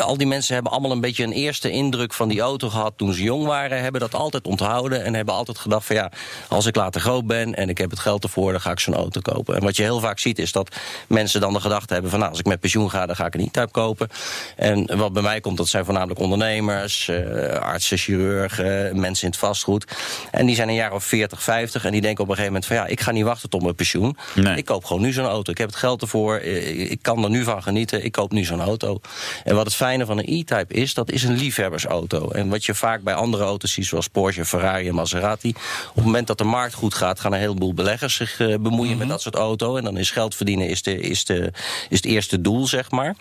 al 0.00 0.16
die 0.16 0.26
mensen 0.26 0.54
hebben 0.54 0.72
allemaal 0.72 0.90
een 0.90 1.00
beetje 1.00 1.24
een 1.24 1.32
eerste 1.32 1.70
indruk 1.70 2.12
van 2.12 2.28
die 2.28 2.40
auto 2.40 2.68
gehad 2.70 2.92
toen 2.96 3.12
ze 3.12 3.22
jong 3.22 3.44
waren, 3.46 3.82
hebben 3.82 4.00
dat 4.00 4.14
altijd 4.14 4.46
onthouden 4.46 5.04
en 5.04 5.14
hebben 5.14 5.34
altijd 5.34 5.58
gedacht 5.58 5.86
van 5.86 5.96
ja, 5.96 6.10
als 6.48 6.66
ik 6.66 6.76
later 6.76 7.00
groot 7.10 7.26
ben 7.26 7.54
en 7.54 7.68
ik 7.68 7.78
heb 7.78 7.90
het 7.90 7.98
geld 7.98 8.24
ervoor, 8.24 8.52
dan 8.52 8.60
ga 8.60 8.70
ik 8.70 8.80
zo'n 8.80 8.94
auto 8.94 9.20
kopen. 9.20 9.56
En 9.56 9.62
wat 9.62 9.76
je 9.76 9.82
heel 9.82 10.00
vaak 10.00 10.18
ziet 10.18 10.38
is 10.38 10.52
dat 10.52 10.76
mensen 11.08 11.40
dan 11.40 11.52
de 11.52 11.60
gedachte 11.60 11.92
hebben 11.92 12.10
van 12.10 12.18
nou, 12.18 12.30
als 12.30 12.40
ik 12.40 12.46
met 12.46 12.60
pensioen 12.60 12.90
ga, 12.90 13.06
dan 13.06 13.16
ga 13.16 13.26
ik 13.26 13.34
een 13.34 13.40
E-Type 13.40 13.70
kopen. 13.70 14.08
En 14.56 14.96
wat 14.96 15.12
bij 15.12 15.22
mij 15.22 15.40
komt, 15.40 15.56
dat 15.56 15.68
zijn 15.68 15.84
voornamelijk 15.84 16.20
ondernemers, 16.20 17.08
eh, 17.08 17.52
artsen, 17.52 17.98
chirurgen, 17.98 19.00
mensen 19.00 19.24
in 19.24 19.30
het 19.30 19.38
vastgoed. 19.38 19.84
En 20.30 20.46
die 20.46 20.54
zijn 20.54 20.68
een 20.68 20.74
jaar 20.74 20.92
of 20.92 21.04
40, 21.04 21.42
50 21.42 21.84
en 21.84 21.92
die 21.92 22.00
denken 22.00 22.24
op 22.24 22.30
een 22.30 22.36
gegeven 22.36 22.52
moment 22.52 22.72
van 22.72 22.76
ja, 22.76 22.86
ik 22.86 23.00
ga 23.00 23.10
niet 23.10 23.24
wachten 23.24 23.48
tot 23.48 23.62
mijn 23.62 23.74
pensioen. 23.74 24.16
Nee. 24.34 24.56
Ik 24.56 24.64
koop 24.64 24.84
gewoon 24.84 25.02
nu 25.02 25.12
zo'n 25.12 25.26
auto. 25.26 25.50
Ik 25.50 25.58
heb 25.58 25.68
het 25.68 25.78
geld 25.78 26.02
ervoor, 26.02 26.36
eh, 26.36 26.90
ik 26.90 27.02
kan 27.02 27.24
er 27.24 27.30
nu 27.30 27.44
van 27.44 27.62
genieten, 27.62 28.04
ik 28.04 28.12
koop 28.12 28.32
nu 28.32 28.44
zo'n 28.44 28.60
auto. 28.60 29.00
En 29.44 29.54
wat 29.54 29.64
het 29.64 29.74
fijne 29.74 30.06
van 30.06 30.18
een 30.18 30.28
E-Type 30.28 30.74
is, 30.74 30.94
dat 30.94 31.10
is 31.10 31.22
een 31.22 31.36
liefhebbersauto. 31.36 32.30
En 32.30 32.48
wat 32.48 32.64
je 32.64 32.74
vaak 32.74 33.02
bij 33.02 33.14
andere 33.14 33.44
auto's 33.44 33.72
ziet, 33.72 33.86
zoals 33.86 34.08
Porsche, 34.08 34.44
Ferrari 34.44 34.88
en 34.88 34.94
Maserati, 34.94 35.48
op 35.88 35.94
het 35.94 36.04
moment 36.04 36.26
dat 36.26 36.38
de 36.38 36.44
markt 36.44 36.74
goed 36.74 36.94
gaat, 36.94 36.99
gaan 37.00 37.32
een 37.32 37.38
heleboel 37.38 37.74
beleggers 37.74 38.14
zich 38.14 38.40
eh, 38.40 38.54
bemoeien 38.60 38.98
met 38.98 39.08
dat 39.08 39.22
soort 39.22 39.34
auto. 39.34 39.76
En 39.76 39.84
dan 39.84 39.96
is 39.96 40.10
geld 40.10 40.34
verdienen 40.34 40.68
is, 40.68 40.82
de, 40.82 41.00
is, 41.00 41.24
de, 41.24 41.52
is 41.88 41.96
het 41.96 42.04
eerste 42.04 42.40
doel, 42.40 42.66
zeg 42.66 42.90
maar. 42.90 43.16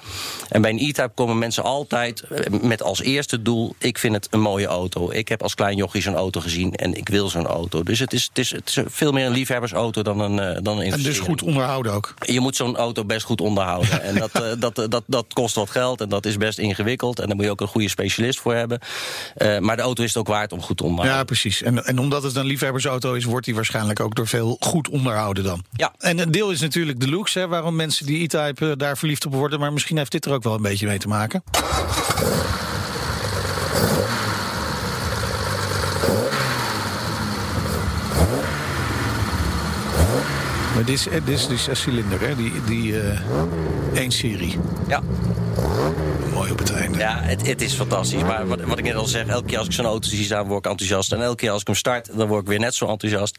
En 0.50 0.62
bij 0.62 0.72
een 0.72 0.80
E-Type 0.80 1.12
komen 1.15 1.38
mensen 1.38 1.63
altijd 1.63 2.22
eh, 2.22 2.60
met 2.62 2.84
als 2.84 3.02
eerste 3.02 3.42
doel: 3.42 3.76
ik 3.78 3.98
vind 3.98 4.13
het 4.13 4.28
een 4.30 4.42
mooie 4.42 4.68
auto. 4.68 5.12
Ik 5.12 5.28
heb 5.28 5.44
als 5.44 5.56
klein 5.56 5.78
jochie 5.78 6.02
zo'n 6.02 6.15
auto 6.15 6.42
gezien 6.42 6.76
en 6.76 6.94
ik 6.94 7.10
wil 7.10 7.30
zo'n 7.30 7.48
auto. 7.48 7.84
Dus 7.84 8.00
het 8.00 8.13
is, 8.13 8.24
het 8.28 8.38
is, 8.38 8.52
het 8.52 8.70
is 8.70 8.78
veel 8.86 9.12
meer 9.12 9.26
een 9.26 9.32
liefhebbersauto 9.32 10.02
dan 10.02 10.20
een, 10.20 10.39
eh, 10.39 10.62
dan 10.62 10.80
een 10.80 10.92
En 10.92 11.02
dus 11.02 11.20
goed 11.20 11.44
onderhouden 11.44 11.92
ook. 11.92 12.13
Je 12.20 12.39
moet 12.39 12.56
zo'n 12.56 12.78
auto 12.78 13.06
best 13.06 13.26
goed 13.26 13.42
onderhouden. 13.42 13.88
En 14.10 14.15
dat, 14.15 14.60
dat, 14.60 14.92
dat, 14.92 15.04
dat 15.06 15.26
kost 15.34 15.56
wat 15.56 15.70
geld 15.70 16.02
en 16.02 16.10
dat 16.10 16.26
is 16.26 16.38
best 16.38 16.58
ingewikkeld. 16.58 17.20
En 17.20 17.28
daar 17.28 17.36
moet 17.36 17.46
je 17.46 17.52
ook 17.52 17.62
een 17.62 17.68
goede 17.68 17.89
specialist 17.89 18.39
voor 18.39 18.54
hebben. 18.54 18.80
Maar 19.60 19.76
de 19.76 19.82
auto 19.82 20.04
is 20.04 20.10
het 20.10 20.18
ook 20.18 20.28
waard 20.28 20.52
om 20.52 20.62
goed 20.62 20.78
te 20.78 20.84
onderhouden. 20.84 21.18
Ja, 21.18 21.24
precies. 21.24 21.62
En, 21.62 21.86
en 21.86 22.00
omdat 22.00 22.24
het 22.24 22.36
een 22.36 22.46
liefhebbersauto 22.46 23.13
is, 23.13 23.24
wordt 23.24 23.46
die 23.46 23.56
waarschijnlijk 23.56 23.69
ook 24.00 24.16
door 24.16 24.28
veel 24.28 24.58
goed 24.60 24.90
onderhouden 24.90 25.44
dan. 25.44 25.64
Ja. 25.72 25.94
En 25.98 26.20
een 26.20 26.32
deel 26.32 26.52
is 26.52 26.62
natuurlijk 26.62 27.00
de 27.00 27.10
looks, 27.10 27.34
hè, 27.34 27.48
waarom 27.48 27.76
mensen 27.76 28.06
die 28.06 28.24
E-Type 28.24 28.70
eh, 28.70 28.78
daar 28.78 28.98
verliefd 28.98 29.26
op 29.26 29.34
worden. 29.34 29.60
Maar 29.60 29.74
misschien 29.74 29.98
heeft 29.98 30.12
dit 30.12 30.26
er 30.26 30.34
ook 30.34 30.44
wel 30.44 30.54
een 30.54 30.62
beetje 30.62 30.88
mee 30.88 31.00
te 31.00 31.08
maken. 31.08 31.44
Maar 40.80 40.88
dit 40.88 41.00
is, 41.00 41.08
eh, 41.08 41.13
dit 41.26 41.38
is 41.39 41.48
die 41.48 41.58
zescilinder, 41.58 42.20
hè? 42.22 42.36
Die, 42.36 42.52
die 42.68 43.00
eh 43.02 43.20
één 43.94 44.12
serie. 44.12 44.58
Ja. 44.88 45.02
Mooi 46.34 46.52
op 46.52 46.58
het 46.60 46.72
einde. 46.74 46.98
Ja, 46.98 47.20
het, 47.22 47.48
het 47.48 47.62
is 47.62 47.74
fantastisch. 47.74 48.22
Maar 48.22 48.48
wat, 48.48 48.62
wat 48.62 48.78
ik 48.78 48.84
net 48.84 48.96
al 48.96 49.06
zeg, 49.06 49.26
elke 49.28 49.46
keer 49.48 49.58
als 49.58 49.68
ik 49.68 49.74
zo'n 49.74 49.86
auto 49.86 50.10
zie 50.10 50.24
staan, 50.24 50.48
word 50.48 50.65
ik 50.65 50.72
enthousiast. 50.72 51.12
En 51.12 51.22
elke 51.22 51.36
keer 51.36 51.52
als 51.52 51.62
ik 51.62 51.68
hem 51.68 51.76
start, 51.76 52.10
dan 52.18 52.28
word 52.28 52.42
ik 52.42 52.48
weer 52.48 52.60
net 52.60 52.76
zo 52.76 52.88
enthousiast. 52.88 53.36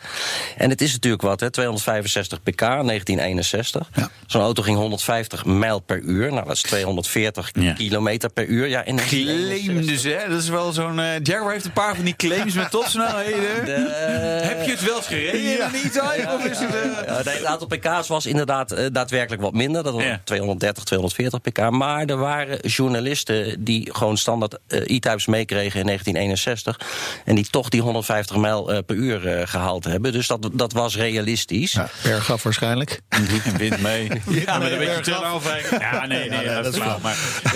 En 0.56 0.70
het 0.70 0.80
is 0.80 0.92
natuurlijk 0.92 1.22
wat, 1.22 1.40
hè? 1.40 1.50
265 1.50 2.42
pk, 2.42 2.58
1961. 2.58 3.88
Ja. 3.94 4.10
Zo'n 4.26 4.42
auto 4.42 4.62
ging 4.62 4.76
150 4.76 5.44
mijl 5.44 5.78
per 5.80 5.98
uur. 6.00 6.32
Nou, 6.32 6.46
dat 6.46 6.54
is 6.56 6.62
240 6.62 7.50
Ja. 7.52 7.72
kilometer 7.72 8.30
per 8.30 8.46
uur. 8.46 8.66
Ja, 8.68 8.84
in 8.84 8.96
1961. 8.96 9.64
Claim 9.74 9.86
dus, 9.86 10.02
hè? 10.02 10.28
Dat 10.30 10.42
is 10.42 10.48
wel 10.48 10.72
zo'n... 10.72 11.00
eh, 11.00 11.06
Jaguar 11.22 11.52
heeft 11.52 11.64
een 11.64 11.72
paar 11.72 11.94
van 11.94 12.04
die 12.04 12.16
claims 12.16 12.54
met 12.54 12.70
topsnelheden. 12.70 13.64
De- 13.64 14.40
Heb 14.42 14.64
je 14.64 14.70
het 14.70 14.84
wel 14.84 14.96
eens 14.96 15.06
gereden 15.06 15.40
in 15.42 15.60
een 15.60 15.74
E-Type? 15.74 16.28
Of 16.38 16.44
is 16.44 16.58
het... 16.58 16.70
Ja, 17.06 17.22
nee, 17.30 17.38
het 17.38 17.46
aantal 17.46 17.66
pk's 17.66 18.08
was 18.08 18.26
inderdaad 18.26 18.72
eh, 18.72 18.86
daadwerkelijk 18.92 19.42
wat 19.42 19.52
minder. 19.52 19.82
Dat 19.82 19.94
was 19.94 20.02
Ja. 20.02 20.20
230, 20.24 20.84
240 20.84 21.40
pk. 21.40 21.70
Maar 21.70 22.04
er 22.06 22.16
waren 22.16 22.58
journalisten 22.68 23.64
die 23.64 23.88
gewoon 23.94 24.16
standaard 24.16 24.58
eh, 24.66 24.80
e-types 24.80 25.26
meekregen 25.26 25.80
in 25.80 25.86
1961. 25.86 26.80
En 27.24 27.34
die 27.34 27.48
toch 27.50 27.68
die 27.68 27.80
150 27.80 28.36
mijl 28.36 28.72
eh, 28.72 28.78
per 28.86 28.96
uur 28.96 29.26
eh, 29.28 29.46
gehaald 29.46 29.84
hebben. 29.84 30.12
Dus 30.12 30.26
dat, 30.26 30.50
dat 30.52 30.72
was 30.72 30.96
realistisch. 30.96 31.72
Ja, 31.72 31.88
berg 32.02 32.30
af 32.32 32.42
waarschijnlijk. 32.42 33.00
En 33.08 33.26
wind 33.56 33.80
mee. 33.80 34.08
Ja, 34.30 34.58
met 34.58 34.68
nee, 34.68 34.72
een 34.72 34.78
beetje 34.78 34.94
bergaf. 34.94 35.02
turnover. 35.02 35.78
Ja, 35.80 36.06
nee, 36.06 36.30
nee, 36.30 36.44
Ja, 36.44 36.62
dat, 36.62 36.74
is 36.74 36.80
flauw. 36.80 36.98
Maar 37.02 37.16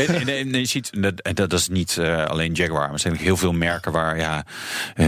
je 0.52 0.64
ziet, 0.64 0.90
dat, 1.02 1.36
dat 1.36 1.52
is 1.52 1.68
niet 1.68 1.98
alleen 2.26 2.52
Jaguar. 2.52 2.80
Maar 2.80 2.92
er 2.92 2.98
zijn 2.98 3.16
heel 3.16 3.36
veel 3.36 3.52
merken 3.52 3.92
waar 3.92 4.18
ja, 4.18 4.44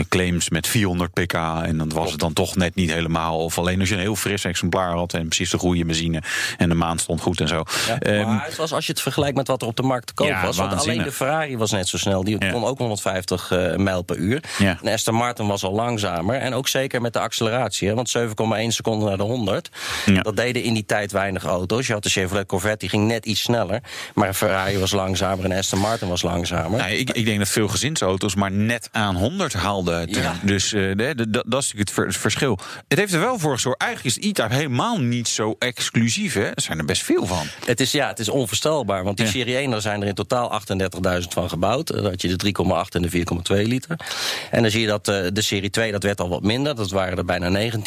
claims 0.09 0.49
met 0.49 0.67
400 0.67 1.13
pk. 1.13 1.33
En 1.33 1.79
dan 1.79 1.89
was 1.89 2.11
het 2.11 2.21
dan 2.21 2.33
toch 2.33 2.57
net 2.57 2.75
niet 2.75 2.93
helemaal. 2.93 3.39
Of 3.45 3.59
alleen 3.59 3.81
als 3.81 3.89
je 3.89 3.95
een 3.95 4.01
heel 4.01 4.17
fris 4.17 4.45
exemplaar 4.57 4.93
had. 4.97 5.15
En 5.15 5.27
precies 5.29 5.51
de 5.51 5.59
goede 5.59 5.85
benzine. 5.85 6.23
En 6.57 6.69
de 6.69 6.75
maan 6.75 6.99
stond 6.99 7.21
goed 7.21 7.41
en 7.41 7.49
zo. 7.49 7.63
Ja, 7.89 7.99
Ehm, 7.99 8.27
maar 8.27 8.45
het 8.45 8.57
was 8.57 8.73
als 8.73 8.87
je 8.87 8.93
het 8.93 9.01
vergelijkt 9.03 9.37
met 9.37 9.47
wat 9.47 9.63
er 9.63 9.69
op 9.69 9.77
de 9.77 9.83
markt 9.83 10.07
te 10.07 10.15
koop 10.15 10.27
Ja, 10.27 10.45
was. 10.45 10.57
Want 10.57 10.73
alleen 10.73 11.03
de 11.03 11.13
Ferrari 11.13 11.57
was 11.57 11.71
net 11.71 11.89
zo 11.89 11.99
snel. 11.99 12.25
Die 12.25 12.51
kon 12.53 12.65
ook 12.65 12.79
150 12.79 13.51
eh, 13.51 13.77
mijl 13.77 14.03
per 14.03 14.17
uur. 14.17 14.43
En 14.83 14.93
Aston 14.93 15.15
Martin 15.15 15.47
was 15.47 15.65
al 15.65 15.73
langzamer. 15.73 16.37
En 16.37 16.55
ook 16.55 16.69
zeker 16.69 17.01
met 17.01 17.13
de 17.13 17.19
acceleratie. 17.19 17.89
Hè, 17.89 17.95
want 17.95 18.09
7,1 18.09 18.73
seconden 18.73 19.09
naar 19.09 19.17
de 19.17 19.23
100. 19.23 19.69
Ja. 20.07 20.23
Dat 20.23 20.37
deden 20.37 20.63
in 20.63 20.75
die 20.75 20.87
tijd 20.87 21.13
weinig 21.13 21.45
auto's. 21.45 21.87
Je 21.87 21.93
had 21.93 22.03
de 22.03 22.09
Chevrolet 22.09 22.47
Corvette, 22.47 22.79
die 22.79 22.89
ging 22.89 23.07
net 23.07 23.27
iets 23.27 23.41
sneller. 23.43 23.81
Maar 24.15 24.29
een 24.29 24.35
Ferrari 24.35 24.79
was 24.79 24.93
langzamer 24.93 25.45
en 25.45 25.53
Aston 25.59 25.79
Martin 25.79 26.09
was 26.09 26.23
langzamer. 26.23 26.79
Nou, 26.79 26.91
ik, 26.91 27.11
ik 27.11 27.25
denk 27.25 27.39
dat 27.39 27.49
veel 27.49 27.69
gezinsauto's 27.69 28.35
maar 28.35 28.51
net 28.53 28.89
aan 28.93 29.17
100 29.17 29.53
haalden. 29.53 30.09
Dus 30.43 30.73
eh, 30.73 30.83
dat 30.97 31.17
dat 31.17 31.63
is 31.63 31.73
natuurlijk 31.73 31.79
het, 31.79 31.91
ver- 31.91 32.07
het 32.07 32.17
verschil. 32.17 32.59
Het 32.89 32.99
heeft 32.99 33.13
er 33.13 33.21
wel 33.21 33.39
voor 33.39 33.53
gezorgd. 33.55 33.81
Eigenlijk 33.81 34.17
is 34.17 34.23
de 34.23 34.29
Helemaal 34.51 34.99
niet 35.01 35.29
zo 35.29 35.57
exclusief. 35.59 36.35
Hè? 36.35 36.45
Er 36.45 36.63
zijn 36.63 36.79
er 36.79 36.85
best 36.85 37.03
veel 37.03 37.27
van. 37.27 37.47
Het 37.65 37.81
is, 37.81 37.93
ja, 37.93 38.09
het 38.09 38.19
is 38.19 38.29
onvoorstelbaar, 38.29 39.05
want 39.05 39.17
die 39.17 39.27
Ja. 39.27 39.33
Serie 39.33 39.57
1 39.57 39.71
daar 39.71 39.81
zijn 39.81 40.03
er 40.03 40.09
in 40.09 40.15
totaal 40.15 40.61
38.000 41.21 41.29
van 41.29 41.49
gebouwd. 41.49 41.87
Dan 41.87 42.05
had 42.05 42.23
je 42.23 42.37
de 42.37 42.37
3,8 42.37 42.95
en 42.95 43.03
de 43.03 43.09
4,2 43.11 43.67
liter. 43.67 43.97
En 44.51 44.63
dan 44.63 44.71
zie 44.71 44.81
je 44.81 44.87
dat 44.87 45.09
eh, 45.09 45.27
de 45.33 45.43
Serie 45.43 45.71
2, 45.71 45.93
dat 45.93 46.03
werd 46.03 46.21
al 46.21 46.29
wat 46.29 46.43
minder. 46.43 46.75
Dat 46.77 46.91
waren 46.91 47.19
er 47.19 47.25
bijna 47.25 47.71
19.000. 47.71 47.81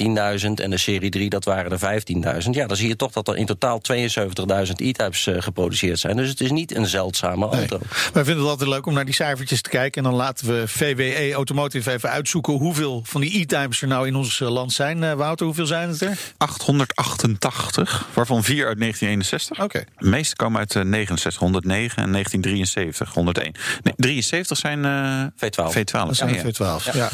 En 0.63 0.69
de 0.69 0.77
Serie 0.77 1.09
3, 1.09 1.29
dat 1.29 1.45
waren 1.45 1.71
er 1.71 2.01
15.000. 2.43 2.49
Ja, 2.51 2.67
dan 2.67 2.77
zie 2.77 2.87
je 2.87 2.95
toch 2.95 3.11
dat 3.11 3.27
er 3.27 3.37
in 3.37 3.45
totaal 3.45 3.81
72.000 3.93 4.71
e-types 4.75 5.27
eh, 5.27 5.35
geproduceerd 5.41 5.99
zijn. 5.99 6.15
Dus 6.15 6.29
het 6.29 6.41
is 6.41 6.51
niet 6.51 6.75
een 6.75 6.87
zeldzame 6.87 7.47
Nee. 7.49 7.59
auto. 7.59 7.79
Wij 8.13 8.23
vinden 8.23 8.37
het 8.43 8.51
altijd 8.51 8.69
leuk 8.69 8.85
om 8.85 8.93
naar 8.93 9.05
die 9.05 9.13
cijfertjes 9.13 9.61
te 9.61 9.69
kijken. 9.69 10.03
En 10.03 10.09
dan 10.09 10.19
laten 10.19 10.47
we 10.47 10.67
VWE 10.67 11.31
Automotive 11.33 11.91
even 11.91 12.09
uitzoeken 12.09 12.53
hoeveel 12.53 13.01
van 13.05 13.21
die 13.21 13.39
e-types 13.41 13.81
er 13.81 13.87
nou 13.87 14.07
in 14.07 14.15
ons 14.15 14.41
eh, 14.41 14.49
land 14.51 14.71
zijn. 14.73 15.03
Eh, 15.03 15.13
Wouter, 15.13 15.45
hoeveel 15.45 15.65
zijn 15.65 15.89
het 15.89 16.01
er? 16.01 16.17
888, 16.57 18.07
waarvan 18.13 18.43
vier 18.43 18.67
uit 18.67 18.79
1961. 18.79 19.63
Oké. 19.63 19.83
De 19.97 20.09
meeste 20.09 20.35
komen 20.35 20.59
uit 20.59 20.75
eh, 20.75 20.83
69, 20.83 21.41
109 21.41 22.03
en 22.03 22.11
1973, 22.11 23.13
101. 23.13 23.53
Nee, 23.83 23.93
73 23.97 24.57
zijn 24.57 24.85
eh, 24.85 25.23
V12. 25.45 25.77
V12. 25.77 25.91
Dat 25.91 26.15
zijn 26.15 26.33
ja. 26.33 26.43
er 26.43 26.53
12. 26.53 26.85
Ja. 26.85 26.91
Ja. 26.95 27.09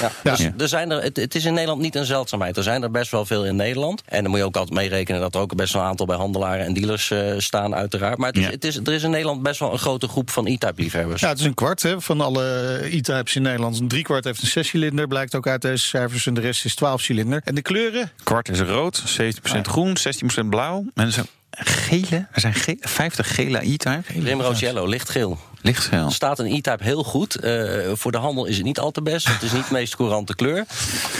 Ja. 0.00 0.10
Ja. 0.22 0.30
Dus 0.34 0.62
er 0.62 0.68
zijn 0.68 0.90
er, 0.90 1.02
het, 1.02 1.16
het 1.16 1.34
is 1.34 1.44
in 1.44 1.52
Nederland 1.52 1.80
niet 1.80 1.94
een 1.94 2.04
zeldzaamheid. 2.04 2.56
Er 2.56 2.62
zijn 2.62 2.82
er 2.82 2.90
best 2.90 3.10
wel 3.10 3.26
veel 3.26 3.44
in 3.44 3.56
Nederland. 3.56 4.02
En 4.06 4.22
dan 4.22 4.30
moet 4.30 4.38
je 4.38 4.44
ook 4.46 4.56
altijd 4.56 4.78
meerekenen 4.78 5.20
dat 5.20 5.34
er 5.34 5.40
ook 5.40 5.54
best 5.54 5.72
wel 5.72 5.82
een 5.82 5.88
aantal 5.88 6.06
bij 6.06 6.16
handelaren 6.16 6.64
en 6.66 6.72
dealers 6.72 7.10
eh, 7.10 7.34
staan, 7.38 7.74
uiteraard. 7.74 8.18
Maar 8.18 8.28
het 8.28 8.36
is, 8.36 8.44
Ja. 8.44 8.50
het 8.50 8.64
is, 8.64 8.76
er 8.76 8.92
is 8.92 9.02
in 9.02 9.10
Nederland 9.10 9.42
best 9.42 9.60
wel 9.60 9.72
een 9.72 9.78
grote 9.78 10.08
groep 10.08 10.30
van 10.30 10.46
e-type 10.46 10.82
liefhebbers. 10.82 11.20
Ja, 11.20 11.28
het 11.28 11.38
is 11.38 11.44
een 11.44 11.54
kwart 11.54 11.82
hè, 11.82 12.00
van 12.00 12.20
alle 12.20 12.78
e-types 12.82 13.36
in 13.36 13.42
Nederland. 13.42 13.80
Een 13.80 13.88
driekwart 13.88 14.24
heeft 14.24 14.42
een 14.42 14.48
zescilinder, 14.48 15.06
blijkt 15.08 15.34
ook 15.34 15.46
uit 15.46 15.62
deze 15.62 15.86
cijfers. 15.86 16.26
En 16.26 16.34
de 16.34 16.40
rest 16.40 16.64
is 16.64 16.74
12 16.74 17.00
cilinder. 17.00 17.40
En 17.44 17.54
de 17.54 17.62
kleuren? 17.62 18.10
Kwart 18.22 18.48
is 18.48 18.60
rood, 18.60 18.75
17% 18.76 19.60
groen, 19.62 19.96
16% 20.44 20.48
blauw. 20.48 20.84
En 20.94 21.06
er 21.06 21.12
zijn 21.12 21.26
gele, 21.50 22.26
er 22.32 22.40
zijn 22.40 22.54
ge 22.54 22.76
50 22.80 23.34
gele 23.34 23.58
E-type. 23.58 24.02
Rimrood 24.06 24.58
Yellow, 24.58 24.88
lichtgeel. 24.88 25.38
Lichtgeel. 25.66 26.10
Staat 26.10 26.38
een 26.38 26.46
e-type 26.46 26.84
heel 26.84 27.02
goed. 27.04 27.34
Eh, 27.34 27.52
voor 27.92 28.12
de 28.12 28.18
handel 28.18 28.44
is 28.44 28.56
het 28.56 28.64
niet 28.64 28.78
al 28.78 28.90
te 28.90 29.02
best. 29.02 29.28
Het 29.28 29.42
is 29.42 29.52
niet 29.52 29.68
de 29.68 29.72
meest 29.74 29.96
courante 29.96 30.34
kleur. 30.34 30.64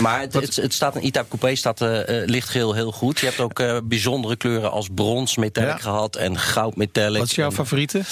Maar 0.00 0.20
het, 0.20 0.32
het, 0.34 0.56
het 0.56 0.72
staat 0.74 0.94
een 0.96 1.00
e-type 1.02 1.24
coupé 1.28 1.54
staat 1.54 1.80
eh, 1.80 2.22
eh, 2.22 2.28
lichtgeel 2.28 2.74
heel 2.74 2.92
goed. 2.92 3.20
Je 3.20 3.26
hebt 3.26 3.40
ook 3.40 3.60
eh, 3.60 3.76
bijzondere 3.84 4.36
kleuren 4.36 4.70
als 4.70 4.88
brons 4.94 5.36
metallic 5.36 5.70
Ja. 5.70 5.76
gehad 5.78 6.16
en 6.16 6.38
goud 6.38 6.76
metallic. 6.76 7.18
Wat 7.20 7.28
is 7.30 7.34
jouw 7.34 7.48
En, 7.48 7.54
favoriete? 7.54 8.02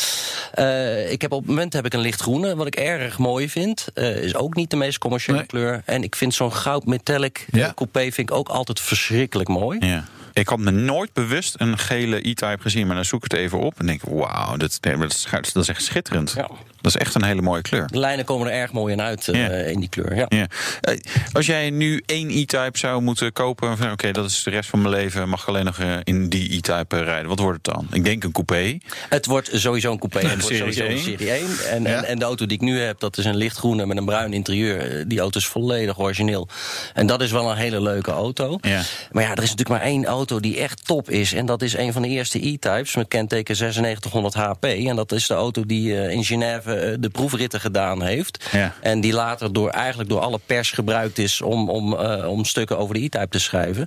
eh, 0.52 1.12
ik 1.12 1.22
heb 1.22 1.32
op 1.32 1.40
het 1.40 1.48
moment 1.48 1.72
heb 1.72 1.86
ik 1.86 1.94
een 1.94 2.00
lichtgroene, 2.00 2.56
wat 2.56 2.66
ik 2.66 2.76
erg 2.76 3.18
mooi 3.18 3.48
vind. 3.48 3.86
Eh, 3.94 4.16
is 4.16 4.34
ook 4.34 4.54
niet 4.54 4.70
de 4.70 4.76
meest 4.76 4.98
commerciële 4.98 5.38
Nee. 5.38 5.46
kleur. 5.46 5.82
En 5.84 6.02
ik 6.02 6.16
vind 6.16 6.34
zo'n 6.34 6.52
goud 6.52 6.86
metallic 6.86 7.46
Ja. 7.50 7.72
coupé 7.74 8.00
vind 8.00 8.30
ik 8.30 8.32
ook 8.32 8.48
altijd 8.48 8.80
verschrikkelijk 8.80 9.48
mooi. 9.48 9.78
Ja. 9.86 10.04
Ik 10.34 10.48
had 10.48 10.58
me 10.58 10.70
nooit 10.70 11.12
bewust 11.12 11.54
een 11.58 11.78
gele 11.78 12.16
E-type 12.16 12.58
gezien, 12.60 12.86
maar 12.86 12.96
dan 12.96 13.04
zoek 13.04 13.24
ik 13.24 13.30
het 13.30 13.40
even 13.40 13.60
op 13.60 13.80
en 13.80 13.86
denk: 13.86 14.02
wauw, 14.02 14.56
dat, 14.56 14.78
dat 14.80 15.56
is 15.56 15.68
echt 15.68 15.82
schitterend. 15.82 16.32
Ja. 16.36 16.50
Dat 16.84 16.94
is 16.94 17.00
echt 17.00 17.14
een 17.14 17.24
hele 17.24 17.42
mooie 17.42 17.62
kleur. 17.62 17.86
De 17.86 17.98
lijnen 17.98 18.24
komen 18.24 18.46
er 18.46 18.52
erg 18.52 18.72
mooi 18.72 18.92
in 18.92 19.00
uit 19.00 19.26
uh, 19.26 19.34
Ja. 19.40 19.48
in 19.50 19.80
die 19.80 19.88
kleur. 19.88 20.16
Ja. 20.16 20.26
Ja. 20.28 20.46
Eh, 20.80 20.96
Als 21.32 21.46
jij 21.46 21.70
nu 21.70 22.02
één 22.06 22.28
E-Type 22.30 22.70
zou 22.78 23.02
moeten 23.02 23.32
kopen, 23.32 23.76
van 23.76 23.90
oké, 23.92 24.10
dat 24.12 24.24
is 24.30 24.42
de 24.42 24.50
rest 24.50 24.68
van 24.70 24.82
mijn 24.82 24.94
leven, 24.94 25.28
mag 25.28 25.42
ik 25.42 25.48
alleen 25.48 25.64
nog 25.64 25.78
eh, 25.78 25.96
in 26.04 26.28
die 26.28 26.52
E-Type 26.56 26.96
eh, 26.96 27.02
rijden. 27.02 27.28
Wat 27.28 27.38
wordt 27.38 27.66
het 27.66 27.74
dan? 27.74 27.86
Ik 27.92 28.04
denk 28.04 28.24
een 28.24 28.32
coupé. 28.32 28.78
Het 29.08 29.26
wordt 29.26 29.50
sowieso 29.52 29.92
een 29.92 29.98
coupé. 29.98 30.18
Het 30.28 30.40
wordt 30.42 30.56
sowieso 30.56 30.84
een 30.84 30.90
1. 30.90 30.98
Serie 30.98 31.30
1. 31.30 31.46
En, 31.70 31.82
Ja. 31.82 31.88
en, 31.88 32.04
en 32.04 32.18
de 32.18 32.24
auto 32.24 32.46
die 32.46 32.56
ik 32.56 32.62
nu 32.62 32.80
heb, 32.80 33.00
dat 33.00 33.18
is 33.18 33.24
een 33.24 33.36
lichtgroene 33.36 33.86
met 33.86 33.96
een 33.96 34.04
bruin 34.04 34.32
interieur. 34.32 34.78
Eh, 34.98 35.04
Die 35.06 35.20
auto 35.20 35.38
is 35.38 35.46
volledig 35.46 35.98
origineel. 35.98 36.48
En 36.94 37.06
dat 37.06 37.20
is 37.22 37.30
wel 37.30 37.50
een 37.50 37.56
hele 37.56 37.80
leuke 37.82 38.10
auto. 38.10 38.58
Ja. 38.60 38.82
Maar 39.12 39.22
ja, 39.22 39.30
er 39.30 39.42
is 39.42 39.50
natuurlijk 39.50 39.68
maar 39.80 39.88
één 39.88 40.04
auto 40.04 40.40
die 40.40 40.58
echt 40.58 40.86
top 40.86 41.10
is. 41.10 41.32
En 41.32 41.46
dat 41.46 41.62
is 41.62 41.76
een 41.76 41.92
van 41.92 42.02
de 42.02 42.08
eerste 42.08 42.38
E-Types 42.46 42.94
met 42.96 43.08
kenteken 43.08 43.56
9600 43.58 44.34
HP. 44.34 44.64
En 44.64 44.96
dat 44.96 45.12
is 45.12 45.26
de 45.26 45.34
auto 45.34 45.66
die 45.66 45.96
eh, 46.00 46.10
in 46.10 46.24
Genève 46.24 46.73
eh, 46.73 46.73
de 47.00 47.08
proefritten 47.12 47.60
gedaan 47.60 48.02
heeft. 48.02 48.44
Ja. 48.52 48.74
En 48.80 49.00
die 49.00 49.12
later 49.12 49.52
door, 49.52 49.68
eigenlijk 49.70 50.08
door 50.10 50.20
alle 50.20 50.40
pers 50.46 50.70
gebruikt 50.70 51.18
is 51.18 51.40
om, 51.42 51.70
om, 51.70 51.94
eh, 51.98 52.28
om 52.30 52.44
stukken 52.44 52.78
over 52.78 52.94
de 52.94 53.00
E-Type 53.02 53.28
te 53.28 53.38
schrijven. 53.38 53.86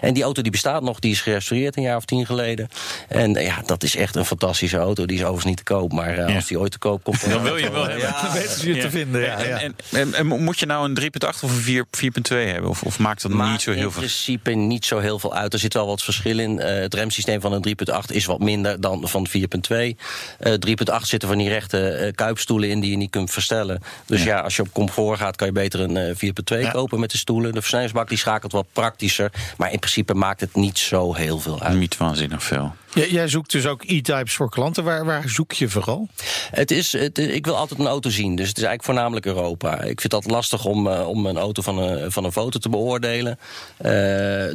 En 0.00 0.14
die 0.14 0.22
auto 0.22 0.42
die 0.42 0.50
bestaat 0.52 0.82
nog, 0.82 0.98
die 0.98 1.10
is 1.10 1.20
gerestaureerd 1.20 1.76
een 1.76 1.82
jaar 1.82 1.96
of 1.96 2.04
tien 2.04 2.26
geleden. 2.26 2.68
En 3.08 3.36
eh, 3.36 3.46
ja, 3.46 3.62
dat 3.66 3.82
is 3.82 3.96
echt 3.96 4.16
een 4.16 4.24
fantastische 4.24 4.76
auto. 4.78 5.06
Die 5.06 5.16
is 5.16 5.22
overigens 5.22 5.44
niet 5.46 5.56
te 5.56 5.62
koop, 5.72 5.92
maar 5.92 6.18
eh, 6.18 6.28
Ja. 6.28 6.34
als 6.34 6.46
die 6.46 6.60
ooit 6.60 6.72
te 6.72 6.78
koop 6.78 7.04
komt... 7.04 7.28
Dan 7.30 7.42
wil 7.42 7.56
je 7.56 7.70
wel 7.70 7.82
hebben. 7.82 7.98
Ja, 8.00 8.20
Dan 8.22 8.32
weten 8.32 8.58
ze 8.60 8.74
je 8.74 8.80
te 8.80 8.90
vinden. 8.90 9.20
Ja, 9.20 9.36
En, 9.38 9.48
ja. 9.48 9.60
en, 9.60 9.74
en, 9.92 10.14
en 10.14 10.26
moet 10.26 10.58
je 10.58 10.66
nou 10.66 10.84
een 10.90 11.00
3.8 11.02 11.28
of 11.28 11.42
een 11.42 11.48
4 11.48 11.84
4.2 11.86 12.36
hebben? 12.36 12.70
Of, 12.70 12.82
of 12.82 12.98
maakt 12.98 13.22
dat 13.22 13.30
Maakt 13.30 13.50
niet 13.50 13.60
zo 13.62 13.70
heel 13.70 13.82
in 13.84 13.90
veel? 13.90 14.00
principe 14.00 14.50
niet 14.50 14.84
zo 14.84 14.98
heel 14.98 15.18
veel 15.18 15.34
uit. 15.34 15.52
Er 15.52 15.58
zit 15.58 15.74
wel 15.74 15.86
wat 15.86 16.02
verschil 16.02 16.38
in. 16.38 16.60
Eh, 16.60 16.80
het 16.80 16.94
remsysteem 16.94 17.40
van 17.40 17.52
een 17.52 17.62
3.8 17.62 18.10
is 18.10 18.24
wat 18.24 18.38
minder 18.40 18.80
dan 18.80 19.08
van 19.08 19.26
4.2. 19.28 19.96
Eh 20.38 20.52
3.8 20.52 21.06
zitten 21.06 21.28
van 21.28 21.38
die 21.38 21.48
rechte 21.48 21.88
eh, 21.88 22.12
kuipstoelen 22.16 22.68
in 22.68 22.80
die 22.80 22.90
je 22.90 22.96
niet 22.96 23.10
kunt 23.10 23.30
verstellen. 23.30 23.82
Dus 24.06 24.22
ja, 24.22 24.40
als 24.40 24.56
je 24.56 24.62
op 24.62 24.72
comfort 24.72 25.18
gaat, 25.18 25.36
kan 25.36 25.46
je 25.46 25.52
beter 25.52 25.80
een 25.80 25.96
eh, 25.96 26.14
4.2 26.14 26.60
Ja. 26.60 26.70
kopen 26.70 27.00
met 27.00 27.10
de 27.10 27.18
stoelen. 27.18 27.52
De 27.52 27.60
versnellingsbak 27.60 28.08
die 28.08 28.18
schakelt 28.18 28.52
wat 28.52 28.66
praktischer. 28.72 29.32
Maar 29.56 29.72
in 29.72 29.78
principe 29.78 30.14
maakt 30.14 30.40
het 30.40 30.54
niet 30.54 30.78
zo 30.78 31.14
heel 31.14 31.38
veel 31.38 31.60
uit. 31.62 31.78
Niet 31.78 31.96
waanzinnig 31.96 32.42
veel. 32.42 32.74
Jij- 32.94 33.10
Jij 33.10 33.28
zoekt 33.28 33.50
dus 33.52 33.66
ook 33.66 33.82
E-types 33.86 34.34
voor 34.34 34.50
klanten. 34.50 34.84
Waar, 34.84 35.04
waar 35.04 35.28
zoek 35.28 35.52
je 35.52 35.68
vooral? 35.68 36.08
Het 36.50 36.70
is, 36.70 36.92
het, 36.92 37.18
ik 37.18 37.44
wil 37.44 37.56
altijd 37.56 37.80
een 37.80 37.86
auto 37.86 38.10
zien, 38.10 38.36
dus 38.36 38.48
het 38.48 38.56
is 38.56 38.62
eigenlijk 38.62 38.84
voornamelijk 38.84 39.26
Europa. 39.26 39.80
Ik 39.82 40.00
vind 40.00 40.14
altijd 40.14 40.32
lastig 40.32 40.64
om, 40.64 40.86
eh, 40.88 41.08
om 41.08 41.26
een 41.26 41.36
auto 41.36 41.62
van 41.62 41.78
een, 41.78 42.12
van 42.12 42.24
een 42.24 42.32
foto 42.32 42.58
te 42.58 42.68
beoordelen. 42.68 43.38
Eh, 43.76 43.90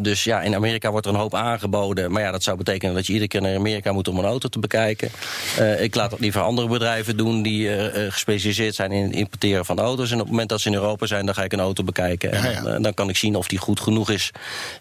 dus 0.02 0.24
ja, 0.24 0.42
in 0.42 0.56
Amerika 0.56 0.92
wordt 0.92 1.06
er 1.06 1.14
een 1.14 1.20
hoop 1.20 1.36
aangeboden. 1.36 2.12
Maar 2.12 2.22
ja, 2.22 2.32
dat 2.32 2.44
zou 2.44 2.58
betekenen 2.58 2.96
dat 2.96 3.06
je 3.06 3.12
iedere 3.14 3.30
keer 3.30 3.42
naar 3.42 3.56
Amerika 3.56 3.92
moet 3.92 4.08
om 4.08 4.18
een 4.18 4.26
auto 4.26 4.48
te 4.48 4.60
bekijken. 4.60 5.10
Eh, 5.58 5.82
ik 5.84 5.96
laat 5.96 6.10
dat 6.12 6.20
liever 6.20 6.42
andere 6.42 6.68
bedrijven 6.68 7.18
doen 7.18 7.42
die 7.42 7.51
eh, 7.60 8.06
eh, 8.06 8.12
gespecialiseerd 8.12 8.76
zijn 8.76 8.92
in 8.92 9.04
het 9.04 9.14
importeren 9.14 9.66
van 9.66 9.80
auto's. 9.80 10.10
En 10.10 10.16
op 10.16 10.22
het 10.22 10.30
moment 10.30 10.50
dat 10.50 10.62
ze 10.62 10.70
in 10.70 10.76
Europa 10.76 11.06
zijn, 11.06 11.26
dan 11.26 11.36
ga 11.36 11.44
ik 11.44 11.54
een 11.54 11.60
auto 11.60 11.84
bekijken. 11.84 12.32
En 12.32 12.44
Ja, 12.44 12.50
ja. 12.50 12.62
dan, 12.62 12.74
eh, 12.74 12.82
dan 12.82 12.94
kan 12.94 13.10
ik 13.10 13.18
zien 13.18 13.36
of 13.36 13.48
die 13.48 13.60
goed 13.60 13.80
genoeg 13.80 14.10
is 14.10 14.32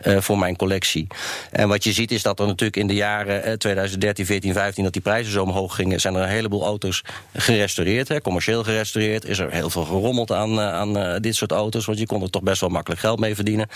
voor 0.03 0.39
mijn 0.39 0.57
collectie. 0.57 1.07
En 1.51 1.69
wat 1.69 1.85
je 1.85 1.93
ziet 1.93 2.11
is 2.11 2.23
dat 2.23 2.41
er 2.41 2.47
natuurlijk 2.47 2.77
in 2.77 2.87
de 2.87 2.95
jaren 2.95 3.45
eh, 3.45 3.53
2013, 3.53 4.27
14, 4.27 4.53
15... 4.53 4.85
dat 4.85 4.93
die 4.93 5.03
prijzen 5.03 5.33
zo 5.33 5.43
omhoog 5.43 5.75
gingen, 5.75 6.01
zijn 6.01 6.15
er 6.15 6.23
een 6.23 6.29
heleboel 6.29 6.65
auto's 6.65 7.03
gerestaureerd. 7.35 8.09
Hè, 8.09 8.21
commercieel 8.21 8.65
gerestaureerd. 8.65 9.25
Is 9.25 9.39
er 9.39 9.53
heel 9.53 9.71
veel 9.71 9.85
gerommeld 9.85 10.33
aan, 10.33 10.61
aan 10.61 11.21
dit 11.21 11.37
soort 11.37 11.53
auto's. 11.53 11.85
Want 11.85 11.99
je 11.99 12.07
kon 12.07 12.23
er 12.23 12.31
toch 12.31 12.43
best 12.43 12.61
wel 12.61 12.71
makkelijk 12.71 13.01
geld 13.01 13.21
mee 13.21 13.35
verdienen. 13.35 13.69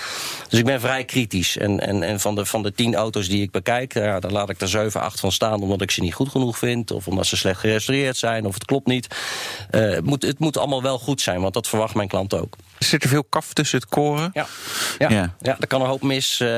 Dus 0.49 0.59
ik 0.59 0.65
ben 0.65 0.81
vrij 0.81 1.05
kritisch. 1.05 1.57
En, 1.57 1.81
en, 1.81 2.03
en 2.03 2.21
van, 2.21 2.35
de, 2.35 2.47
van 2.47 2.63
de 2.63 2.73
tien 2.73 2.95
auto's 2.95 3.29
die 3.29 3.43
ik 3.43 3.51
bekijk... 3.51 3.95
Ja, 3.95 4.21
daar 4.21 4.31
laat 4.31 4.51
ik 4.51 4.61
er 4.61 4.69
7, 4.69 5.01
8 5.01 5.21
van 5.21 5.33
staan 5.33 5.63
omdat 5.63 5.83
ik 5.83 5.91
ze 5.91 6.01
niet 6.01 6.15
goed 6.15 6.29
genoeg 6.29 6.59
vind... 6.59 6.91
of 6.91 7.09
omdat 7.09 7.27
ze 7.27 7.37
slecht 7.37 7.61
gerestaureerd 7.61 8.17
zijn, 8.17 8.47
of 8.47 8.55
het 8.55 8.65
klopt 8.75 8.87
niet. 8.87 9.07
Eh, 9.71 9.81
het, 9.81 10.05
moet, 10.05 10.23
het 10.23 10.39
moet 10.39 10.57
allemaal 10.59 10.83
wel 10.83 10.99
goed 10.99 11.21
zijn, 11.21 11.41
want 11.41 11.55
dat 11.55 11.69
verwacht 11.69 11.95
mijn 11.95 12.09
klant 12.09 12.35
ook. 12.35 12.57
Zit 12.79 13.03
er 13.03 13.09
veel 13.09 13.25
kaf 13.25 13.53
tussen 13.53 13.79
het 13.79 13.89
koren? 13.89 14.31
Ja, 14.33 14.47
ja. 14.99 15.11
Ja. 15.11 15.35
ja. 15.41 15.57
er 15.61 15.67
kan 15.67 15.81
een 15.81 15.87
hoop 15.87 16.03
mis. 16.03 16.41
eh, 16.41 16.49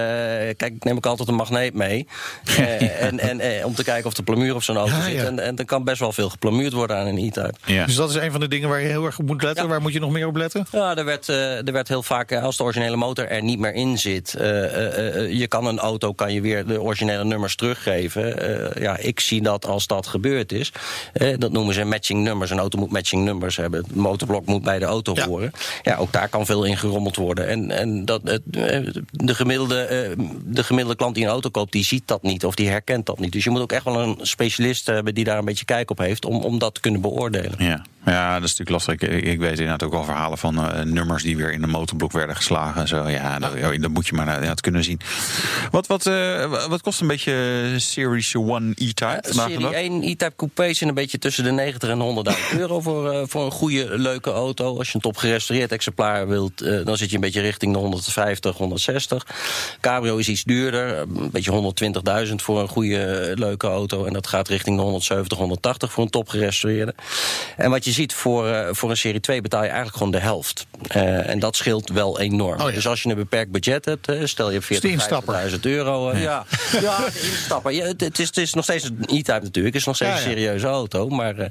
kijk, 0.57 0.65
ik 0.75 0.85
neem 0.85 0.97
ook 0.97 1.07
altijd 1.07 1.29
een 1.29 1.35
magneet 1.35 1.75
mee. 1.75 2.07
Eh, 2.45 3.03
en, 3.07 3.19
en, 3.19 3.41
eh, 3.41 3.67
om 3.67 3.75
te 3.75 3.85
kijken 3.85 4.07
of 4.07 4.15
de 4.15 4.23
plamuur 4.23 4.55
op 4.55 4.63
zo'n 4.63 4.77
auto 4.77 4.95
Ja, 4.97 5.03
zit. 5.03 5.13
ja. 5.15 5.25
En, 5.25 5.39
en 5.39 5.57
er 5.59 5.65
kan 5.65 5.85
best 5.85 6.01
wel 6.01 6.13
veel 6.13 6.29
geplamuurd 6.31 6.73
worden 6.73 6.97
aan 6.97 7.07
een 7.07 7.19
E-Type. 7.19 7.55
Ja. 7.65 7.87
Dus 7.87 7.95
dat 7.95 8.11
is 8.11 8.17
een 8.17 8.31
van 8.31 8.41
de 8.41 8.49
dingen 8.49 8.69
waar 8.69 8.81
je 8.81 8.87
heel 8.89 9.05
erg 9.05 9.19
op 9.19 9.27
moet 9.27 9.43
letten. 9.43 9.63
Ja. 9.65 9.69
Waar 9.71 9.81
moet 9.81 9.93
je 9.93 10.01
nog 10.01 10.11
meer 10.11 10.27
op 10.27 10.37
letten? 10.37 10.67
Ja, 10.73 10.97
er 10.97 11.05
werd, 11.05 11.29
eh, 11.29 11.67
er 11.67 11.73
werd 11.73 11.89
heel 11.89 12.03
vaak, 12.03 12.31
eh, 12.31 12.43
als 12.43 12.57
de 12.57 12.63
originele 12.63 12.97
motor 12.97 13.29
er 13.29 13.43
niet 13.43 13.59
meer 13.59 13.75
in 13.75 13.99
zit... 13.99 14.35
eh, 14.35 14.65
eh, 14.65 15.17
eh, 15.17 15.33
je 15.39 15.47
kan 15.47 15.67
een 15.67 15.79
auto 15.79 16.13
kan 16.13 16.33
je 16.33 16.41
weer 16.41 16.67
de 16.67 16.81
originele 16.83 17.25
nummers 17.25 17.57
teruggeven. 17.57 18.39
Eh, 18.75 18.83
ja, 18.83 18.97
ik 18.97 19.21
zie 19.21 19.43
dat 19.43 19.67
als 19.67 19.87
dat 19.87 20.07
gebeurd 20.07 20.53
is. 20.53 20.73
Eh, 21.13 21.35
dat 21.39 21.53
noemen 21.53 21.75
ze 21.75 21.85
matching 22.07 22.29
numbers. 22.29 22.51
Een 22.51 22.59
auto 22.59 22.79
moet 22.79 22.91
matching 22.91 23.25
numbers 23.25 23.57
hebben. 23.57 23.83
Het 23.83 23.95
motorblok 23.95 24.47
moet 24.47 24.63
bij 24.63 24.79
de 24.79 24.85
auto 24.85 25.13
Ja. 25.15 25.27
horen. 25.27 25.53
Ja, 25.83 25.97
ook 25.97 26.13
daar 26.13 26.29
kan 26.29 26.47
veel 26.47 26.65
in 26.65 26.77
gerommeld 26.77 27.17
worden. 27.17 27.49
En, 27.49 27.71
en 27.71 28.05
dat, 28.05 28.21
het, 28.25 28.43
eh, 28.51 28.87
de, 29.11 29.35
gemiddelde, 29.35 29.81
eh, 29.81 30.11
de 30.45 30.65
gemiddelde 30.65 30.97
klant 30.97 31.15
die 31.15 31.25
een 31.25 31.31
auto 31.31 31.51
koopt... 31.51 31.73
die 31.73 31.85
ziet 31.85 32.03
dat 32.07 32.23
niet 32.23 32.45
of 32.45 32.55
die 32.55 32.69
herkent 32.69 33.07
dat 33.07 33.19
niet. 33.19 33.33
Dus 33.33 33.45
je 33.45 33.51
moet 33.51 33.61
ook 33.61 33.73
echt 33.73 33.85
wel 33.85 34.01
een 34.01 34.19
specialist 34.23 34.87
hebben... 34.87 35.15
die 35.15 35.25
daar 35.25 35.39
een 35.39 35.45
beetje 35.45 35.65
kijk 35.65 35.91
op 35.91 35.99
heeft 35.99 36.25
om, 36.25 36.37
om 36.37 36.59
dat 36.59 36.75
te 36.75 36.81
kunnen 36.81 37.01
beoordelen. 37.01 37.55
Ja. 37.59 37.85
Ja, 38.13 38.35
dat 38.35 38.49
is 38.49 38.57
natuurlijk 38.57 38.71
lastig. 38.71 39.11
Ik, 39.11 39.25
ik 39.25 39.39
weet 39.39 39.51
inderdaad 39.51 39.83
ook 39.83 39.93
wel 39.93 40.05
verhalen 40.05 40.39
van 40.39 40.73
eh, 40.73 40.83
nummers 40.83 41.23
die 41.23 41.37
weer 41.37 41.53
in 41.53 41.61
de 41.61 41.67
motorblok 41.67 42.13
werden 42.13 42.37
geslagen. 42.37 42.81
En 42.81 42.89
zo. 42.89 43.09
Ja, 43.09 43.39
dat, 43.39 43.53
dat 43.81 43.91
moet 43.91 44.07
je 44.07 44.15
maar 44.15 44.27
inderdaad 44.27 44.61
kunnen 44.61 44.85
zien. 44.85 45.01
Wat, 45.71 45.87
wat, 45.87 46.07
eh, 46.07 46.69
wat 46.69 46.83
kost 46.83 47.01
een 47.01 47.07
beetje 47.07 47.75
Series 47.77 48.35
1 48.35 48.73
E-Type 48.75 49.21
Serie 49.23 49.59
dag? 49.59 49.73
1 49.73 50.03
E-Type 50.03 50.33
coupés 50.37 50.79
zijn 50.79 50.89
een 50.89 50.95
beetje 50.95 51.19
tussen 51.19 51.45
de 51.45 51.51
90 51.51 51.89
en 51.89 51.99
100.000 51.99 52.59
euro 52.61 52.81
voor, 52.81 53.11
eh, 53.11 53.23
voor 53.27 53.45
een 53.45 53.51
goede, 53.51 53.99
leuke 53.99 54.31
auto. 54.31 54.79
Als 54.79 54.89
je 54.89 54.95
een 54.95 55.01
top 55.01 55.17
gerestoreerd 55.17 55.73
exemplaar 55.73 56.29
wilt, 56.29 56.61
eh, 56.61 56.85
dan 56.85 56.97
zit 56.97 57.09
je 57.09 57.15
een 57.15 57.21
beetje 57.21 57.41
richting 57.41 57.73
de 57.73 57.79
150, 57.79 58.57
160. 58.57 59.27
Cabrio 59.81 60.17
is 60.17 60.29
iets 60.29 60.45
duurder, 60.45 60.99
een 60.99 61.31
beetje 61.31 61.51
120.000 61.51 62.43
voor 62.43 62.61
een 62.61 62.69
goede, 62.69 63.05
eh, 63.05 63.37
leuke 63.37 63.67
auto. 63.67 64.05
En 64.05 64.13
dat 64.13 64.27
gaat 64.27 64.49
richting 64.49 64.77
de 64.77 64.83
170, 64.83 65.39
180 65.39 65.93
voor 65.93 66.05
een 66.05 66.11
top 66.11 66.29
gerestaureerde. 66.29 66.95
En 67.57 67.71
wat 67.71 67.85
je 67.85 67.93
ziet, 67.97 68.15
voor, 68.15 68.49
eh, 68.49 68.69
voor 68.71 68.91
een 68.91 68.97
serie 68.97 69.21
2 69.21 69.41
betaal 69.41 69.61
je 69.61 69.67
eigenlijk 69.67 69.97
gewoon 69.97 70.13
de 70.13 70.19
helft. 70.19 70.67
Eh, 70.89 71.29
en 71.29 71.39
dat 71.39 71.57
scheelt 71.57 71.89
wel 71.89 72.21
enorm. 72.21 72.61
Oh 72.61 72.69
ja. 72.69 72.75
Dus 72.75 72.87
als 72.87 73.03
je 73.03 73.09
een 73.09 73.17
beperkt 73.17 73.51
budget 73.51 73.85
hebt, 73.85 74.09
eh, 74.09 74.25
stel 74.25 74.47
je 74.47 74.53
hebt 74.53 74.69
de 74.69 74.75
40, 74.75 74.91
instapper. 74.91 75.35
50.000 75.35 75.67
euro. 75.67 76.13
ja, 76.17 76.45
ja. 76.81 76.99
Ja, 77.71 77.85
het, 77.85 78.01
het 78.01 78.19
is, 78.19 78.27
het 78.27 78.37
is 78.37 78.55
nog 78.55 78.65
steeds 78.65 78.85
een 78.85 78.99
E-Type 79.01 79.41
natuurlijk. 79.43 79.67
Het 79.67 79.75
is 79.75 79.85
nog 79.85 79.95
steeds 79.97 80.11
een 80.11 80.31
serieuze 80.31 80.67
auto. 80.67 81.09
Maar 81.09 81.51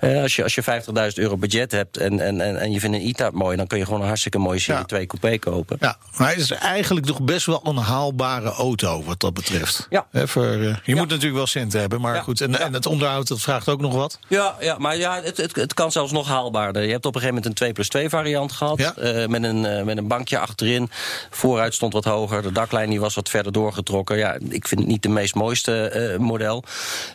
als 0.00 0.36
je, 0.36 0.42
als 0.42 0.54
je 0.54 0.62
50.000 0.62 1.14
euro 1.14 1.36
budget 1.36 1.72
hebt 1.72 1.96
en, 1.96 2.20
en, 2.20 2.40
en, 2.40 2.60
en 2.60 2.72
je 2.72 2.80
vindt 2.80 2.96
een 2.96 3.02
E-Type 3.02 3.30
mooi... 3.32 3.56
dan 3.56 3.66
kun 3.66 3.78
je 3.78 3.84
gewoon 3.84 4.00
een 4.00 4.06
hartstikke 4.06 4.38
mooie 4.38 4.58
Serie 4.58 4.80
Ja. 4.80 4.86
2 4.86 5.06
coupé 5.06 5.38
kopen. 5.38 5.76
Ja, 5.80 5.96
maar 6.16 6.28
het 6.28 6.38
is 6.38 6.50
eigenlijk 6.50 7.06
toch 7.06 7.22
best 7.22 7.46
wel 7.46 7.60
een 7.64 7.76
haalbare 7.76 8.50
auto 8.50 9.02
wat 9.04 9.20
dat 9.20 9.34
betreft. 9.34 9.86
Ja. 9.90 10.06
Hè, 10.10 10.28
voor, 10.28 10.46
je 10.84 10.94
moet 10.94 11.08
natuurlijk 11.08 11.34
wel 11.34 11.46
centen 11.46 11.80
hebben, 11.80 12.00
maar 12.00 12.22
goed. 12.22 12.40
En, 12.40 12.60
en 12.60 12.72
het 12.72 12.86
onderhoud 12.86 13.28
dat 13.28 13.40
vraagt 13.40 13.68
ook 13.68 13.80
nog 13.80 13.94
wat. 13.94 14.18
Ja, 14.28 14.56
ja 14.60 14.78
maar 14.78 14.96
ja, 14.96 15.20
het, 15.22 15.36
het, 15.36 15.56
het 15.56 15.74
kan 15.74 15.85
zelfs 15.92 16.12
nog 16.12 16.28
haalbaarder. 16.28 16.82
Je 16.82 16.90
hebt 16.90 17.06
op 17.06 17.14
een 17.14 17.20
gegeven 17.20 17.34
moment 17.34 17.46
een 17.46 17.54
2 17.54 17.72
plus 17.72 17.88
2 17.88 18.08
variant 18.08 18.52
gehad. 18.52 18.78
Ja. 18.78 18.94
eh, 18.94 19.26
met, 19.26 19.42
een, 19.42 19.64
eh, 19.66 19.82
met 19.82 19.96
een 19.96 20.06
bankje 20.08 20.38
achterin. 20.38 20.90
Vooruit 21.30 21.74
stond 21.74 21.92
wat 21.92 22.04
hoger. 22.04 22.42
De 22.42 22.52
daklijn 22.52 22.90
die 22.90 23.00
was 23.00 23.14
wat 23.14 23.28
verder 23.28 23.52
doorgetrokken. 23.52 24.16
Ja, 24.16 24.34
ik 24.48 24.68
vind 24.68 24.80
het 24.80 24.88
niet 24.90 25.02
de 25.02 25.08
meest 25.08 25.34
mooiste 25.34 25.88
eh, 25.88 26.18
model. 26.18 26.64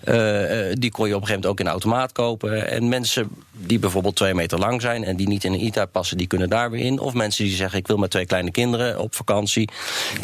Eh, 0.03 0.69
eh, 0.69 0.76
die 0.80 0.91
kon 0.91 1.07
je 1.07 1.15
op 1.15 1.22
een 1.22 1.28
gegeven 1.28 1.41
moment 1.41 1.45
ook 1.45 1.59
in 1.59 1.65
de 1.65 1.72
automaat 1.72 2.11
kopen. 2.11 2.67
En 2.69 2.89
mensen 2.89 3.30
die 3.51 3.80
bijvoorbeeld 3.80 4.15
twee 4.15 4.34
meter 4.34 4.59
lang 4.59 4.82
zijn... 4.82 5.03
en 5.03 5.15
die 5.15 5.28
niet 5.28 5.43
in 5.43 5.53
een 5.53 5.59
E-Type 5.59 5.88
passen, 5.91 6.17
die 6.17 6.28
kunnen 6.28 6.49
daar 6.49 6.72
weer 6.72 6.86
in. 6.86 6.99
Of 6.99 7.13
mensen 7.13 7.43
die 7.43 7.55
zeggen, 7.55 7.80
ik 7.80 7.88
wil 7.88 7.97
met 7.97 8.11
twee 8.11 8.26
kleine 8.26 8.51
kinderen 8.51 8.99
op 8.99 9.15
vakantie. 9.15 9.69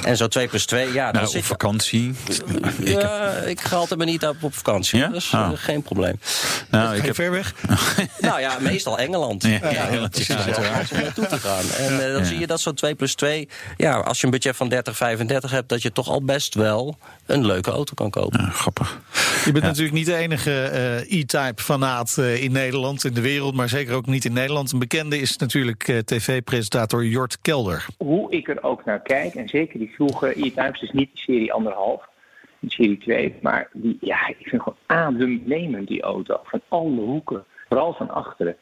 En 0.03 0.17
zo 0.17 0.27
2 0.27 0.47
plus 0.47 0.65
2 0.65 0.93
ja, 0.93 1.05
dan 1.11 1.21
Nou, 1.21 1.27
zit 1.27 1.41
op 1.41 1.45
vakantie. 1.47 2.13
Ik 2.27 2.87
heb- 2.87 3.01
Ja, 3.01 3.31
ik 3.31 3.61
ga 3.61 3.75
altijd 3.75 3.99
met 3.99 4.07
E-Type 4.07 4.35
op 4.41 4.53
vakantie. 4.55 4.99
Ja? 4.99 5.07
Dat 5.07 5.15
is 5.15 5.31
Ah. 5.33 5.51
eh, 5.51 5.57
geen 5.59 5.81
probleem. 5.81 6.19
nou, 6.69 6.85
Ga 6.87 6.93
ik 6.93 6.99
je 7.01 7.05
heb, 7.07 7.15
ver 7.15 7.31
weg? 7.31 7.53
Nou 8.19 8.36
ja, 8.39 8.57
meestal 8.59 8.97
Engeland. 8.97 9.43
Ja, 9.43 9.71
Ja, 9.71 9.87
Engeland, 9.87 10.91
om 10.91 11.01
naartoe 11.01 11.25
te 11.25 11.37
gaan. 11.37 11.65
En 11.77 12.05
eh, 12.05 12.13
dan 12.13 12.25
zie 12.25 12.39
je 12.39 12.47
dat 12.47 12.61
zo'n 12.61 12.73
2 12.73 12.95
plus 12.95 13.15
2... 13.15 13.47
Ja, 13.77 13.99
als 13.99 14.19
je 14.19 14.25
een 14.25 14.31
budget 14.31 14.55
van 14.55 14.69
30, 14.69 14.95
35 14.95 15.51
hebt... 15.51 15.69
dat 15.69 15.81
je 15.81 15.91
toch 15.91 16.09
al 16.09 16.23
best 16.23 16.55
wel 16.55 16.97
een 17.25 17.45
leuke 17.45 17.71
auto 17.71 17.93
kan 17.93 18.09
kopen. 18.09 18.51
Grappig. 18.51 19.01
Je 19.45 19.51
bent 19.51 19.63
natuurlijk 19.63 19.95
niet 19.95 20.05
de 20.05 20.15
enige 20.15 20.61
eh, 20.61 21.19
E-Type 21.19 21.61
fanaat 21.61 22.17
eh, 22.17 22.43
in 22.43 22.51
Nederland, 22.51 23.03
in 23.03 23.13
de 23.13 23.21
wereld, 23.21 23.55
maar 23.55 23.69
zeker 23.69 23.95
ook 23.95 24.05
niet 24.05 24.25
in 24.25 24.33
Nederland. 24.33 24.71
Een 24.71 24.79
bekende 24.79 25.19
is 25.19 25.37
natuurlijk 25.37 26.01
tv-presentator 26.05 27.05
Jort 27.05 27.41
Kelder. 27.41 27.85
hoe 27.97 28.31
ik 28.31 28.49
er 28.49 28.63
ook 28.63 28.85
naar 28.85 29.01
kijk, 29.01 29.35
en 29.35 29.49
zeker 29.49 29.79
die 29.79 29.91
vroege 29.95 30.29
E-Types, 30.29 30.79
dus 30.79 30.91
niet 30.91 31.09
de 31.13 31.19
serie 31.19 31.53
anderhalf, 31.53 32.07
de 32.59 32.69
serie 32.69 32.97
2, 32.97 33.35
maar 33.41 33.69
die, 33.73 33.97
ja, 34.01 34.27
ik 34.27 34.47
vind 34.47 34.61
gewoon 34.61 34.77
ademnemend 34.85 35.87
die 35.87 36.01
auto, 36.01 36.39
van 36.43 36.61
alle 36.67 37.01
hoeken, 37.01 37.45
vooral 37.67 37.93
van 37.93 38.09
achteren. 38.09 38.57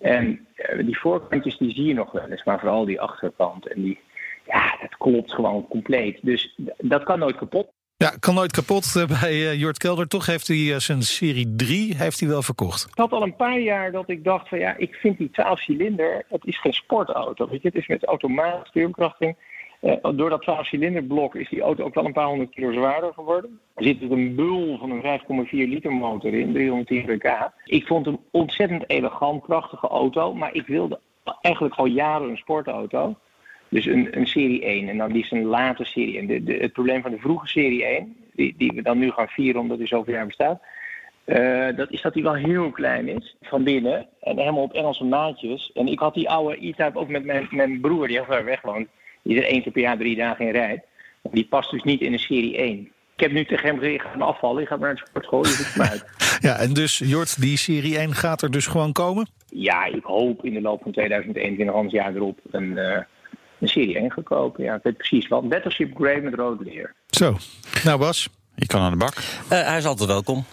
En 0.00 0.46
eh, 0.54 0.84
die 0.84 0.98
voorkantjes 0.98 1.58
die 1.58 1.74
zie 1.74 1.84
je 1.84 1.94
nog 1.94 2.12
wel 2.12 2.28
eens, 2.28 2.44
maar 2.44 2.58
vooral 2.58 2.84
die 2.84 3.00
achterkant 3.00 3.66
en 3.66 3.82
die, 3.82 3.98
ja, 4.46 4.76
dat 4.80 4.96
klopt 4.96 5.32
gewoon 5.32 5.68
compleet. 5.68 6.18
Dus 6.22 6.58
dat 6.76 7.02
kan 7.02 7.18
nooit 7.18 7.36
kapot. 7.36 7.68
Ja, 7.96 8.12
kan 8.20 8.34
nooit 8.34 8.52
kapot 8.52 8.96
eh, 8.96 9.20
bij 9.20 9.32
uh, 9.32 9.60
Jort 9.60 9.78
Kelder. 9.78 10.08
Toch 10.08 10.26
heeft 10.26 10.48
hij 10.48 10.56
uh, 10.56 10.76
zijn 10.76 11.02
serie 11.02 11.54
3 11.56 11.96
heeft 11.96 12.20
hij 12.20 12.28
wel 12.28 12.42
verkocht. 12.42 12.86
Ik 12.90 12.98
had 12.98 13.12
al 13.12 13.22
een 13.22 13.36
paar 13.36 13.58
jaar 13.58 13.92
dat 13.92 14.08
ik 14.08 14.24
dacht 14.24 14.48
van 14.48 14.58
ja, 14.58 14.76
ik 14.76 14.94
vind 14.94 15.18
die 15.18 15.30
12 15.30 15.60
cilinder, 15.60 16.24
het 16.28 16.44
is 16.44 16.60
geen 16.60 16.72
sportauto. 16.72 17.48
Weet 17.48 17.62
je, 17.62 17.68
het 17.68 17.76
is 17.76 17.86
met 17.86 18.04
automaat 18.04 18.66
stuurkrachting. 18.66 19.36
Uh, 19.82 19.94
door 20.14 20.30
dat 20.30 20.42
12 20.42 20.66
cilinderblok 20.66 21.34
is 21.34 21.48
die 21.48 21.60
auto 21.60 21.84
ook 21.84 21.94
wel 21.94 22.04
een 22.04 22.12
paar 22.12 22.26
honderd 22.26 22.50
kilo 22.50 22.72
zwaarder 22.72 23.12
geworden. 23.12 23.60
Er 23.74 23.84
zit 23.84 24.02
een 24.02 24.34
bul 24.34 24.78
van 24.78 24.90
een 24.90 25.20
5,4 25.46 25.50
liter 25.50 25.92
motor 25.92 26.34
in, 26.34 26.52
310 26.52 27.04
pk. 27.04 27.50
Ik 27.64 27.86
vond 27.86 28.06
hem 28.06 28.18
ontzettend 28.30 28.90
elegant, 28.90 29.42
prachtige 29.42 29.88
auto. 29.88 30.34
Maar 30.34 30.54
ik 30.54 30.66
wilde 30.66 31.00
eigenlijk 31.40 31.74
al 31.74 31.86
jaren 31.86 32.28
een 32.28 32.36
sportauto. 32.36 33.16
Dus 33.68 33.86
een, 33.86 34.16
een 34.18 34.26
serie 34.26 34.64
1 34.64 34.88
en 34.88 34.98
dan 34.98 35.12
die 35.12 35.22
is 35.22 35.30
een 35.30 35.44
late 35.44 35.84
serie 35.84 36.16
1. 36.18 36.44
De, 36.44 36.52
het 36.52 36.72
probleem 36.72 37.02
van 37.02 37.10
de 37.10 37.18
vroege 37.18 37.46
serie 37.46 37.84
1, 37.84 38.16
die, 38.32 38.54
die 38.56 38.72
we 38.74 38.82
dan 38.82 38.98
nu 38.98 39.10
gaan 39.10 39.28
vieren 39.28 39.60
omdat 39.60 39.78
hij 39.78 39.86
zoveel 39.86 40.14
jaar 40.14 40.26
bestaat, 40.26 40.62
uh, 41.26 41.76
dat 41.76 41.90
is 41.90 42.02
dat 42.02 42.14
hij 42.14 42.22
wel 42.22 42.34
heel 42.34 42.70
klein 42.70 43.08
is 43.08 43.36
van 43.42 43.64
binnen 43.64 44.06
en 44.20 44.38
helemaal 44.38 44.62
op 44.62 44.72
Engelse 44.72 45.04
maatjes. 45.04 45.70
En 45.74 45.86
ik 45.86 45.98
had 45.98 46.14
die 46.14 46.30
oude 46.30 46.66
E-Type 46.66 46.98
ook 46.98 47.08
met 47.08 47.24
mijn, 47.24 47.46
mijn 47.50 47.80
broer 47.80 48.06
die 48.06 48.16
heel 48.16 48.24
ver 48.24 48.44
weg 48.44 48.60
woont, 48.60 48.88
die 49.28 49.36
er 49.36 49.48
één 49.48 49.62
keer 49.62 49.72
per 49.72 49.82
jaar 49.82 49.98
drie 49.98 50.16
dagen 50.16 50.46
in 50.46 50.52
rijdt. 50.52 50.82
Die 51.30 51.46
past 51.46 51.70
dus 51.70 51.82
niet 51.82 52.00
in 52.00 52.12
een 52.12 52.18
serie 52.18 52.56
1. 52.56 52.78
Ik 53.14 53.24
heb 53.24 53.32
nu 53.32 53.44
tegen 53.44 53.66
hem 53.66 53.78
gezegd, 53.78 53.94
ik 53.94 54.10
ga 54.12 54.18
afvallen, 54.18 54.62
ik 54.62 54.68
ga 54.68 54.76
maar 54.76 54.88
naar 54.88 54.96
de 54.96 55.06
sportschool, 55.08 55.44
uit. 55.84 56.04
Ja, 56.40 56.56
en 56.56 56.72
dus 56.72 56.98
Jort, 56.98 57.40
die 57.40 57.56
serie 57.56 57.98
1 57.98 58.14
gaat 58.14 58.42
er 58.42 58.50
dus 58.50 58.66
gewoon 58.66 58.92
komen? 58.92 59.28
Ja, 59.46 59.84
ik 59.84 60.04
hoop 60.04 60.44
in 60.44 60.52
de 60.52 60.60
loop 60.60 60.82
van 60.82 60.92
2021, 60.92 61.74
anders 61.74 61.94
jaar 61.94 62.14
erop, 62.14 62.38
een... 62.50 62.70
Uh, 62.70 62.98
een 63.58 63.68
serie 63.68 63.98
1 63.98 64.12
gekopen. 64.12 64.64
Ja, 64.64 64.74
ik 64.74 64.82
weet 64.82 64.96
precies 64.96 65.28
wat. 65.28 65.48
Battleship 65.48 65.96
Grey 65.96 66.20
met 66.20 66.34
rood 66.34 66.60
leer. 66.60 66.94
Zo. 67.06 67.36
Nou 67.84 67.98
Bas, 67.98 68.28
je 68.58 68.66
kan 68.66 68.80
aan 68.80 68.90
de 68.90 68.96
bak. 68.96 69.14
Uh, 69.16 69.22
hij 69.48 69.78
is 69.78 69.84
altijd 69.84 70.08
welkom. 70.08 70.44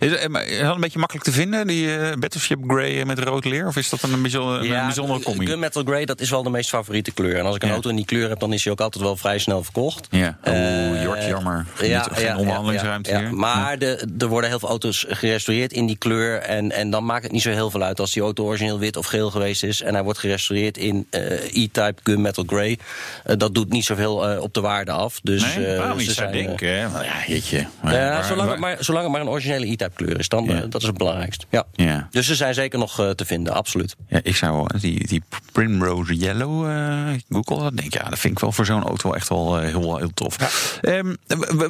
is 0.00 0.10
het 0.10 0.22
een 0.60 0.80
beetje 0.80 0.98
makkelijk 0.98 1.24
te 1.24 1.32
vinden, 1.32 1.66
die 1.66 1.86
uh, 1.86 2.12
Battleship 2.18 2.58
Grey 2.66 3.04
met 3.04 3.18
rood 3.18 3.44
leer? 3.44 3.66
Of 3.66 3.76
is 3.76 3.88
dat 3.88 4.02
een, 4.02 4.22
bijzondere, 4.22 4.64
ja, 4.64 4.78
een 4.80 4.84
bijzondere 4.86 5.20
combi? 5.22 5.46
Gun 5.46 5.58
Metal 5.58 5.82
Grey, 5.84 6.04
dat 6.04 6.20
is 6.20 6.30
wel 6.30 6.42
de 6.42 6.50
meest 6.50 6.68
favoriete 6.68 7.12
kleur. 7.12 7.38
En 7.38 7.44
als 7.44 7.54
ik 7.56 7.62
een 7.62 7.68
Ja. 7.68 7.74
auto 7.74 7.90
in 7.90 7.96
die 7.96 8.04
kleur 8.04 8.28
heb, 8.28 8.40
dan 8.40 8.52
is 8.52 8.62
hij 8.64 8.72
ook 8.72 8.80
altijd 8.80 9.04
wel 9.04 9.16
vrij 9.16 9.38
snel 9.38 9.62
verkocht. 9.62 10.06
Ja. 10.10 10.38
Eh, 10.42 10.52
Oeh, 10.90 11.02
Jort, 11.02 11.24
jammer. 11.24 11.66
Geen 11.74 12.36
onderhandelingsruimte 12.36 13.10
ja, 13.10 13.18
hier. 13.18 13.26
ja. 13.28 13.34
Maar 13.34 13.78
de, 13.78 14.08
er 14.18 14.26
worden 14.28 14.50
heel 14.50 14.58
veel 14.58 14.68
auto's 14.68 15.04
gerestaureerd 15.08 15.72
in 15.72 15.86
die 15.86 15.96
kleur. 15.96 16.38
En, 16.38 16.72
en 16.72 16.90
dan 16.90 17.04
maakt 17.04 17.22
het 17.22 17.32
niet 17.32 17.42
zo 17.42 17.50
heel 17.50 17.70
veel 17.70 17.82
uit 17.82 18.00
als 18.00 18.12
die 18.12 18.22
auto 18.22 18.44
origineel 18.44 18.78
wit 18.78 18.96
of 18.96 19.06
geel 19.06 19.30
geweest 19.30 19.62
is. 19.62 19.80
En 19.82 19.94
hij 19.94 20.02
wordt 20.02 20.18
gerestaureerd 20.18 20.76
in 20.78 21.06
eh, 21.10 21.22
E-Type 21.32 21.94
Gun 22.02 22.20
Metal 22.20 22.44
Grey. 22.46 22.78
Eh, 23.24 23.36
dat 23.38 23.54
doet 23.54 23.70
niet 23.70 23.84
zoveel 23.84 24.28
eh, 24.28 24.40
op 24.40 24.54
de 24.54 24.60
waarde 24.60 24.90
af. 24.92 25.20
Dus, 25.22 25.54
Nee, 25.54 25.66
eh, 25.66 25.78
waarom 25.78 26.00
zijn, 26.00 26.34
eh, 26.34 26.61
denken? 26.68 26.80
hè? 26.80 26.88
Nou 26.92 27.04
ja, 27.04 27.14
jeetje. 27.26 27.66
Maar- 27.82 27.94
ja, 27.94 28.08
waar- 28.10 28.24
zolang, 28.24 28.40
waar- 28.40 28.50
het 28.50 28.60
maar, 28.60 28.76
zolang 28.80 29.04
het 29.04 29.12
maar 29.12 29.20
een 29.20 29.28
originele 29.28 29.66
E-Type 29.66 29.90
kleur 29.94 30.18
is, 30.18 30.28
dan, 30.28 30.44
Ja. 30.44 30.54
eh, 30.54 30.60
dat 30.68 30.80
is 30.80 30.86
het 30.86 30.98
belangrijkste. 30.98 31.46
Ja. 31.50 31.64
Ja. 31.72 32.08
Dus 32.10 32.26
ze 32.26 32.34
zijn 32.34 32.54
zeker 32.54 32.78
nog 32.78 33.00
eh, 33.00 33.10
te 33.10 33.24
vinden, 33.24 33.52
absoluut. 33.54 33.96
Ja, 34.08 34.20
ik 34.22 34.36
zou 34.36 34.52
wel 34.56 34.66
die, 34.80 35.06
die 35.06 35.22
Primrose 35.52 36.14
Yellow, 36.14 36.70
eh 36.70 37.14
Google 37.30 37.62
dat, 37.62 37.76
denk 37.76 37.94
ik, 37.94 38.02
ja, 38.02 38.08
dat 38.08 38.18
vind 38.18 38.32
ik 38.32 38.38
wel 38.38 38.52
voor 38.52 38.64
zo'n 38.66 38.84
auto 38.84 39.12
echt 39.12 39.28
wel 39.28 39.58
heel, 39.58 39.96
heel 39.96 40.10
tof. 40.14 40.36
Ehm, 40.80 41.14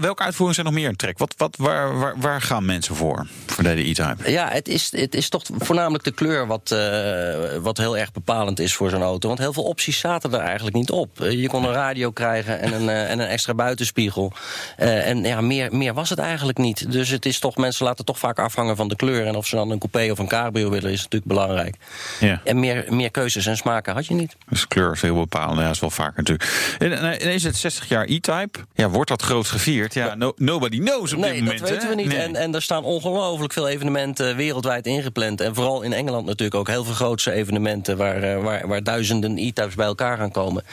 welke 0.01 0.23
uitvoeringen 0.23 0.55
zijn 0.55 0.67
nog 0.67 0.75
meer 0.75 0.89
in 0.89 0.97
trek? 0.97 1.19
Wat, 1.19 1.35
wat, 1.37 1.57
waar, 1.59 1.99
waar, 1.99 2.15
waar 2.19 2.41
gaan 2.43 2.65
mensen 2.65 2.95
voor, 2.97 3.27
voor 3.47 3.65
de 3.65 3.71
E-Type? 3.89 4.31
Ja, 4.31 4.49
het 4.49 4.69
is, 4.69 4.89
het 4.97 5.15
is 5.15 5.29
toch 5.29 5.43
voornamelijk 5.59 6.05
de 6.05 6.11
kleur 6.13 6.47
wat, 6.47 6.77
wat 7.61 7.77
heel 7.79 7.97
erg 7.99 8.13
bepalend 8.13 8.61
is 8.61 8.75
voor 8.75 8.91
zo'n 8.91 9.03
auto. 9.03 9.29
Want 9.29 9.41
heel 9.41 9.53
veel 9.53 9.63
opties 9.63 9.99
zaten 9.99 10.33
er 10.35 10.41
eigenlijk 10.41 10.77
niet 10.77 10.91
op. 10.91 11.11
Je 11.19 11.47
kon 11.49 11.65
een 11.65 11.73
radio 11.73 12.11
krijgen 12.11 12.61
en 12.61 12.73
een, 12.73 12.89
en 12.89 13.19
een 13.19 13.27
extra 13.29 13.55
buitenspiegel. 13.55 14.33
Eh, 14.83 15.09
en 15.09 15.25
ja, 15.25 15.41
meer, 15.41 15.69
meer 15.77 15.95
was 15.95 16.11
het 16.11 16.19
eigenlijk 16.19 16.59
niet. 16.59 16.93
Dus 16.93 17.09
het 17.09 17.27
is 17.27 17.39
toch, 17.39 17.57
mensen 17.57 17.85
laten 17.85 18.05
toch 18.05 18.19
vaak 18.19 18.39
afhangen 18.39 18.77
van 18.77 18.89
de 18.89 18.97
kleur. 18.97 19.27
En 19.27 19.37
of 19.37 19.47
ze 19.47 19.57
dan 19.57 19.71
een 19.71 19.79
coupé 19.79 20.11
of 20.11 20.19
een 20.19 20.29
cabrio 20.29 20.71
willen, 20.71 20.91
is 20.91 21.03
natuurlijk 21.03 21.33
belangrijk. 21.33 21.77
Ja. 22.21 22.41
En 22.45 22.61
meer, 22.61 22.85
meer 22.89 23.11
keuzes 23.11 23.47
en 23.47 23.57
smaken 23.57 23.95
had 23.95 24.07
je 24.07 24.15
niet. 24.15 24.37
Dus 24.49 24.69
kleur 24.69 24.93
is 24.93 25.03
heel 25.03 25.15
bepalend. 25.15 25.59
Ja, 25.59 25.65
dat 25.65 25.75
is 25.75 25.81
wel 25.81 25.91
vaker 25.91 26.17
natuurlijk. 26.17 26.51
En, 26.79 27.21
is 27.21 27.45
het 27.45 27.57
60 27.57 27.89
jaar 27.89 28.05
E-Type? 28.05 28.59
Ja, 28.75 28.89
wordt 28.89 29.09
dat 29.09 29.23
groot 29.23 29.47
gevierd? 29.47 29.95
Ja, 29.95 30.15
no- 30.15 30.33
nobody 30.37 30.79
knows 30.79 31.13
op 31.13 31.19
nee, 31.19 31.33
dit 31.33 31.41
moment. 31.41 31.59
dat 31.59 31.69
weten 31.69 31.89
hè? 31.89 31.89
we 31.89 31.95
niet. 31.95 32.07
Nee. 32.07 32.19
En, 32.19 32.37
en 32.37 32.55
er 32.55 32.63
staan 32.63 32.85
ongelooflijk 32.85 33.53
veel 33.53 33.69
evenementen 33.69 34.37
wereldwijd 34.37 34.87
ingepland. 34.87 35.41
En 35.41 35.55
vooral 35.55 35.83
in 35.83 35.93
Engeland 35.93 36.27
natuurlijk 36.27 36.55
ook 36.55 36.69
heel 36.69 36.85
veel 36.85 36.95
grootse 36.95 37.33
evenementen... 37.33 37.97
waar, 37.97 38.23
eh, 38.23 38.43
waar, 38.43 38.69
waar 38.69 38.83
duizenden 38.83 39.39
E-types 39.39 39.75
bij 39.75 39.87
elkaar 39.87 40.17
gaan 40.17 40.31
komen. 40.31 40.65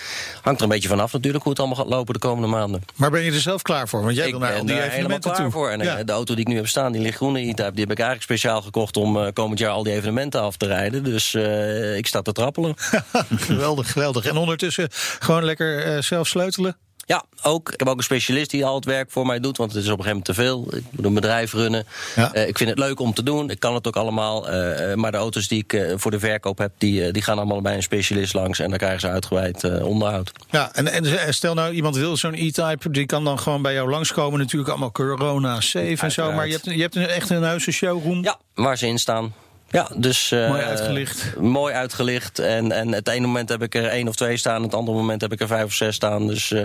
Hangt 0.41 0.59
er 0.59 0.65
een 0.65 0.71
beetje 0.73 0.89
vanaf 0.89 1.13
natuurlijk 1.13 1.43
hoe 1.43 1.51
het 1.51 1.61
allemaal 1.61 1.77
gaat 1.77 1.93
lopen 1.93 2.13
de 2.13 2.19
komende 2.19 2.47
maanden. 2.47 2.83
Maar 2.95 3.11
ben 3.11 3.21
je 3.21 3.31
er 3.31 3.39
zelf 3.39 3.61
klaar 3.61 3.87
voor? 3.87 3.98
Want 4.03 4.15
jij 4.15 4.25
ik 4.25 4.31
wil 4.31 4.39
naar 4.39 4.53
al 4.53 4.65
die 4.65 4.69
er 4.69 4.75
helemaal 4.75 4.91
evenementen 4.97 5.31
klaar 5.31 5.41
toe. 5.43 5.51
voor. 5.51 5.69
En 5.69 5.79
Ja. 5.79 6.03
de 6.03 6.11
auto 6.11 6.33
die 6.35 6.43
ik 6.43 6.49
nu 6.49 6.55
heb 6.55 6.67
staan, 6.67 6.91
die 6.91 7.01
lichtgroene 7.01 7.39
E-type... 7.39 7.71
die 7.71 7.79
heb 7.81 7.91
ik 7.91 7.97
eigenlijk 7.99 8.21
speciaal 8.21 8.61
gekocht 8.61 8.97
om 8.97 9.17
eh, 9.17 9.27
komend 9.33 9.59
jaar 9.59 9.71
al 9.71 9.83
die 9.83 9.93
evenementen 9.93 10.41
af 10.41 10.57
te 10.57 10.65
rijden. 10.65 11.03
Dus 11.03 11.33
eh, 11.33 11.97
ik 11.97 12.07
sta 12.07 12.21
te 12.21 12.31
trappelen. 12.31 12.73
geweldig, 13.49 13.91
geweldig. 13.91 14.25
En 14.25 14.37
ondertussen 14.37 14.87
gewoon 15.19 15.43
lekker 15.43 15.83
eh, 15.83 16.01
zelf 16.01 16.27
sleutelen? 16.27 16.77
Ja, 17.09 17.23
ook. 17.43 17.71
Ik 17.71 17.79
heb 17.79 17.87
ook 17.87 17.97
een 17.97 18.03
specialist 18.03 18.49
die 18.49 18.65
al 18.65 18.75
het 18.75 18.85
werk 18.85 19.11
voor 19.11 19.25
mij 19.25 19.39
doet, 19.39 19.57
want 19.57 19.73
het 19.73 19.83
is 19.83 19.89
op 19.89 19.97
een 19.97 20.03
gegeven 20.03 20.23
moment 20.27 20.61
te 20.61 20.67
veel. 20.71 20.77
Ik 20.79 20.83
moet 20.91 21.05
een 21.05 21.13
bedrijf 21.13 21.53
runnen. 21.53 21.85
Ja. 22.15 22.33
Eh, 22.33 22.47
ik 22.47 22.57
vind 22.57 22.69
het 22.69 22.79
leuk 22.79 22.99
om 22.99 23.13
te 23.13 23.23
doen. 23.23 23.49
Ik 23.49 23.59
kan 23.59 23.73
het 23.73 23.87
ook 23.87 23.95
allemaal. 23.95 24.49
eh, 24.49 24.91
eh, 24.91 24.97
maar 24.97 25.11
de 25.11 25.17
auto's 25.17 25.47
die 25.47 25.65
ik 25.67 25.93
voor 25.95 26.11
de 26.11 26.19
verkoop 26.19 26.57
heb, 26.57 26.71
die, 26.77 27.11
die 27.11 27.21
gaan 27.21 27.37
allemaal 27.37 27.61
bij 27.61 27.75
een 27.75 27.83
specialist 27.83 28.33
langs. 28.33 28.59
En 28.59 28.69
dan 28.69 28.77
krijgen 28.77 28.99
ze 28.99 29.09
uitgebreid 29.09 29.81
onderhoud. 29.81 30.31
Ja, 30.49 30.73
en, 30.73 30.87
en 30.87 31.33
stel 31.33 31.53
nou, 31.53 31.73
iemand 31.73 31.95
wil 31.95 32.17
zo'n 32.17 32.33
E-Type, 32.33 32.91
die 32.91 33.05
kan 33.05 33.23
dan 33.23 33.39
gewoon 33.39 33.61
bij 33.61 33.73
jou 33.73 33.89
langskomen. 33.89 34.39
Natuurlijk 34.39 34.69
allemaal 34.69 34.91
corona, 34.91 35.61
safe 35.61 35.97
en 35.99 36.11
zo. 36.11 36.31
Maar 36.31 36.47
je 36.47 36.53
hebt, 36.53 36.65
je 36.65 36.81
hebt 36.81 36.95
een, 36.95 37.07
echt 37.07 37.29
een 37.29 37.43
huis, 37.43 37.67
een 37.67 37.73
showroom. 37.73 38.23
Ja, 38.23 38.39
waar 38.53 38.77
ze 38.77 38.87
in 38.87 38.97
staan. 38.97 39.33
Ja, 39.71 39.89
dus... 39.95 40.31
eh, 40.31 40.47
Mooi 40.49 40.61
uitgelicht. 40.61 41.35
Mooi 41.39 41.73
uitgelicht. 41.73 42.39
En, 42.39 42.71
en 42.71 42.91
het 42.91 43.07
ene 43.07 43.25
moment 43.27 43.49
heb 43.49 43.61
ik 43.63 43.75
er 43.75 43.85
één 43.85 44.07
of 44.07 44.15
twee 44.15 44.37
staan. 44.37 44.63
Het 44.63 44.73
andere 44.73 44.97
moment 44.97 45.21
heb 45.21 45.31
ik 45.31 45.39
er 45.39 45.47
vijf 45.47 45.63
of 45.65 45.73
zes 45.73 45.95
staan. 45.95 46.27
Dus 46.27 46.51
eh, 46.51 46.61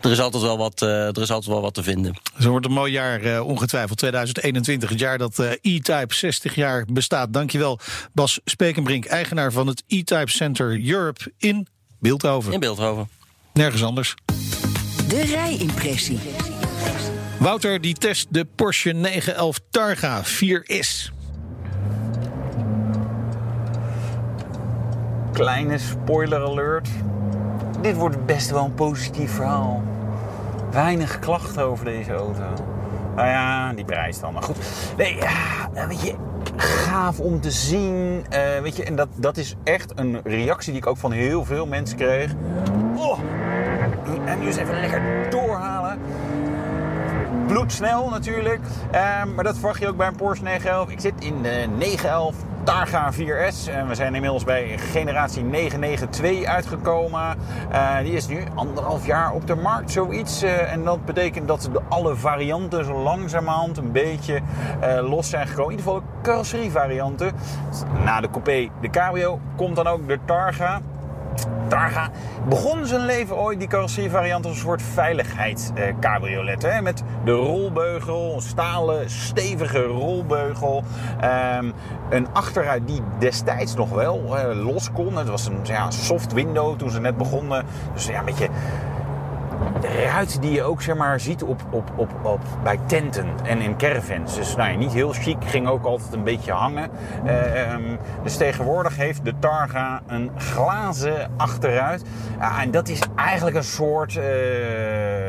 er, 0.00 0.10
is 0.10 0.20
altijd 0.20 0.42
wel 0.42 0.58
wat, 0.58 0.82
eh, 0.82 0.88
er 1.06 1.20
is 1.22 1.30
altijd 1.30 1.52
wel 1.52 1.60
wat 1.62 1.74
te 1.74 1.82
vinden. 1.82 2.14
Zo 2.40 2.50
wordt 2.50 2.66
een 2.66 2.72
mooi 2.72 2.92
jaar, 2.92 3.20
eh, 3.22 3.46
ongetwijfeld 3.46 3.98
2021. 3.98 4.88
Het 4.88 4.98
jaar 4.98 5.18
dat 5.18 5.38
eh, 5.38 5.50
E-Type 5.50 6.14
60 6.14 6.54
jaar 6.54 6.84
bestaat. 6.90 7.32
Dankjewel 7.32 7.78
Bas 8.12 8.40
Spekenbrink, 8.44 9.04
eigenaar 9.04 9.52
van 9.52 9.66
het 9.66 9.82
E-Type 9.86 10.30
Center 10.30 10.86
Europe 10.88 11.32
in 11.38 11.66
Beeldhoven. 12.00 12.52
In 12.52 12.60
Beeldhoven. 12.60 13.08
Nergens 13.52 13.82
anders. 13.84 14.14
De 15.08 15.22
rijimpressie. 15.22 16.18
Wouter 17.38 17.80
die 17.80 17.94
test 17.94 18.26
de 18.30 18.46
Porsche 18.56 18.92
911 18.92 19.58
Targa 19.70 20.22
4S. 20.24 21.17
Kleine 25.38 25.78
spoiler 25.78 26.40
alert. 26.40 26.88
Dit 27.80 27.96
wordt 27.96 28.26
best 28.26 28.50
wel 28.50 28.64
een 28.64 28.74
positief 28.74 29.32
verhaal. 29.32 29.82
Weinig 30.70 31.18
klachten 31.18 31.64
over 31.64 31.84
deze 31.84 32.12
auto. 32.12 32.42
Nou 33.14 33.28
ja, 33.28 33.72
die 33.72 33.84
prijs 33.84 34.20
dan. 34.20 34.32
Maar 34.32 34.42
goed. 34.42 34.56
Nee, 34.96 35.16
ja, 35.16 35.86
weet 35.86 36.02
je, 36.02 36.14
gaaf 36.56 37.20
om 37.20 37.40
te 37.40 37.50
zien. 37.50 38.24
Eh, 38.28 38.60
weet 38.60 38.76
je, 38.76 38.84
en 38.84 38.96
dat, 38.96 39.08
dat 39.14 39.36
is 39.36 39.54
echt 39.64 39.92
een 39.94 40.20
reactie 40.24 40.72
die 40.72 40.80
ik 40.80 40.88
ook 40.88 40.96
van 40.96 41.12
heel 41.12 41.44
veel 41.44 41.66
mensen 41.66 41.96
kreeg. 41.96 42.32
Oh, 42.96 43.18
en 44.24 44.38
nu 44.38 44.46
eens 44.46 44.56
even 44.56 44.80
lekker 44.80 45.30
doorhalen. 45.30 45.98
Bloedsnel 47.46 48.08
natuurlijk. 48.08 48.60
Ehm, 48.90 49.34
maar 49.34 49.44
dat 49.44 49.54
verwacht 49.54 49.80
je 49.80 49.88
ook 49.88 49.96
bij 49.96 50.06
een 50.06 50.16
Porsche 50.16 50.44
911. 50.44 50.90
Ik 50.90 51.00
zit 51.00 51.14
in 51.18 51.42
de 51.42 51.66
911 51.76 52.34
Targa 52.62 53.12
4S. 53.12 53.68
En 53.68 53.88
we 53.88 53.94
zijn 53.94 54.14
inmiddels 54.14 54.44
bij 54.44 54.78
generatie 54.78 55.42
992 55.42 56.44
uitgekomen. 56.44 57.38
Eh, 57.70 57.98
die 57.98 58.12
is 58.12 58.26
nu 58.26 58.42
anderhalf 58.54 59.06
jaar 59.06 59.32
op 59.32 59.46
de 59.46 59.54
markt, 59.54 59.90
zoiets. 59.90 60.42
Eh, 60.42 60.72
en 60.72 60.84
dat 60.84 61.04
betekent 61.04 61.48
dat 61.48 61.68
de 61.72 61.80
alle 61.88 62.16
varianten 62.16 62.84
zo 62.84 63.02
langzamerhand 63.02 63.76
een 63.76 63.92
beetje 63.92 64.40
eh, 64.80 65.08
los 65.08 65.30
zijn 65.30 65.46
gekomen. 65.46 65.72
In 65.72 65.78
ieder 65.78 65.92
geval 65.92 66.08
de 66.08 66.22
carrosserievarianten. 66.22 67.32
Na 68.04 68.20
de 68.20 68.30
coupé, 68.30 68.68
de 68.80 68.90
cabrio, 68.90 69.40
komt 69.56 69.76
dan 69.76 69.86
ook 69.86 70.08
de 70.08 70.18
Targa. 70.24 70.80
Targa 71.68 72.10
begon 72.48 72.86
zijn 72.86 73.04
leven 73.04 73.36
ooit, 73.36 73.58
die 73.58 73.68
carrosserievariant, 73.68 74.44
als 74.44 74.54
een 74.54 74.60
soort 74.60 74.82
veiligheidscabriolet. 74.82 76.62
hè 76.62 76.82
met 76.82 77.02
de 77.24 77.32
rolbeugel, 77.32 78.34
een 78.34 78.40
stalen, 78.40 79.10
stevige 79.10 79.82
rolbeugel. 79.82 80.84
Ehm, 81.20 81.70
een 82.10 82.26
achteruit 82.32 82.86
die 82.86 83.02
destijds 83.18 83.74
nog 83.74 83.90
wel 83.90 84.36
eh, 84.36 84.64
los 84.64 84.92
kon. 84.92 85.16
Het 85.16 85.28
was 85.28 85.46
een 85.46 85.58
ja, 85.62 85.90
soft 85.90 86.32
window 86.32 86.78
toen 86.78 86.90
ze 86.90 87.00
net 87.00 87.16
begonnen. 87.16 87.64
Dus 87.94 88.06
ja, 88.06 88.18
een 88.18 88.24
beetje 88.24 88.48
ruit 89.82 90.42
die 90.42 90.52
je 90.52 90.62
ook 90.62 90.82
zeg 90.82 90.96
maar, 90.96 91.20
ziet 91.20 91.42
op, 91.42 91.62
op, 91.70 91.90
op, 91.96 92.10
op, 92.22 92.40
bij 92.62 92.78
tenten 92.86 93.26
en 93.44 93.60
in 93.60 93.76
caravans. 93.76 94.34
Dus 94.34 94.56
nou, 94.56 94.76
niet 94.76 94.92
heel 94.92 95.12
chic, 95.12 95.36
ging 95.44 95.68
ook 95.68 95.84
altijd 95.84 96.12
een 96.12 96.24
beetje 96.24 96.52
hangen. 96.52 96.90
Eh, 97.24 97.72
ehm, 97.72 97.96
dus 98.22 98.36
tegenwoordig 98.36 98.96
heeft 98.96 99.24
de 99.24 99.34
Targa 99.38 100.00
een 100.06 100.30
glazen 100.36 101.30
achteruit. 101.36 102.02
En 102.60 102.70
dat 102.70 102.88
is 102.88 103.00
eigenlijk 103.16 103.56
een 103.56 103.64
soort 103.64 104.16
eh, 104.16 104.24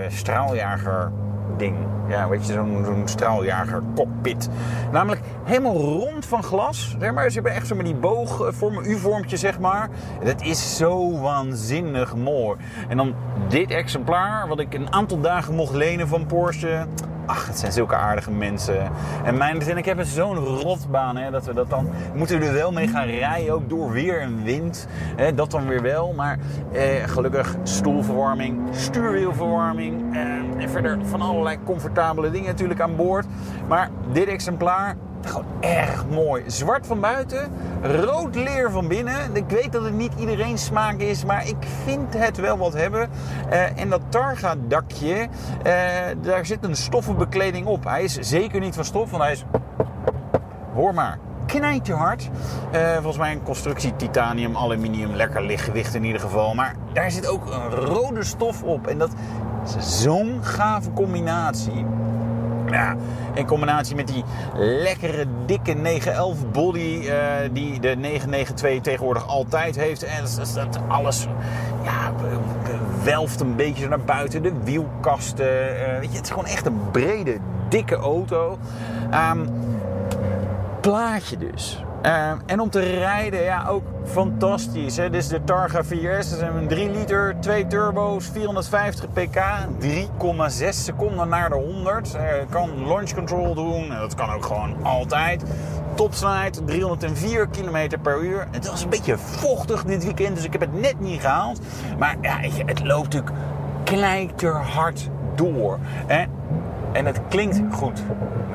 straaljager 0.08 1.12
ding. 1.60 1.76
Ja, 2.08 2.30
weet 2.30 2.48
je, 2.48 2.54
zo'n 2.54 3.02
straaljager 3.06 3.82
cockpit. 3.96 4.50
Namelijk 4.92 5.22
helemaal 5.44 5.76
rond 5.76 6.26
van 6.26 6.44
glas. 6.44 6.96
Zeg 7.00 7.14
maar. 7.14 7.28
Ze 7.28 7.34
hebben 7.34 7.54
echt 7.54 7.68
zo 7.68 7.76
met 7.76 7.86
die 7.86 7.96
boogvorm, 7.96 8.80
U-vormtje, 8.84 9.38
zeg 9.38 9.60
maar. 9.60 9.90
Dat 10.24 10.42
is 10.42 10.78
zo 10.78 11.20
waanzinnig 11.20 12.16
mooi. 12.16 12.58
En 12.88 12.98
dan 12.98 13.14
dit 13.48 13.72
exemplaar, 13.72 14.48
wat 14.48 14.60
ik 14.60 14.74
een 14.74 14.94
aantal 14.94 15.20
dagen 15.20 15.56
mocht 15.56 15.74
lenen 15.74 16.08
van 16.08 16.26
Porsche. 16.26 16.86
Ach, 17.30 17.48
het 17.48 17.60
zijn 17.60 17.72
zulke 17.72 17.96
aardige 17.96 18.32
mensen. 18.32 18.92
En 19.24 19.38
mijn 19.38 19.62
en 19.62 19.78
ik 19.78 19.86
heb 19.86 20.02
zo'n 20.02 20.36
rotbaan, 20.36 21.18
hè, 21.18 21.32
dat 21.32 21.46
we 21.46 21.54
dat 21.54 21.70
dan... 21.70 21.90
Moeten 22.14 22.40
we 22.40 22.46
er 22.46 22.54
wel 22.54 22.72
mee 22.72 22.88
gaan 22.88 23.06
rijden, 23.06 23.54
ook 23.54 23.70
door 23.70 23.92
weer 23.92 24.22
en 24.22 24.44
wind. 24.44 24.88
Hè, 25.16 25.34
dat 25.34 25.52
dan 25.52 25.68
weer 25.68 25.82
wel. 25.82 26.14
Maar 26.14 26.38
eh, 26.72 27.04
gelukkig 27.06 27.56
stoelverwarming, 27.64 28.60
stuurwielverwarming. 28.72 30.16
Eh, 30.16 30.22
en 30.64 30.70
verder 30.70 30.98
van 31.06 31.22
allerlei 31.22 31.58
comfortabele 31.64 32.32
dingen 32.32 32.48
natuurlijk 32.48 32.82
aan 32.82 32.96
boord. 32.96 33.26
Maar 33.68 33.90
dit 34.12 34.28
exemplaar, 34.28 34.96
gewoon 35.28 35.46
erg 35.60 36.06
mooi. 36.10 36.44
Zwart 36.48 36.88
van 36.88 37.00
buiten, 37.00 37.52
rood 37.82 38.36
leer 38.36 38.72
van 38.72 38.88
binnen. 38.88 39.36
Ik 39.36 39.50
weet 39.50 39.72
dat 39.72 39.84
het 39.84 39.94
niet 39.94 40.12
iedereen 40.18 40.58
smaak 40.58 41.00
is, 41.00 41.26
maar 41.26 41.48
ik 41.48 41.58
vind 41.84 42.14
het 42.18 42.38
wel 42.38 42.58
wat 42.58 42.74
hebben. 42.74 43.10
Eh, 43.50 43.80
en 43.80 43.90
dat 43.90 44.02
Targa-dakje, 44.10 45.28
eh, 45.64 45.74
daar 46.22 46.46
zit 46.46 46.64
een 46.64 46.76
stoffenbekleding 46.76 47.66
op. 47.66 47.84
Hij 47.84 48.04
is 48.04 48.14
zeker 48.14 48.60
niet 48.60 48.76
van 48.76 48.86
stof, 48.86 49.12
want 49.12 49.24
hij 49.24 49.32
is... 49.32 49.46
Hoor 50.74 50.94
maar. 50.94 51.20
Knijtje 51.46 51.94
hard. 51.94 52.30
Eh, 52.72 52.94
volgens 52.94 53.18
mij 53.18 53.32
een 53.32 53.44
constructie 53.44 53.96
titanium, 53.96 54.58
aluminium, 54.58 55.16
lekker 55.16 55.44
lichtgewicht 55.44 55.96
in 55.96 56.04
ieder 56.04 56.22
geval. 56.22 56.54
Maar 56.54 56.76
daar 56.94 57.12
zit 57.12 57.28
ook 57.28 57.46
een 57.46 57.70
rode 57.70 58.24
stof 58.24 58.64
op. 58.64 58.88
En 58.88 58.98
dat 58.98 59.12
is 59.78 60.02
zo'n 60.02 60.40
gave 60.44 60.94
combinatie. 60.94 61.86
In 63.34 63.46
combinatie 63.46 63.96
met 63.96 64.08
die 64.08 64.24
lekkere, 64.56 65.26
dikke 65.46 65.74
911 65.74 66.52
body 66.52 67.00
uh, 67.04 67.14
die 67.52 67.80
de 67.80 67.96
992 67.96 68.82
tegenwoordig 68.82 69.28
altijd 69.28 69.76
heeft. 69.76 70.04
En 70.04 70.24
dat, 70.54 70.80
alles 70.88 71.28
ja, 71.84 72.14
welft 73.04 73.40
een 73.40 73.56
beetje 73.56 73.88
naar 73.88 74.02
buiten. 74.02 74.44
De 74.44 74.54
wielkasten. 74.64 75.46
Uh, 75.46 76.00
weet 76.00 76.12
je, 76.12 76.16
het 76.16 76.26
is 76.26 76.30
gewoon 76.30 76.46
echt 76.46 76.66
een 76.66 76.80
brede, 76.92 77.38
dikke 77.70 77.96
auto. 77.96 78.58
Um, 79.32 79.50
plaatje 80.82 81.38
dus. 81.38 81.84
Uh, 82.06 82.32
en 82.46 82.60
om 82.60 82.70
te 82.70 82.80
rijden, 82.80 83.44
ja, 83.44 83.66
ook 83.68 83.84
fantastisch. 84.06 84.96
Dit 84.96 85.14
is 85.14 85.28
de 85.28 85.44
Targa 85.44 85.84
4S. 85.84 85.90
Dat 86.02 86.26
is 86.26 86.42
een 86.42 86.68
3 86.68 86.92
liter, 86.92 87.36
2 87.40 87.68
turbo's, 87.68 88.30
450 88.34 89.06
pk, 89.14 89.42
3,6 89.80 90.70
seconden 90.70 91.30
naar 91.30 91.50
de 91.50 91.56
100. 91.56 92.16
Uh, 92.16 92.22
kan 92.50 92.88
launch 92.88 93.14
control 93.14 93.54
doen, 93.54 93.90
dat 93.90 94.16
kan 94.16 94.32
ook 94.32 94.46
gewoon 94.46 94.84
altijd. 94.84 95.44
Topsnelheid 95.96 96.62
304 96.66 97.48
km 97.48 97.98
per 98.02 98.22
uur. 98.22 98.48
Het 98.52 98.70
was 98.70 98.84
een 98.84 98.90
beetje 98.90 99.18
vochtig 99.18 99.84
dit 99.84 100.04
weekend, 100.04 100.36
dus 100.36 100.46
ik 100.46 100.52
heb 100.52 100.62
het 100.62 100.82
net 100.82 101.00
niet 101.00 101.22
gehaald. 101.22 101.60
Maar 101.98 102.16
ja, 102.22 102.38
het 102.66 102.84
loopt 102.84 103.14
natuurlijk 103.14 103.36
knijterhard 103.84 105.10
door. 105.36 105.80
En 106.92 107.06
het 107.06 107.22
klinkt 107.30 107.62
goed. 107.72 108.04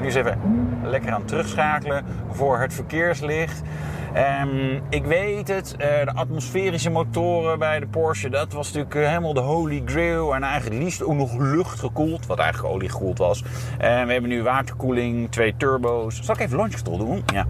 Nu 0.01 0.05
eens 0.05 0.15
even 0.15 0.39
lekker 0.83 1.13
aan 1.13 1.25
terugschakelen 1.25 2.05
voor 2.31 2.59
het 2.59 2.75
verkeerslicht. 2.75 3.63
Um, 4.43 4.81
ik 4.89 5.05
weet 5.05 5.49
het, 5.49 5.73
uh, 5.73 5.79
de 5.79 6.13
atmosferische 6.15 6.91
motoren 6.91 7.59
bij 7.59 7.81
de 7.81 7.87
Porsche, 7.87 8.31
dat 8.31 8.53
was 8.53 8.67
natuurlijk 8.67 8.95
uh, 8.95 9.09
helemaal 9.09 9.35
de 9.35 9.41
holy 9.41 9.83
grail. 9.85 10.35
En 10.35 10.43
eigenlijk 10.43 10.83
liefst 10.83 11.03
ook 11.03 11.15
nog 11.15 11.37
luchtgekoeld, 11.39 12.27
wat 12.27 12.39
eigenlijk 12.39 12.75
olie 12.75 12.89
gekoeld 12.89 13.19
was. 13.19 13.43
Uh, 13.43 13.49
we 13.79 13.87
hebben 13.87 14.29
nu 14.29 14.43
waterkoeling, 14.43 15.31
twee 15.31 15.55
turbo's. 15.57 16.21
Zal 16.23 16.35
ik 16.35 16.41
even 16.41 16.57
launch 16.57 16.75
control 16.75 16.99
doen? 16.99 17.23
Ja. 17.35 17.47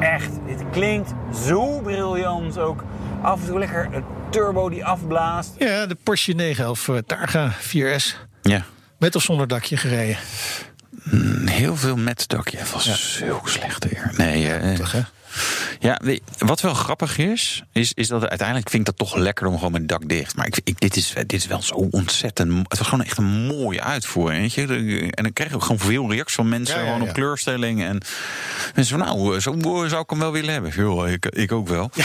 echt, 0.00 0.30
dit 0.46 0.70
klinkt 0.88 1.12
zo 1.46 1.80
briljant 1.80 2.58
ook. 2.58 2.84
Af 3.22 3.40
en 3.40 3.46
toe 3.46 3.58
lekker 3.58 3.88
een 3.92 4.04
turbo 4.30 4.68
die 4.68 4.84
afblaast. 4.84 5.50
Ja, 5.58 5.86
de 5.86 5.96
Porsche 6.02 6.32
911 6.32 7.02
Targa 7.06 7.52
4S. 7.52 8.16
Ja. 8.42 8.64
Met 8.98 9.16
of 9.16 9.22
zonder 9.22 9.48
dakje 9.48 9.76
gereden? 9.76 10.16
Mm, 11.02 11.46
heel 11.46 11.76
veel 11.76 11.96
met 11.96 12.28
dakje. 12.28 12.58
Het 12.58 12.70
was 12.70 12.84
ja. 12.84 12.94
zo 12.94 13.40
slecht 13.44 13.84
weer. 13.84 14.12
Nee, 14.16 14.60
uh, 14.62 14.74
Toch, 14.74 14.92
hè? 14.92 15.00
Ja, 15.78 16.00
wat 16.38 16.60
wel 16.60 16.74
grappig 16.74 17.18
is, 17.18 17.62
is, 17.72 17.92
is 17.94 18.08
dat 18.08 18.28
uiteindelijk 18.28 18.70
vind 18.70 18.88
ik 18.88 18.96
dat 18.96 19.08
toch 19.08 19.16
lekker 19.16 19.46
om 19.46 19.54
gewoon 19.54 19.72
mijn 19.72 19.86
dak 19.86 20.08
dicht. 20.08 20.36
Maar 20.36 20.46
ik, 20.46 20.60
ik, 20.64 20.80
dit, 20.80 20.96
is, 20.96 21.12
dit 21.14 21.32
is 21.32 21.46
wel 21.46 21.62
zo 21.62 21.74
ontzettend. 21.74 22.68
Het 22.68 22.78
was 22.78 22.88
gewoon 22.88 23.04
echt 23.04 23.18
een 23.18 23.46
mooie 23.46 23.82
uitvoering. 23.82 24.40
Weet 24.40 24.68
je? 24.68 25.10
En 25.10 25.22
dan 25.22 25.32
kreeg 25.32 25.48
ik 25.48 25.54
ook 25.54 25.62
gewoon 25.62 25.78
veel 25.78 26.10
reacties 26.10 26.36
van 26.36 26.48
mensen 26.48 26.78
Ja, 26.78 26.84
ja, 26.84 26.92
gewoon 26.92 27.08
op 27.08 27.14
kleurstelling. 27.14 27.82
En 27.82 28.00
mensen 28.74 28.98
van 28.98 29.06
nou, 29.06 29.40
zo 29.40 29.56
zou 29.88 30.02
ik 30.02 30.10
hem 30.10 30.18
wel 30.18 30.32
willen 30.32 30.52
hebben. 30.52 30.72
Joh, 30.74 31.08
ik, 31.08 31.26
ik 31.26 31.52
ook 31.52 31.68
wel. 31.68 31.90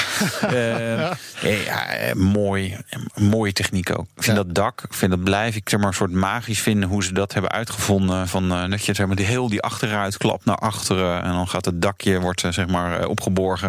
Eh, 0.43 1.65
ja, 1.65 1.85
eh, 1.85 2.13
mooi. 2.13 2.77
Mooie 3.15 3.53
techniek 3.53 3.99
ook. 3.99 4.07
Ik 4.15 4.23
vind 4.23 4.35
dat 4.35 4.55
dak, 4.55 4.81
ik 4.81 4.93
vind 4.93 5.11
dat 5.11 5.23
blijf 5.23 5.55
ik 5.55 5.69
zeg 5.69 5.79
maar 5.79 5.87
een 5.87 5.95
soort 5.95 6.11
magisch 6.11 6.61
vinden 6.61 6.89
hoe 6.89 7.03
ze 7.03 7.13
dat 7.13 7.33
hebben 7.33 7.51
uitgevonden. 7.51 8.27
Van, 8.27 8.51
eh, 8.51 8.69
dat 8.69 8.85
je 8.85 8.93
zeg 8.93 9.07
maar, 9.07 9.15
die 9.15 9.25
heel 9.25 9.49
die 9.49 9.61
achteruit 9.61 10.17
klapt 10.17 10.45
naar 10.45 10.55
achteren. 10.55 11.23
En 11.23 11.31
dan 11.31 11.47
gaat 11.47 11.65
het 11.65 11.81
dakje 11.81 12.19
wordt, 12.19 12.43
eh, 12.43 12.51
zeg 12.51 12.67
maar, 12.67 12.99
eh, 12.99 13.09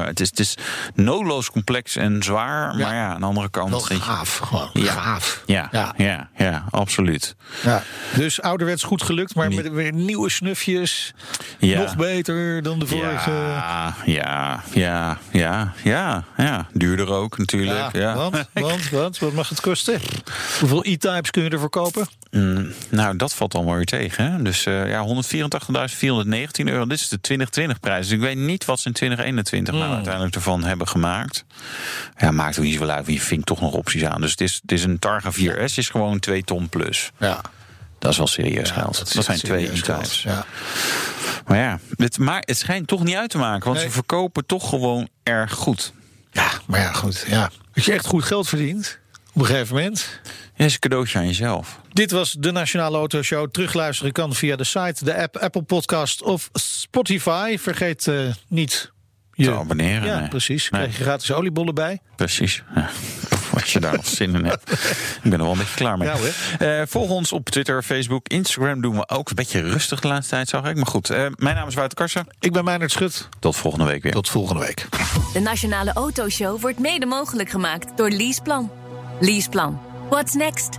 Het 0.02 0.20
is, 0.20 0.28
het 0.28 0.38
is 0.38 0.54
noodloos 0.94 1.50
complex 1.50 1.96
en 1.96 2.22
zwaar. 2.22 2.76
Maar 2.76 2.94
ja, 2.94 3.12
aan 3.12 3.20
de 3.20 3.26
andere 3.26 3.50
kant. 3.50 3.70
Wel 3.70 3.98
gaaf, 4.00 4.36
gewoon 4.36 4.70
Ja. 4.72 4.92
gaaf. 4.92 5.42
Ja, 5.46 5.68
ja. 5.72 5.94
Ja. 5.96 6.28
Ja, 6.36 6.64
absoluut. 6.70 7.36
Ja. 7.62 7.82
Dus 8.16 8.42
ouderwets 8.42 8.82
goed 8.82 9.02
gelukt, 9.02 9.34
maar 9.34 9.52
met 9.52 9.70
weer 9.70 9.92
nieuwe 9.92 10.30
snufjes. 10.30 11.14
Nog 11.60 11.96
beter 11.96 12.62
dan 12.62 12.78
de 12.78 12.86
vorige. 12.86 13.30
Ja, 13.30 13.94
ja, 14.04 14.62
ja, 14.72 15.18
ja, 15.30 15.72
ja, 15.82 16.24
ja. 16.36 16.66
Duurder 16.72 17.08
ook 17.12 17.38
natuurlijk. 17.38 17.92
Ja, 17.92 18.14
Want, 18.16 18.44
want, 18.52 18.90
want, 18.90 19.18
wat 19.18 19.32
mag 19.32 19.48
het 19.48 19.60
kosten? 19.60 20.00
Hoeveel 20.60 20.84
e-types 20.84 21.30
kun 21.30 21.42
je 21.42 21.50
ervoor 21.50 21.68
kopen? 21.70 22.08
Mm, 22.30 22.72
nou, 22.90 23.16
dat 23.16 23.34
valt 23.34 23.54
allemaal 23.54 23.74
weer 23.74 23.84
tegen. 23.84 24.32
Hè? 24.32 24.42
Dus 24.42 24.66
eh 24.66 24.88
ja, 24.88 25.04
184.419 25.06 26.64
euro. 26.64 26.86
Dit 26.86 27.00
is 27.00 27.08
de 27.08 27.20
2020 27.20 27.80
prijs. 27.80 28.06
Dus 28.06 28.14
ik 28.16 28.20
weet 28.20 28.36
niet 28.36 28.64
wat 28.64 28.80
ze 28.80 28.86
in 28.88 28.92
2021 28.92 29.74
nou 29.84 29.94
uiteindelijk 29.96 30.34
ervan 30.34 30.64
hebben 30.64 30.88
gemaakt. 30.88 31.44
Ja, 32.16 32.30
maakt 32.30 32.58
ook 32.58 32.64
niet 32.64 32.72
zoveel 32.72 32.90
uit. 32.90 33.06
Wie 33.06 33.22
vindt 33.22 33.46
toch 33.46 33.60
nog 33.60 33.72
opties 33.72 34.04
aan. 34.04 34.20
Dus 34.20 34.30
het 34.30 34.40
is, 34.40 34.58
het 34.62 34.72
is 34.72 34.84
een 34.84 34.98
Targa 34.98 35.30
4S. 35.32 35.74
Is 35.76 35.88
gewoon 35.88 36.18
2 36.18 36.42
ton 36.42 36.68
plus. 36.68 37.10
Ja, 37.18 37.40
Dat 37.98 38.10
is 38.12 38.18
wel 38.18 38.26
serieus 38.26 38.70
geld. 38.70 39.14
Dat, 39.14 39.24
zijn 39.24 39.38
twee 39.38 39.66
e-types. 39.72 40.22
Ja. 40.22 40.46
Maar 41.46 41.58
ja, 41.58 41.78
het, 41.96 42.18
maar 42.18 42.42
het 42.46 42.58
schijnt 42.58 42.86
toch 42.86 43.04
niet 43.04 43.16
uit 43.16 43.30
te 43.30 43.38
maken. 43.38 43.64
Want 43.64 43.76
Nee. 43.76 43.86
ze 43.86 43.92
verkopen 43.92 44.46
toch 44.46 44.68
gewoon 44.68 45.08
erg 45.22 45.52
goed. 45.52 45.92
ja, 46.32 46.48
maar 46.66 46.80
ja, 46.80 46.92
goed. 46.92 47.24
Ja. 47.28 47.50
Als 47.74 47.84
je 47.84 47.92
echt 47.92 48.06
goed 48.06 48.24
geld 48.24 48.48
verdient, 48.48 48.98
op 49.32 49.40
een 49.40 49.46
gegeven 49.46 49.74
moment. 49.74 50.20
Ja, 50.54 50.64
is 50.64 50.72
een 50.72 50.78
cadeautje 50.78 51.18
aan 51.18 51.26
jezelf. 51.26 51.78
Dit 51.92 52.10
was 52.10 52.32
de 52.38 52.50
Nationale 52.52 52.96
Autoshow. 52.96 53.50
Terugluisteren 53.50 54.12
kan 54.12 54.34
via 54.34 54.56
de 54.56 54.64
site, 54.64 55.04
de 55.04 55.16
app, 55.22 55.36
Apple 55.36 55.62
Podcast 55.62 56.22
of 56.22 56.48
Spotify. 56.52 57.56
Vergeet 57.58 58.06
eh, 58.08 58.16
niet 58.48 58.92
je... 59.34 59.44
Te 59.44 59.54
abonneren. 59.54 60.06
Ja, 60.06 60.18
nee. 60.18 60.28
precies. 60.28 60.70
Nee. 60.70 60.80
Krijg 60.80 60.96
je 60.98 61.02
gratis 61.02 61.32
oliebollen 61.32 61.74
bij. 61.74 62.00
Precies. 62.16 62.62
Ja. 62.74 62.90
Als 63.54 63.72
je 63.72 63.80
daar 63.80 63.92
nog 63.92 64.06
zin 64.06 64.34
in 64.34 64.44
hebt. 64.44 64.72
Ik 64.72 65.20
ben 65.22 65.32
er 65.32 65.38
wel 65.38 65.52
een 65.52 65.58
beetje 65.58 65.74
klaar 65.74 65.98
mee. 65.98 66.08
Ja. 66.08 66.16
Eh, 66.58 66.86
volg 66.86 67.10
ons 67.10 67.32
op 67.32 67.50
Twitter, 67.50 67.82
Facebook, 67.82 68.28
Instagram 68.28 68.80
doen 68.80 68.96
we 68.96 69.08
ook. 69.08 69.28
Een 69.28 69.34
beetje 69.34 69.60
rustig 69.60 70.00
de 70.00 70.08
laatste 70.08 70.34
tijd, 70.34 70.48
zag 70.48 70.64
ik. 70.64 70.76
Maar 70.76 70.86
goed, 70.86 71.10
eh, 71.10 71.26
mijn 71.36 71.54
naam 71.56 71.68
is 71.68 71.74
Wouter 71.74 71.98
Karsen. 71.98 72.26
Ik 72.40 72.52
ben 72.52 72.64
Meijnerd 72.64 72.90
Schut. 72.90 73.28
Tot 73.38 73.56
volgende 73.56 73.86
week 73.86 74.02
weer. 74.02 74.12
Tot 74.12 74.28
volgende 74.28 74.60
week. 74.60 74.86
De 75.32 75.40
Nationale 75.40 75.92
Autoshow 75.92 76.60
wordt 76.60 76.78
mede 76.78 77.06
mogelijk 77.06 77.50
gemaakt 77.50 77.96
door 77.96 78.10
Leaseplan. 78.10 78.70
Leaseplan. 79.20 79.80
What's 80.08 80.34
next? 80.34 80.78